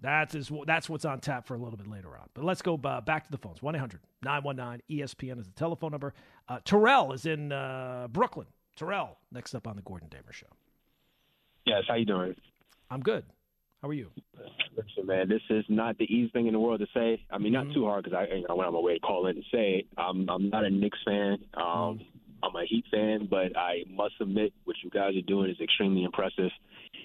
That 0.00 0.34
is 0.34 0.50
that's 0.66 0.88
what's 0.88 1.04
on 1.04 1.20
tap 1.20 1.46
for 1.46 1.54
a 1.54 1.58
little 1.58 1.76
bit 1.76 1.88
later 1.88 2.16
on. 2.16 2.28
But 2.32 2.44
let's 2.44 2.62
go 2.62 2.80
uh, 2.84 3.00
back 3.00 3.24
to 3.24 3.30
the 3.32 3.38
phones. 3.38 3.58
1-800-919 3.60 4.80
ESPN 4.90 5.40
is 5.40 5.46
the 5.46 5.52
telephone 5.54 5.90
number. 5.90 6.14
Uh, 6.48 6.60
Terrell 6.64 7.12
is 7.12 7.26
in 7.26 7.50
uh, 7.50 8.06
Brooklyn. 8.10 8.46
Terrell, 8.76 9.18
next 9.32 9.54
up 9.56 9.66
on 9.66 9.74
the 9.74 9.82
Gordon 9.82 10.08
Damer 10.08 10.32
show. 10.32 10.46
Yes, 11.66 11.82
how 11.88 11.94
you 11.96 12.04
doing? 12.06 12.36
I'm 12.90 13.00
good. 13.00 13.24
How 13.82 13.88
are 13.88 13.94
you? 13.94 14.08
Listen, 14.76 15.06
man, 15.06 15.28
this 15.28 15.42
is 15.50 15.64
not 15.68 15.98
the 15.98 16.04
easiest 16.04 16.32
thing 16.32 16.46
in 16.46 16.52
the 16.52 16.58
world 16.58 16.80
to 16.80 16.86
say. 16.94 17.22
I 17.30 17.38
mean, 17.38 17.52
Mm-hmm. 17.52 17.68
not 17.68 17.74
too 17.74 17.84
hard 17.86 18.04
because 18.04 18.16
I, 18.30 18.34
you 18.34 18.44
know, 18.48 18.56
went 18.56 18.68
on 18.68 18.74
my 18.74 18.80
way 18.80 18.94
to 18.94 19.00
call 19.00 19.26
in 19.26 19.36
and 19.36 19.44
say 19.52 19.80
it. 19.80 19.86
I'm, 19.96 20.28
I'm 20.28 20.50
not 20.50 20.64
a 20.64 20.70
Knicks 20.70 20.98
fan. 21.04 21.38
Um, 21.54 21.64
Mm-hmm. 21.64 22.02
I'm 22.40 22.54
a 22.54 22.64
Heat 22.66 22.84
fan, 22.92 23.26
but 23.28 23.56
I 23.56 23.82
must 23.90 24.14
admit 24.20 24.52
what 24.62 24.76
you 24.84 24.90
guys 24.90 25.16
are 25.16 25.22
doing 25.22 25.50
is 25.50 25.60
extremely 25.60 26.04
impressive. 26.04 26.50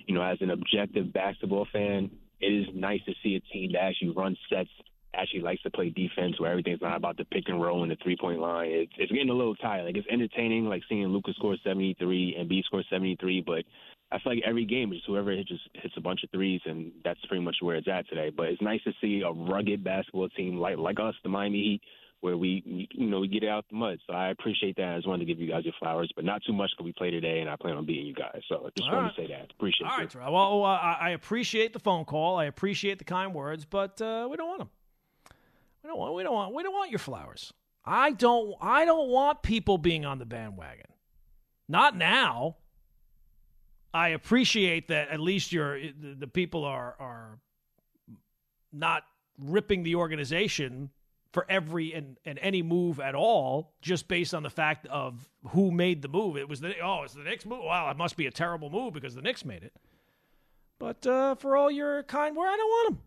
You 0.05 0.13
know, 0.13 0.21
as 0.21 0.37
an 0.41 0.51
objective 0.51 1.11
basketball 1.11 1.65
fan, 1.73 2.11
it 2.39 2.45
is 2.53 2.67
nice 2.75 2.99
to 3.07 3.13
see 3.23 3.35
a 3.35 3.39
team 3.51 3.71
that 3.71 3.81
actually 3.81 4.09
runs 4.11 4.37
sets, 4.47 4.69
actually 5.15 5.39
likes 5.41 5.63
to 5.63 5.71
play 5.71 5.89
defense, 5.89 6.39
where 6.39 6.51
everything's 6.51 6.81
not 6.83 6.97
about 6.97 7.17
the 7.17 7.25
pick 7.25 7.45
and 7.47 7.59
roll 7.59 7.81
and 7.81 7.91
the 7.91 7.95
three 8.03 8.15
point 8.15 8.41
line. 8.41 8.69
It's, 8.69 8.91
it's 8.99 9.11
getting 9.11 9.31
a 9.31 9.33
little 9.33 9.55
tired. 9.55 9.85
Like 9.85 9.97
it's 9.97 10.07
entertaining, 10.11 10.65
like 10.65 10.83
seeing 10.87 11.07
Lucas 11.07 11.35
score 11.35 11.55
73 11.63 12.35
and 12.37 12.47
B 12.47 12.61
score 12.63 12.83
73, 12.87 13.41
but 13.41 13.63
I 14.13 14.19
feel 14.19 14.33
like 14.33 14.43
every 14.45 14.65
game 14.65 14.93
is 14.93 14.99
whoever 15.07 15.31
hits, 15.31 15.49
just 15.49 15.63
hits 15.73 15.95
a 15.97 16.01
bunch 16.01 16.23
of 16.23 16.29
threes, 16.29 16.61
and 16.65 16.91
that's 17.03 17.19
pretty 17.25 17.43
much 17.43 17.57
where 17.61 17.75
it's 17.75 17.87
at 17.87 18.07
today. 18.07 18.29
But 18.29 18.47
it's 18.47 18.61
nice 18.61 18.81
to 18.83 18.93
see 19.01 19.23
a 19.25 19.31
rugged 19.31 19.83
basketball 19.83 20.29
team 20.29 20.57
like 20.57 20.77
like 20.77 20.99
us, 20.99 21.15
the 21.23 21.29
Miami 21.29 21.63
Heat, 21.63 21.81
where 22.21 22.37
we 22.37 22.87
you 22.93 23.07
know 23.07 23.19
we 23.19 23.27
get 23.27 23.43
it 23.43 23.49
out 23.49 23.65
the 23.69 23.75
mud. 23.75 23.97
So 24.05 24.13
I 24.13 24.29
appreciate 24.29 24.75
that. 24.77 24.93
I 24.93 24.95
just 24.97 25.07
wanted 25.07 25.25
to 25.25 25.33
give 25.33 25.41
you 25.41 25.49
guys 25.49 25.65
your 25.65 25.73
flowers, 25.79 26.11
but 26.15 26.25
not 26.25 26.43
too 26.45 26.53
much 26.53 26.69
because 26.71 26.85
we 26.85 26.93
play 26.93 27.09
today, 27.09 27.39
and 27.39 27.49
I 27.49 27.55
plan 27.55 27.75
on 27.75 27.85
beating 27.85 28.05
you 28.05 28.13
guys. 28.13 28.41
So 28.47 28.65
I 28.67 28.69
just 28.77 28.87
All 28.87 28.95
wanted 28.95 29.07
right. 29.07 29.15
to 29.15 29.21
say 29.21 29.27
that. 29.29 29.51
Appreciate 29.51 29.89
All 29.89 29.97
right, 29.97 30.09
Terrell. 30.09 30.31
Well, 30.31 30.63
uh, 30.63 30.77
I 30.77 30.97
I 31.01 31.09
appreciate 31.09 31.73
the 31.73 31.79
phone 31.79 32.05
call. 32.05 32.37
I 32.37 32.45
appreciate 32.45 32.99
the 32.99 33.05
kind 33.05 33.33
words, 33.33 33.65
but 33.65 33.99
uh, 33.99 34.27
we 34.29 34.37
don't 34.37 34.47
want 34.47 34.59
them. 34.59 34.69
We 35.83 35.89
don't 35.89 35.97
want. 35.97 36.13
We 36.13 36.23
don't 36.23 36.33
want. 36.33 36.53
We 36.53 36.63
don't 36.63 36.73
want 36.73 36.91
your 36.91 36.99
flowers. 36.99 37.51
I 37.83 38.11
don't. 38.11 38.53
I 38.61 38.85
don't 38.85 39.09
want 39.09 39.41
people 39.41 39.77
being 39.77 40.05
on 40.05 40.19
the 40.19 40.25
bandwagon. 40.25 40.85
Not 41.67 41.97
now. 41.97 42.57
I 43.93 44.09
appreciate 44.09 44.87
that 44.87 45.09
at 45.09 45.19
least 45.19 45.51
you're 45.51 45.79
the, 45.79 46.27
people 46.27 46.65
are 46.65 46.95
are 46.99 47.39
not 48.71 49.03
ripping 49.37 49.83
the 49.83 49.95
organization 49.95 50.89
for 51.31 51.45
every 51.49 51.93
and, 51.93 52.17
and 52.25 52.39
any 52.39 52.61
move 52.61 52.99
at 52.99 53.15
all 53.15 53.73
just 53.81 54.07
based 54.07 54.33
on 54.33 54.43
the 54.43 54.49
fact 54.49 54.87
of 54.87 55.27
who 55.49 55.71
made 55.71 56.01
the 56.01 56.07
move. 56.07 56.37
It 56.37 56.49
was 56.49 56.59
the 56.59 56.73
oh, 56.79 57.03
it's 57.03 57.13
the 57.13 57.23
Knicks 57.23 57.45
move. 57.45 57.63
Wow, 57.63 57.89
it 57.91 57.97
must 57.97 58.17
be 58.17 58.25
a 58.25 58.31
terrible 58.31 58.69
move 58.69 58.93
because 58.93 59.13
the 59.15 59.21
Knicks 59.21 59.45
made 59.45 59.63
it. 59.63 59.73
But 60.79 61.05
uh, 61.05 61.35
for 61.35 61.55
all 61.55 61.69
your 61.69 62.03
kind 62.03 62.35
word, 62.35 62.47
I 62.47 62.57
don't 62.57 62.69
want 62.69 62.89
them. 62.89 63.01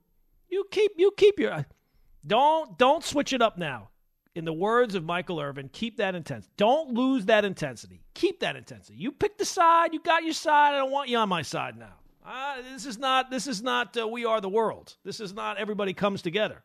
You 0.48 0.66
keep 0.70 0.92
you 0.96 1.12
keep 1.16 1.38
your 1.38 1.66
don't 2.26 2.78
don't 2.78 3.04
switch 3.04 3.32
it 3.32 3.42
up 3.42 3.58
now. 3.58 3.90
In 4.36 4.44
the 4.44 4.52
words 4.52 4.94
of 4.94 5.02
Michael 5.02 5.40
Irvin, 5.40 5.70
keep 5.72 5.96
that 5.96 6.14
intensity. 6.14 6.52
Don't 6.58 6.92
lose 6.92 7.24
that 7.24 7.46
intensity. 7.46 8.02
Keep 8.12 8.40
that 8.40 8.54
intensity. 8.54 8.98
You 8.98 9.10
picked 9.10 9.38
the 9.38 9.46
side. 9.46 9.94
You 9.94 10.00
got 10.00 10.24
your 10.24 10.34
side. 10.34 10.74
I 10.74 10.76
don't 10.76 10.90
want 10.90 11.08
you 11.08 11.16
on 11.16 11.30
my 11.30 11.40
side 11.40 11.78
now. 11.78 11.94
Uh, 12.22 12.56
this 12.70 12.84
is 12.84 12.98
not. 12.98 13.30
This 13.30 13.46
is 13.46 13.62
not. 13.62 13.96
Uh, 13.96 14.06
we 14.06 14.26
are 14.26 14.42
the 14.42 14.50
world. 14.50 14.94
This 15.04 15.20
is 15.20 15.32
not. 15.32 15.56
Everybody 15.56 15.94
comes 15.94 16.20
together. 16.20 16.62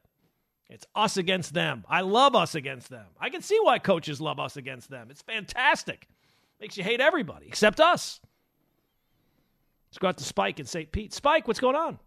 It's 0.70 0.86
us 0.96 1.16
against 1.16 1.54
them. 1.54 1.86
I 1.88 2.02
love 2.02 2.36
us 2.36 2.56
against 2.56 2.90
them. 2.90 3.06
I 3.18 3.30
can 3.30 3.42
see 3.42 3.58
why 3.62 3.80
coaches 3.80 4.20
love 4.20 4.38
us 4.38 4.58
against 4.58 4.90
them. 4.90 5.08
It's 5.10 5.22
fantastic. 5.22 6.10
Makes 6.60 6.76
you 6.76 6.84
hate 6.84 7.00
everybody 7.00 7.48
except 7.48 7.80
us. 7.80 8.20
Let's 9.90 9.98
go 9.98 10.10
out 10.10 10.18
to 10.18 10.26
Spike 10.26 10.60
in 10.60 10.66
St. 10.66 10.92
Pete. 10.92 11.14
Spike, 11.14 11.48
what's 11.48 11.62
going 11.62 11.78
on? 11.78 12.00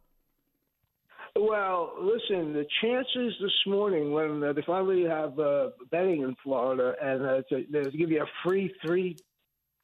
Well, 1.36 1.94
listen, 2.00 2.52
the 2.52 2.64
chances 2.80 3.34
this 3.40 3.52
morning 3.66 4.12
when 4.12 4.42
uh, 4.42 4.52
they 4.52 4.62
finally 4.62 5.02
have 5.04 5.36
uh, 5.38 5.70
betting 5.90 6.22
in 6.22 6.36
Florida 6.44 6.94
and 7.02 7.26
uh, 7.26 7.42
to, 7.48 7.64
they 7.70 7.90
give 7.90 8.10
you 8.10 8.22
a 8.22 8.26
free 8.44 8.72
three. 8.84 9.16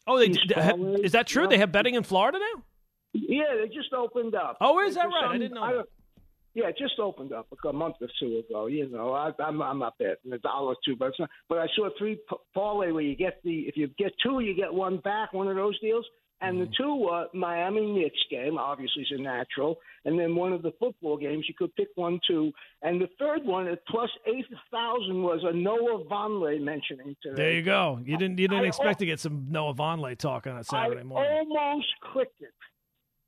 Oh, 0.07 0.19
they, 0.19 0.33
have- 0.55 0.79
is 1.03 1.13
that 1.13 1.27
true? 1.27 1.49
They 1.49 1.59
have 1.59 1.73
betting 1.73 1.97
in 1.97 2.05
Florida 2.05 2.39
now? 2.39 2.63
Yeah, 3.13 3.57
they 3.61 3.67
just 3.67 3.93
opened 3.93 4.37
up. 4.37 4.59
Oh, 4.61 4.79
is 4.87 4.95
that 4.95 5.07
right? 5.07 5.25
I 5.25 5.35
um, 5.35 5.41
didn't 5.41 5.55
know 5.55 5.79
that. 5.79 5.87
Yeah, 6.55 6.67
it 6.69 6.77
just 6.79 6.99
opened 7.01 7.33
up 7.33 7.47
a 7.69 7.73
month 7.73 7.97
or 8.01 8.09
two 8.21 8.43
ago. 8.49 8.67
You 8.67 8.89
know, 8.89 9.13
I, 9.13 9.33
I'm 9.41 9.61
I'm 9.61 9.79
not 9.81 9.99
betting 9.99 10.33
a 10.33 10.39
dollar 10.39 10.73
or 10.73 10.77
two, 10.85 10.95
but 10.97 11.09
it's 11.09 11.19
not, 11.21 11.31
but 11.49 11.59
I 11.59 11.67
saw 11.77 11.89
three 11.99 12.17
p- 12.17 12.37
parlay 12.55 12.91
where 12.93 13.03
you 13.03 13.17
get 13.17 13.41
the 13.43 13.61
if 13.69 13.77
you 13.77 13.89
get 13.99 14.13
two, 14.23 14.41
you 14.41 14.55
get 14.55 14.73
one 14.73 14.99
back. 14.99 15.33
One 15.33 15.49
of 15.49 15.57
those 15.57 15.79
deals. 15.81 16.07
And 16.43 16.57
Mm-hmm. 16.57 16.71
the 16.71 16.77
two 16.79 17.05
uh, 17.13 17.25
Miami 17.35 17.93
Knicks 17.93 18.19
game 18.31 18.57
obviously 18.57 19.03
is 19.03 19.13
a 19.13 19.21
natural, 19.21 19.77
and 20.05 20.19
then 20.19 20.35
one 20.35 20.53
of 20.53 20.63
the 20.63 20.73
football 20.79 21.17
games 21.17 21.45
you 21.49 21.55
could 21.57 21.75
pick 21.77 21.89
one 21.95 22.19
two, 22.27 22.53
and 22.83 23.01
the 23.01 23.09
third 23.19 23.45
one 23.45 23.69
at 23.69 23.85
plus 23.87 24.11
eight 24.27 24.47
thousand 24.73 25.23
was 25.23 25.41
a 25.45 25.53
Noah 25.53 26.05
Vonleh 26.05 26.61
mentioning 26.61 27.17
today. 27.23 27.37
There 27.37 27.53
you 27.53 27.63
go. 27.63 28.01
You 28.05 28.17
didn't 28.17 28.39
you 28.39 28.49
didn't 28.49 28.65
I- 28.65 28.69
expect 28.69 28.99
to 29.01 29.07
get 29.07 29.21
some 29.21 29.47
Noah 29.51 29.75
Vonleh 29.75 30.17
talk 30.17 30.47
on 30.47 30.57
a 30.57 30.65
Saturday 30.65 31.01
I 31.01 31.05
morning. 31.05 31.31
almost 31.55 31.89
clicked 32.13 32.41
it, 32.41 32.55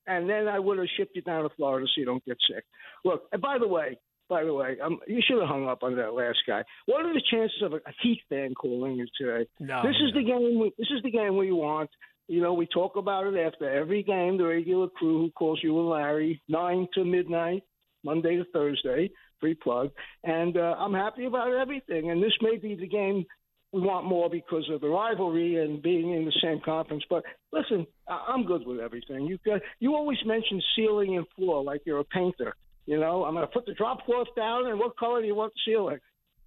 and 0.07 0.29
then 0.29 0.49
I 0.49 0.59
would 0.59 0.79
have 0.79 0.89
shipped 0.97 1.14
you 1.16 1.23
down 1.23 1.43
to 1.43 1.51
Florida 1.57 1.87
so 1.87 2.01
you 2.01 2.07
don't 2.07 2.25
get 2.25 2.39
sick. 2.49 2.64
Look, 3.05 3.25
and 3.33 3.41
by 3.43 3.59
the 3.59 3.68
way, 3.68 3.99
by 4.29 4.45
the 4.45 4.55
way, 4.55 4.77
um, 4.83 4.99
you 5.07 5.20
should 5.27 5.39
have 5.41 5.49
hung 5.49 5.68
up 5.68 5.83
on 5.83 5.97
that 5.97 6.14
last 6.14 6.39
guy. 6.47 6.62
What 6.87 7.05
are 7.05 7.12
the 7.12 7.23
chances 7.31 7.61
of 7.62 7.75
a, 7.75 7.77
a 7.77 7.93
Heat 8.01 8.20
fan 8.31 8.55
calling 8.55 8.95
you 8.95 9.07
today? 9.18 9.47
No, 9.61 9.83
this 9.83 9.97
is 9.97 10.14
the 10.14 10.23
game. 10.23 10.59
We, 10.59 10.73
this 10.79 10.89
is 10.91 11.03
the 11.03 11.11
game 11.11 11.37
we 11.37 11.53
want. 11.53 11.91
You 12.33 12.41
know, 12.41 12.55
we 12.55 12.64
talk 12.66 12.97
about 12.97 13.26
it 13.26 13.39
after 13.39 13.68
every 13.70 14.03
game. 14.03 14.39
The 14.39 14.47
regular 14.47 14.89
crew 14.89 15.18
who 15.20 15.30
calls 15.33 15.61
you 15.62 15.78
and 15.78 15.91
Larry, 15.91 16.41
nine 16.49 16.89
to 16.95 17.05
midnight, 17.05 17.62
Monday 18.03 18.37
to 18.37 18.45
Thursday, 18.55 19.11
free 19.39 19.53
plug. 19.53 19.91
And 20.24 20.57
uh, 20.57 20.76
I'm 20.78 20.95
happy 20.95 21.26
about 21.26 21.53
everything. 21.53 22.11
And 22.11 22.22
this 22.22 22.33
may 22.41 22.57
be 22.57 22.74
the 22.74 22.89
game 22.89 23.26
we 23.74 23.83
want 23.83 24.07
more 24.07 24.30
because 24.30 24.66
of 24.72 24.80
the 24.80 24.89
rivalry 24.89 25.62
and 25.62 25.83
being 25.83 26.14
in 26.14 26.24
the 26.24 26.33
same 26.43 26.62
conference. 26.64 27.05
But 27.11 27.22
listen, 27.53 27.87
I- 28.09 28.24
I'm 28.28 28.47
good 28.47 28.66
with 28.66 28.80
everything. 28.80 29.26
You 29.26 29.37
got, 29.45 29.61
you 29.78 29.95
always 29.95 30.18
mention 30.24 30.62
ceiling 30.74 31.18
and 31.18 31.26
floor 31.37 31.62
like 31.62 31.83
you're 31.85 32.01
a 32.01 32.05
painter. 32.05 32.55
You 32.87 32.99
know, 32.99 33.24
I'm 33.24 33.35
going 33.35 33.47
to 33.47 33.53
put 33.53 33.66
the 33.66 33.74
drop 33.74 34.07
cloth 34.07 34.28
down, 34.35 34.68
and 34.68 34.78
what 34.78 34.97
color 34.97 35.20
do 35.20 35.26
you 35.26 35.35
want 35.35 35.53
the 35.53 35.70
ceiling? 35.70 35.99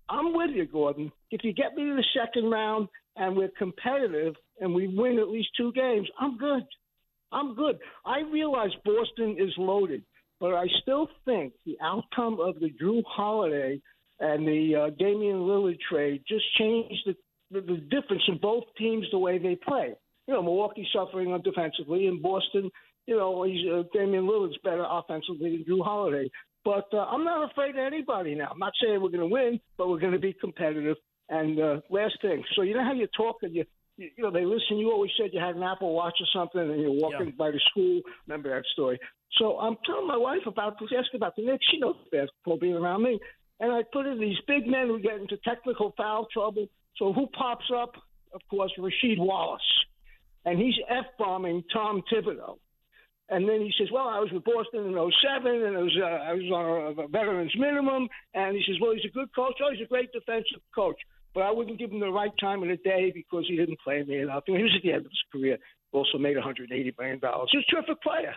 I'm 0.09 0.33
with 0.33 0.51
you, 0.53 0.65
Gordon. 0.65 1.11
If 1.31 1.43
you 1.43 1.53
get 1.53 1.75
me 1.75 1.83
to 1.83 1.95
the 1.95 2.05
second 2.15 2.49
round 2.49 2.87
and 3.15 3.35
we're 3.35 3.51
competitive 3.57 4.35
and 4.59 4.73
we 4.73 4.87
win 4.87 5.19
at 5.19 5.29
least 5.29 5.49
two 5.57 5.71
games, 5.73 6.07
I'm 6.19 6.37
good. 6.37 6.63
I'm 7.31 7.55
good. 7.55 7.79
I 8.05 8.21
realize 8.31 8.69
Boston 8.83 9.37
is 9.39 9.53
loaded, 9.57 10.03
but 10.39 10.53
I 10.53 10.67
still 10.81 11.09
think 11.25 11.53
the 11.65 11.77
outcome 11.81 12.39
of 12.39 12.59
the 12.59 12.69
Jrue 12.81 13.03
Holiday 13.07 13.81
and 14.19 14.47
the 14.47 14.75
uh, 14.75 14.89
Damian 14.97 15.39
Lillard 15.39 15.79
trade 15.89 16.23
just 16.27 16.45
changed 16.57 17.01
the, 17.05 17.15
the, 17.51 17.61
the 17.61 17.77
difference 17.77 18.23
in 18.27 18.37
both 18.37 18.63
teams 18.77 19.05
the 19.11 19.17
way 19.17 19.37
they 19.37 19.55
play. 19.55 19.95
You 20.27 20.33
know, 20.33 20.43
Milwaukee's 20.43 20.87
suffering 20.93 21.31
on 21.31 21.41
defensively, 21.41 22.07
and 22.07 22.21
Boston, 22.21 22.71
you 23.05 23.17
know, 23.17 23.43
he's, 23.43 23.67
uh, 23.69 23.83
Damian 23.93 24.25
Lillard's 24.25 24.57
better 24.63 24.85
offensively 24.87 25.51
than 25.51 25.65
Jrue 25.67 25.83
Holiday. 25.83 26.29
But 26.65 26.87
uh, 26.91 27.05
I'm 27.05 27.23
not 27.23 27.49
afraid 27.51 27.75
of 27.75 27.85
anybody 27.85 28.33
now. 28.35 28.49
I'm 28.51 28.59
not 28.59 28.73
saying 28.81 28.99
we're 29.01 29.09
going 29.09 29.19
to 29.19 29.27
win, 29.27 29.59
but 29.77 29.87
we're 29.87 29.99
going 29.99 30.13
to 30.13 30.19
be 30.19 30.33
competitive. 30.33 30.97
And 31.29 31.59
uh, 31.59 31.79
last 31.89 32.15
thing, 32.21 32.43
so 32.55 32.63
you 32.63 32.73
know 32.73 32.83
how 32.83 32.93
you 32.93 33.07
talk 33.15 33.37
and 33.43 33.55
you, 33.55 33.63
you, 33.97 34.09
you 34.17 34.23
know, 34.23 34.31
they 34.31 34.45
listen. 34.45 34.77
You 34.77 34.91
always 34.91 35.11
said 35.17 35.29
you 35.31 35.39
had 35.39 35.55
an 35.55 35.63
Apple 35.63 35.93
Watch 35.93 36.15
or 36.19 36.27
something, 36.33 36.59
and 36.59 36.81
you're 36.81 36.91
walking 36.91 37.27
Yeah. 37.27 37.37
by 37.37 37.51
the 37.51 37.61
school. 37.69 38.01
Remember 38.27 38.49
that 38.49 38.65
story? 38.73 38.99
So 39.37 39.59
I'm 39.59 39.77
telling 39.85 40.07
my 40.07 40.17
wife 40.17 40.45
about 40.47 40.79
this, 40.79 40.89
asking 40.97 41.17
about 41.19 41.35
the 41.35 41.45
Knicks. 41.45 41.65
She 41.71 41.79
knows 41.79 41.95
basketball 42.11 42.57
being 42.57 42.75
around 42.75 43.03
me. 43.03 43.19
And 43.59 43.71
I 43.71 43.81
put 43.93 44.05
in 44.05 44.19
these 44.19 44.37
big 44.47 44.67
men 44.67 44.87
who 44.87 44.99
get 44.99 45.19
into 45.19 45.37
technical 45.45 45.93
foul 45.95 46.27
trouble. 46.33 46.67
So 46.97 47.13
who 47.13 47.27
pops 47.27 47.65
up? 47.75 47.93
Of 48.33 48.41
course, 48.49 48.71
Rasheed 48.77 49.17
Wallace. 49.17 49.61
And 50.45 50.59
he's 50.59 50.75
F 50.89 51.05
bombing 51.17 51.63
Tom 51.73 52.01
Thibodeau. 52.11 52.57
And 53.29 53.49
then 53.49 53.61
he 53.61 53.73
says, 53.77 53.89
"Well, 53.91 54.07
I 54.07 54.19
was 54.19 54.31
with 54.31 54.43
Boston 54.43 54.85
in 54.85 54.93
'07, 54.93 55.63
and 55.63 55.77
I 55.77 55.81
was 55.81 55.97
uh, 55.97 56.05
I 56.05 56.33
was 56.33 56.51
on 56.53 56.65
a, 56.65 57.01
a 57.01 57.07
veterans 57.07 57.53
minimum." 57.57 58.07
And 58.35 58.55
he 58.55 58.63
says, 58.67 58.75
"Well, 58.79 58.93
he's 58.93 59.09
a 59.09 59.13
good 59.13 59.33
coach. 59.33 59.55
Oh, 59.63 59.71
he's 59.71 59.81
a 59.81 59.89
great 59.89 60.11
defensive 60.11 60.61
coach, 60.75 60.99
but 61.33 61.41
I 61.41 61.51
wouldn't 61.51 61.79
give 61.79 61.91
him 61.91 61.99
the 61.99 62.11
right 62.11 62.31
time 62.39 62.61
of 62.61 62.69
the 62.69 62.77
day 62.77 63.11
because 63.13 63.45
he 63.47 63.55
didn't 63.57 63.79
play 63.83 64.03
me 64.03 64.19
enough. 64.19 64.43
And 64.47 64.57
he 64.57 64.63
was 64.63 64.73
at 64.75 64.83
the 64.83 64.91
end 64.91 65.05
of 65.05 65.11
his 65.11 65.23
career. 65.31 65.57
Also 65.91 66.17
made 66.17 66.35
180 66.35 66.93
million 66.99 67.19
dollars. 67.19 67.49
He's 67.51 67.63
a 67.67 67.75
terrific 67.75 68.01
player. 68.03 68.35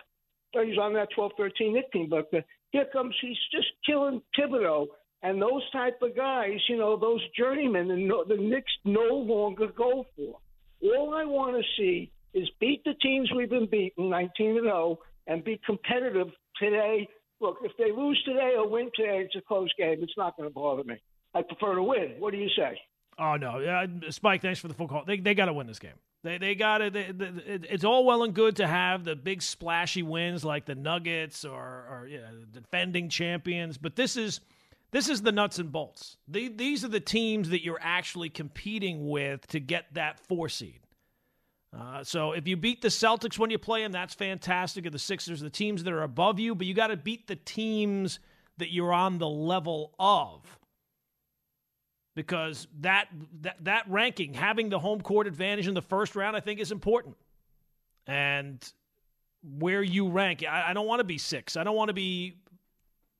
But 0.53 0.65
he's 0.65 0.79
on 0.79 0.93
that 0.93 1.09
12-13 1.15 1.73
Knick 1.73 1.91
team. 1.91 2.09
But 2.09 2.33
uh, 2.33 2.41
here 2.71 2.85
comes 2.91 3.15
he's 3.21 3.37
just 3.51 3.67
killing 3.85 4.21
Thibodeau." 4.37 4.87
And 5.21 5.41
those 5.41 5.69
type 5.71 6.01
of 6.01 6.15
guys, 6.15 6.59
you 6.69 6.77
know, 6.77 6.97
those 6.97 7.21
journeymen, 7.37 7.91
and 7.91 8.09
the 8.09 8.37
Knicks 8.37 8.71
no 8.85 9.15
longer 9.15 9.67
go 9.67 10.05
for. 10.15 10.39
All 10.81 11.13
I 11.13 11.25
want 11.25 11.57
to 11.57 11.63
see 11.77 12.09
is 12.33 12.49
beat 12.59 12.83
the 12.83 12.93
teams 13.01 13.31
we've 13.35 13.49
been 13.49 13.67
beating, 13.69 14.09
19 14.09 14.57
and 14.57 14.65
0, 14.65 14.99
and 15.27 15.43
be 15.43 15.59
competitive 15.65 16.27
today. 16.57 17.07
Look, 17.41 17.57
if 17.63 17.71
they 17.77 17.91
lose 17.91 18.21
today 18.25 18.53
or 18.57 18.67
win 18.67 18.89
today, 18.95 19.21
it's 19.25 19.35
a 19.35 19.41
close 19.41 19.71
game. 19.77 19.99
It's 20.01 20.17
not 20.17 20.37
going 20.37 20.49
to 20.49 20.53
bother 20.53 20.83
me. 20.83 20.95
I 21.33 21.41
prefer 21.41 21.75
to 21.75 21.83
win. 21.83 22.15
What 22.19 22.31
do 22.31 22.37
you 22.37 22.49
say? 22.55 22.79
Oh 23.17 23.35
no, 23.35 23.59
uh, 23.61 24.11
Spike. 24.11 24.41
Thanks 24.41 24.59
for 24.59 24.69
the 24.69 24.73
phone 24.73 24.87
call. 24.87 25.03
They 25.05 25.19
they 25.19 25.33
got 25.33 25.45
to 25.45 25.53
win 25.53 25.67
this 25.67 25.79
game. 25.79 25.95
They 26.23 26.37
they 26.37 26.55
got 26.55 26.81
it. 26.81 26.95
It's 26.95 27.83
all 27.83 28.05
well 28.05 28.23
and 28.23 28.33
good 28.33 28.55
to 28.57 28.67
have 28.67 29.03
the 29.03 29.15
big 29.15 29.41
splashy 29.41 30.03
wins 30.03 30.45
like 30.45 30.65
the 30.65 30.75
Nuggets 30.75 31.43
or 31.43 31.59
or 31.59 32.07
yeah, 32.09 32.29
defending 32.51 33.09
champions, 33.09 33.77
but 33.77 33.95
this 33.95 34.15
is 34.15 34.39
this 34.91 35.09
is 35.09 35.21
the 35.21 35.31
nuts 35.31 35.59
and 35.59 35.71
bolts. 35.71 36.17
The, 36.27 36.47
these 36.47 36.83
are 36.83 36.87
the 36.89 36.99
teams 36.99 37.49
that 37.49 37.63
you're 37.63 37.79
actually 37.81 38.29
competing 38.29 39.09
with 39.09 39.45
to 39.47 39.59
get 39.59 39.93
that 39.93 40.19
four 40.19 40.49
seed. 40.49 40.79
Uh, 41.77 42.03
so 42.03 42.31
if 42.31 42.47
you 42.47 42.57
beat 42.57 42.81
the 42.81 42.87
Celtics 42.87 43.37
when 43.37 43.51
you 43.51 43.59
play 43.59 43.83
them, 43.83 43.91
that's 43.91 44.15
fantastic. 44.15 44.85
Or 44.85 44.89
the 44.89 44.99
Sixers, 44.99 45.39
the 45.39 45.49
teams 45.49 45.83
that 45.83 45.93
are 45.93 46.03
above 46.03 46.39
you, 46.39 46.55
but 46.55 46.65
you 46.65 46.73
got 46.73 46.87
to 46.87 46.97
beat 46.97 47.27
the 47.27 47.35
teams 47.35 48.19
that 48.57 48.73
you're 48.73 48.93
on 48.93 49.19
the 49.19 49.29
level 49.29 49.93
of. 49.99 50.57
Because 52.15 52.67
that, 52.81 53.07
that 53.41 53.57
that 53.63 53.83
ranking, 53.87 54.33
having 54.33 54.69
the 54.69 54.79
home 54.79 54.99
court 54.99 55.27
advantage 55.27 55.67
in 55.67 55.73
the 55.73 55.81
first 55.81 56.15
round, 56.15 56.35
I 56.35 56.39
think 56.39 56.59
is 56.59 56.71
important. 56.71 57.15
And 58.07 58.61
where 59.43 59.83
you 59.83 60.09
rank, 60.09 60.43
I, 60.43 60.71
I 60.71 60.73
don't 60.73 60.87
want 60.87 60.99
to 60.99 61.05
be 61.05 61.17
six. 61.17 61.55
I 61.55 61.63
don't 61.63 61.75
want 61.75 61.89
to 61.89 61.93
be 61.93 62.41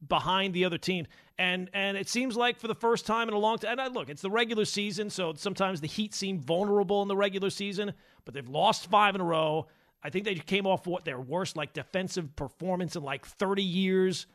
behind 0.05 0.53
the 0.53 0.65
other 0.65 0.77
team. 0.77 1.05
And 1.39 1.69
and 1.73 1.95
it 1.95 2.09
seems 2.09 2.35
like 2.35 2.59
for 2.59 2.67
the 2.67 2.75
first 2.75 3.05
time 3.05 3.29
in 3.29 3.33
a 3.33 3.37
long 3.37 3.57
time, 3.57 3.71
and 3.71 3.81
I, 3.81 3.87
look, 3.87 4.09
it's 4.09 4.21
the 4.21 4.29
regular 4.29 4.65
season, 4.65 5.09
so 5.09 5.33
sometimes 5.37 5.79
the 5.79 5.87
Heat 5.87 6.13
seem 6.13 6.37
vulnerable 6.37 7.01
in 7.01 7.07
the 7.07 7.15
regular 7.15 7.49
season, 7.49 7.93
but 8.25 8.33
they've 8.33 8.49
lost 8.49 8.89
five 8.89 9.15
in 9.15 9.21
a 9.21 9.23
row. 9.23 9.67
I 10.03 10.09
think 10.09 10.25
they 10.25 10.35
came 10.35 10.67
off 10.67 10.85
what 10.85 11.05
their 11.05 11.19
worst 11.19 11.55
like 11.55 11.71
defensive 11.71 12.35
performance 12.35 12.97
in 12.97 13.03
like 13.03 13.25
30 13.25 13.63
years. 13.63 14.27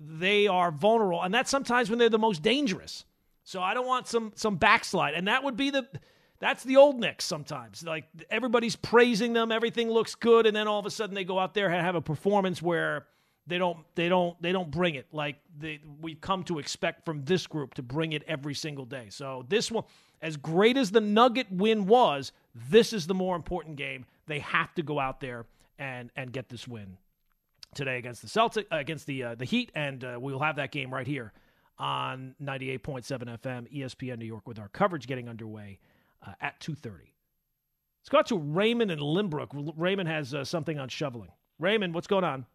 They 0.00 0.48
are 0.48 0.72
vulnerable, 0.72 1.22
and 1.22 1.32
that's 1.32 1.50
sometimes 1.52 1.88
when 1.88 2.00
they're 2.00 2.08
the 2.08 2.18
most 2.18 2.42
dangerous. 2.42 3.04
So 3.44 3.62
I 3.62 3.72
don't 3.72 3.86
want 3.86 4.08
some 4.08 4.32
some 4.34 4.56
backslide, 4.56 5.14
and 5.14 5.28
that 5.28 5.44
would 5.44 5.56
be 5.56 5.70
the 5.70 5.86
that's 6.40 6.64
the 6.64 6.78
old 6.78 6.98
Knicks 6.98 7.26
sometimes. 7.26 7.84
Like 7.84 8.06
everybody's 8.28 8.74
praising 8.74 9.34
them, 9.34 9.52
everything 9.52 9.88
looks 9.88 10.16
good, 10.16 10.46
and 10.46 10.56
then 10.56 10.66
all 10.66 10.80
of 10.80 10.86
a 10.86 10.90
sudden 10.90 11.14
they 11.14 11.22
go 11.22 11.38
out 11.38 11.54
there 11.54 11.68
and 11.68 11.76
have 11.86 11.94
a 11.94 12.02
performance 12.02 12.60
where 12.60 13.06
they 13.50 13.58
don't 13.58 13.78
they 13.94 14.08
don't 14.08 14.40
they 14.40 14.52
don't 14.52 14.70
bring 14.70 14.94
it 14.94 15.06
like 15.12 15.36
they, 15.58 15.80
we've 16.00 16.20
come 16.20 16.42
to 16.44 16.58
expect 16.58 17.04
from 17.04 17.24
this 17.24 17.46
group 17.46 17.74
to 17.74 17.82
bring 17.82 18.12
it 18.12 18.22
every 18.26 18.54
single 18.54 18.84
day. 18.84 19.06
So 19.10 19.44
this 19.48 19.70
one 19.70 19.84
as 20.22 20.36
great 20.36 20.76
as 20.76 20.90
the 20.90 21.00
Nugget 21.00 21.50
win 21.50 21.86
was, 21.86 22.32
this 22.54 22.92
is 22.92 23.06
the 23.06 23.14
more 23.14 23.36
important 23.36 23.76
game. 23.76 24.06
They 24.26 24.38
have 24.40 24.74
to 24.74 24.82
go 24.82 24.98
out 24.98 25.20
there 25.20 25.46
and 25.78 26.10
and 26.16 26.32
get 26.32 26.48
this 26.48 26.66
win 26.66 26.96
today 27.74 27.98
against 27.98 28.22
the 28.22 28.28
Celtic 28.28 28.66
uh, 28.72 28.76
against 28.76 29.06
the 29.06 29.22
uh, 29.24 29.34
the 29.34 29.44
Heat 29.44 29.70
and 29.74 30.04
uh, 30.04 30.18
we'll 30.20 30.38
have 30.40 30.56
that 30.56 30.72
game 30.72 30.92
right 30.92 31.06
here 31.06 31.32
on 31.78 32.34
98.7 32.42 33.38
FM 33.38 33.72
ESPN 33.74 34.18
New 34.18 34.26
York 34.26 34.46
with 34.46 34.58
our 34.58 34.68
coverage 34.68 35.06
getting 35.06 35.28
underway 35.28 35.78
uh, 36.26 36.32
at 36.40 36.60
2:30. 36.60 36.92
Let's 36.92 38.08
go 38.08 38.18
out 38.18 38.26
to 38.28 38.38
Raymond 38.38 38.90
and 38.90 39.00
Lynbrook. 39.00 39.74
Raymond 39.76 40.08
has 40.08 40.34
uh, 40.34 40.44
something 40.44 40.78
on 40.78 40.88
shoveling. 40.88 41.30
Raymond, 41.58 41.94
what's 41.94 42.06
going 42.06 42.24
on? 42.24 42.46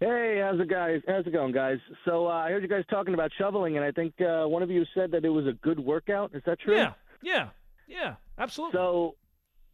Hey, 0.00 0.40
how's 0.42 0.58
it 0.58 0.68
guys? 0.68 1.02
How's 1.06 1.26
it 1.26 1.32
going, 1.32 1.52
guys? 1.52 1.78
So 2.06 2.26
uh, 2.26 2.30
I 2.30 2.50
heard 2.50 2.62
you 2.62 2.68
guys 2.68 2.84
talking 2.88 3.12
about 3.12 3.30
shoveling, 3.36 3.76
and 3.76 3.84
I 3.84 3.90
think 3.90 4.14
uh, 4.18 4.46
one 4.46 4.62
of 4.62 4.70
you 4.70 4.86
said 4.94 5.10
that 5.10 5.26
it 5.26 5.28
was 5.28 5.46
a 5.46 5.52
good 5.52 5.78
workout. 5.78 6.34
Is 6.34 6.42
that 6.46 6.58
true? 6.58 6.74
Yeah, 6.74 6.94
yeah, 7.22 7.48
yeah, 7.86 8.14
absolutely. 8.38 8.78
So 8.78 9.16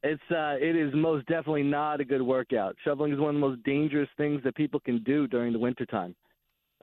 it's 0.03 0.23
uh, 0.29 0.57
it 0.61 0.75
is 0.75 0.93
most 0.95 1.27
definitely 1.27 1.63
not 1.63 2.01
a 2.01 2.05
good 2.05 2.23
workout. 2.23 2.75
Shoveling 2.85 3.13
is 3.13 3.21
one 3.21 3.37
of 3.37 3.41
the 3.41 3.47
most 3.47 3.63
dangerous 3.63 4.09
things 4.17 4.43
that 4.43 4.57
people 4.57 4.81
can 4.81 5.01
do 5.05 5.29
during 5.29 5.53
the 5.53 5.61
wintertime. 5.61 6.17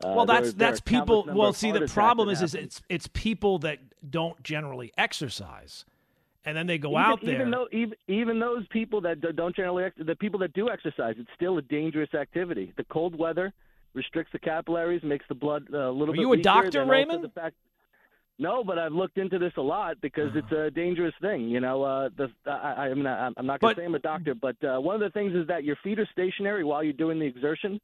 Uh, 0.01 0.13
well, 0.15 0.25
that's 0.25 0.53
there, 0.53 0.69
that's 0.69 0.79
there 0.79 1.01
people. 1.01 1.27
Well, 1.27 1.51
see, 1.51 1.71
the 1.71 1.85
problem 1.87 2.29
is, 2.29 2.41
is 2.41 2.55
it's 2.55 2.81
it's 2.87 3.07
people 3.07 3.59
that 3.59 3.79
don't 4.09 4.41
generally 4.41 4.93
exercise 4.97 5.83
and 6.45 6.57
then 6.57 6.67
they 6.67 6.77
go 6.77 6.91
even, 6.91 7.01
out 7.01 7.21
there. 7.21 7.35
Even 7.35 7.51
though 7.51 7.67
even, 7.71 7.93
even 8.07 8.39
those 8.39 8.67
people 8.67 9.01
that 9.01 9.21
don't 9.35 9.55
generally 9.55 9.89
the 9.97 10.15
people 10.15 10.39
that 10.39 10.53
do 10.53 10.69
exercise, 10.69 11.15
it's 11.17 11.29
still 11.35 11.57
a 11.57 11.61
dangerous 11.61 12.13
activity. 12.13 12.73
The 12.77 12.83
cold 12.85 13.17
weather 13.17 13.53
restricts 13.93 14.31
the 14.33 14.39
capillaries, 14.39 15.03
makes 15.03 15.25
the 15.29 15.35
blood 15.35 15.67
uh, 15.73 15.77
a 15.77 15.91
little 15.91 16.13
Are 16.13 16.17
bit. 16.17 16.21
you 16.21 16.33
a 16.33 16.37
doctor, 16.37 16.85
Raymond? 16.85 17.31
Fact, 17.33 17.55
no, 18.39 18.63
but 18.63 18.79
I've 18.79 18.91
looked 18.91 19.17
into 19.17 19.37
this 19.37 19.53
a 19.57 19.61
lot 19.61 20.01
because 20.01 20.31
it's 20.35 20.51
a 20.51 20.71
dangerous 20.71 21.13
thing. 21.21 21.47
You 21.47 21.59
know, 21.59 21.83
uh, 21.83 22.09
the 22.17 22.29
I, 22.49 22.93
mean, 22.93 23.05
I, 23.05 23.29
I'm 23.37 23.45
not 23.45 23.61
going 23.61 23.75
to 23.75 23.81
say 23.81 23.85
I'm 23.85 23.95
a 23.95 23.99
doctor, 23.99 24.33
but 24.33 24.55
uh, 24.63 24.79
one 24.79 24.95
of 24.95 25.01
the 25.01 25.11
things 25.11 25.33
is 25.35 25.47
that 25.47 25.63
your 25.63 25.77
feet 25.83 25.99
are 25.99 26.09
stationary 26.11 26.63
while 26.63 26.83
you're 26.83 26.93
doing 26.93 27.19
the 27.19 27.25
exertion. 27.25 27.79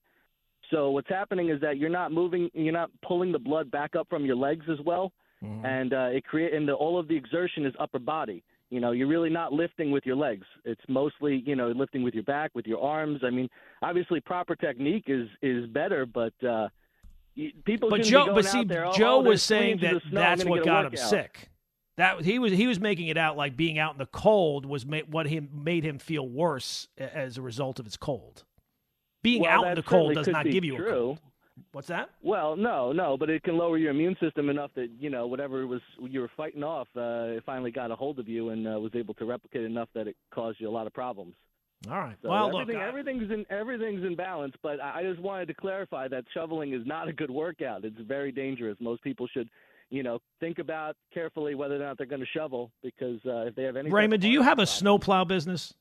So 0.72 0.92
what's 0.92 1.10
happening 1.10 1.50
is 1.50 1.62
that 1.62 1.78
you're 1.78 1.90
not 1.90 2.12
moving, 2.12 2.50
you're 2.54 2.74
not 2.74 2.92
pulling 3.04 3.32
the 3.32 3.40
blood 3.40 3.72
back 3.72 3.96
up 3.96 4.08
from 4.10 4.26
your 4.26 4.36
legs 4.36 4.66
as 4.70 4.80
well 4.86 5.12
mm-hmm. 5.44 5.66
and 5.66 5.94
uh, 5.94 6.10
it 6.12 6.24
create 6.26 6.54
and 6.54 6.68
the, 6.68 6.74
all 6.74 7.00
of 7.00 7.08
the 7.08 7.16
exertion 7.16 7.66
is 7.66 7.74
upper 7.80 8.00
body. 8.00 8.44
You 8.70 8.80
know, 8.80 8.92
you're 8.92 9.08
really 9.08 9.30
not 9.30 9.52
lifting 9.52 9.92
with 9.92 10.06
your 10.06 10.16
legs. 10.16 10.46
It's 10.64 10.82
mostly, 10.88 11.44
you 11.46 11.56
know, 11.56 11.70
lifting 11.70 12.04
with 12.04 12.14
your 12.14 12.24
back, 12.24 12.52
with 12.54 12.68
your 12.68 12.82
arms. 12.82 13.22
I 13.24 13.32
mean, 13.32 13.50
obviously, 13.82 14.20
proper 14.20 14.56
technique 14.56 15.06
is 15.08 15.28
is 15.42 15.66
better, 15.68 16.06
but 16.06 16.34
uh, 16.48 16.70
people. 17.66 17.90
But 17.90 18.04
Joe, 18.04 18.34
but 18.34 18.46
see, 18.46 18.64
there, 18.64 18.92
Joe 18.94 19.18
oh, 19.18 19.22
was 19.22 19.42
saying 19.42 19.80
that 19.80 20.02
that's 20.12 20.46
what 20.46 20.64
got 20.64 20.86
him 20.86 20.96
sick. 20.96 21.50
That 21.98 22.22
he 22.22 22.40
was 22.40 22.54
he 22.54 22.68
was 22.68 22.80
making 22.80 23.08
it 23.08 23.18
out 23.18 23.36
like 23.36 23.58
being 23.58 23.78
out 23.78 23.94
in 23.94 23.98
the 23.98 24.06
cold 24.06 24.66
was 24.66 24.86
ma- 24.86 25.00
what 25.10 25.26
him 25.26 25.50
made 25.52 25.84
him 25.84 26.00
feel 26.00 26.28
worse 26.28 26.88
as 26.98 27.38
a 27.38 27.42
result 27.42 27.80
of 27.80 27.86
his 27.86 27.98
cold. 27.98 28.44
Being 29.22 29.42
well, 29.42 29.66
out 29.66 29.68
in 29.68 29.76
the 29.76 29.84
cold 29.84 30.16
does 30.16 30.28
not 30.28 30.46
give 30.46 30.64
you 30.64 30.78
true. 30.78 30.88
a 30.88 30.92
cold. 30.92 31.20
What's 31.72 31.88
that? 31.88 32.10
Well, 32.22 32.56
no, 32.56 32.92
no, 32.92 33.18
but 33.18 33.30
it 33.30 33.44
can 33.44 33.58
lower 33.58 33.78
your 33.78 33.92
immune 33.92 34.16
system 34.20 34.50
enough 34.50 34.72
that 34.76 34.90
you 35.00 35.10
know 35.10 35.28
whatever 35.28 35.66
was 35.68 35.82
you 36.00 36.22
were 36.22 36.32
fighting 36.36 36.64
off, 36.64 36.88
uh, 36.96 37.36
it 37.38 37.44
finally 37.46 37.72
got 37.72 37.92
a 37.92 37.96
hold 37.96 38.20
of 38.20 38.28
you 38.28 38.50
and 38.50 38.68
uh, 38.68 38.80
was 38.80 38.92
able 38.96 39.14
to 39.16 39.26
replicate 39.26 39.64
enough 39.64 39.90
that 39.94 40.08
it 40.08 40.16
caused 40.32 40.60
you 40.60 40.70
a 40.70 40.72
lot 40.72 40.88
of 40.88 40.94
problems. 40.94 41.34
All 41.88 41.98
right. 41.98 42.16
So 42.22 42.30
well, 42.30 42.48
everything, 42.48 42.76
look, 42.76 42.84
I... 42.84 42.88
everything's 42.88 43.32
in 43.32 43.46
everything's 43.50 44.04
in 44.04 44.16
balance, 44.16 44.54
but 44.62 44.82
I 44.82 45.04
just 45.04 45.22
wanted 45.22 45.48
to 45.48 45.54
clarify 45.54 46.08
that 46.10 46.26
shoveling 46.34 46.74
is 46.74 46.86
not 46.86 47.08
a 47.08 47.14
good 47.14 47.32
workout. 47.32 47.86
It's 47.86 48.00
very 48.02 48.32
dangerous. 48.32 48.78
Most 48.82 49.02
people 49.02 49.28
should, 49.28 49.50
you 49.90 50.04
know, 50.04 50.20
think 50.40 50.60
about 50.60 50.98
carefully 51.14 51.56
whether 51.56 51.76
or 51.76 51.80
not 51.80 51.98
they're 51.98 52.08
going 52.08 52.22
to 52.22 52.28
shovel 52.28 52.72
because 52.84 53.20
uh, 53.26 53.48
if 53.48 53.56
they 53.56 53.64
have 53.64 53.78
any. 53.78 53.90
Raymond, 53.90 54.22
do 54.22 54.30
you 54.30 54.42
have 54.42 54.60
a 54.60 54.66
snowplow 54.66 55.24
business? 55.24 55.74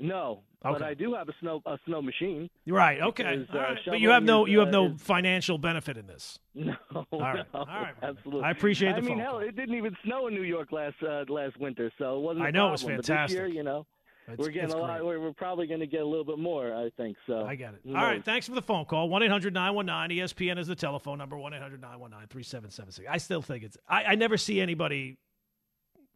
No, 0.00 0.42
okay. 0.64 0.78
but 0.78 0.82
I 0.82 0.94
do 0.94 1.14
have 1.14 1.28
a 1.28 1.32
snow 1.40 1.60
a 1.66 1.76
snow 1.86 2.00
machine. 2.00 2.48
Right. 2.66 3.00
Okay. 3.00 3.36
Because, 3.36 3.54
uh, 3.54 3.58
right. 3.58 3.78
But 3.86 4.00
you 4.00 4.10
have 4.10 4.22
no 4.22 4.46
you 4.46 4.60
have 4.60 4.68
uh, 4.68 4.72
no 4.72 4.86
is, 4.86 5.02
financial 5.02 5.58
benefit 5.58 5.96
in 5.96 6.06
this. 6.06 6.38
No. 6.54 6.74
All 6.94 7.20
right. 7.20 7.46
No, 7.54 7.60
All 7.60 7.66
right. 7.66 7.94
Absolutely. 8.02 8.42
I 8.42 8.50
appreciate 8.50 8.92
the 8.92 8.98
I 8.98 9.00
mean, 9.00 9.10
phone 9.10 9.18
hell, 9.20 9.32
call. 9.32 9.40
it 9.40 9.54
didn't 9.54 9.76
even 9.76 9.96
snow 10.04 10.26
in 10.26 10.34
New 10.34 10.42
York 10.42 10.72
last 10.72 10.96
uh, 11.02 11.24
last 11.28 11.58
winter, 11.58 11.92
so 11.98 12.16
it 12.18 12.20
wasn't. 12.20 12.44
I 12.46 12.48
a 12.48 12.52
know 12.52 12.68
it 12.68 12.72
was 12.72 12.82
fantastic. 12.82 13.28
this 13.28 13.32
year, 13.32 13.46
you 13.46 13.62
know, 13.62 13.86
It's, 14.26 14.38
we're 14.38 14.50
getting 14.50 14.72
a 14.72 14.76
lot. 14.76 15.04
We're, 15.04 15.20
we're 15.20 15.32
probably 15.32 15.66
going 15.66 15.80
to 15.80 15.86
get 15.86 16.00
a 16.00 16.06
little 16.06 16.24
bit 16.24 16.38
more. 16.38 16.74
I 16.74 16.90
think 16.96 17.16
so. 17.26 17.44
I 17.44 17.54
get 17.54 17.74
it. 17.74 17.80
All 17.88 17.94
right. 17.94 18.24
Thanks 18.24 18.48
for 18.48 18.54
the 18.54 18.62
phone 18.62 18.84
call. 18.84 19.08
1 19.08 19.22
800 19.22 19.54
919 19.54 20.18
ESPN 20.18 20.58
is 20.58 20.66
the 20.66 20.74
telephone 20.74 21.18
number 21.18 21.36
1 21.38 21.54
800 21.54 21.80
919 21.80 22.28
3776. 22.28 23.08
I 23.10 23.18
still 23.18 23.42
think 23.42 23.64
it's. 23.64 23.76
I, 23.88 24.04
I 24.04 24.14
never 24.16 24.36
see 24.36 24.60
anybody 24.60 25.16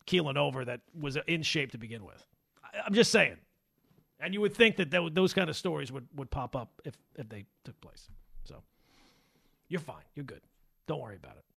keeling 0.07 0.37
over 0.37 0.64
that 0.64 0.80
was 0.99 1.16
in 1.26 1.43
shape 1.43 1.72
to 1.72 1.78
begin 1.78 2.05
with. 2.05 2.26
I, 2.62 2.78
I'm 2.87 2.95
just 2.95 3.12
saying. 3.12 3.37
And 4.23 4.33
you 4.33 4.41
would 4.41 4.55
think 4.55 4.77
that, 4.77 4.91
those 5.12 5.35
kind 5.35 5.51
of 5.51 5.57
stories 5.57 5.91
would, 5.91 6.07
would 6.14 6.31
pop 6.31 6.55
up 6.55 6.81
if, 6.85 6.95
if 7.16 7.29
they 7.29 7.45
took 7.64 7.79
place. 7.81 8.09
So 8.45 8.62
you're 9.68 9.81
fine. 9.81 10.05
You're 10.14 10.25
good. 10.25 10.43
Don't 10.87 11.01
worry 11.01 11.16
about 11.16 11.37
it. 11.37 11.45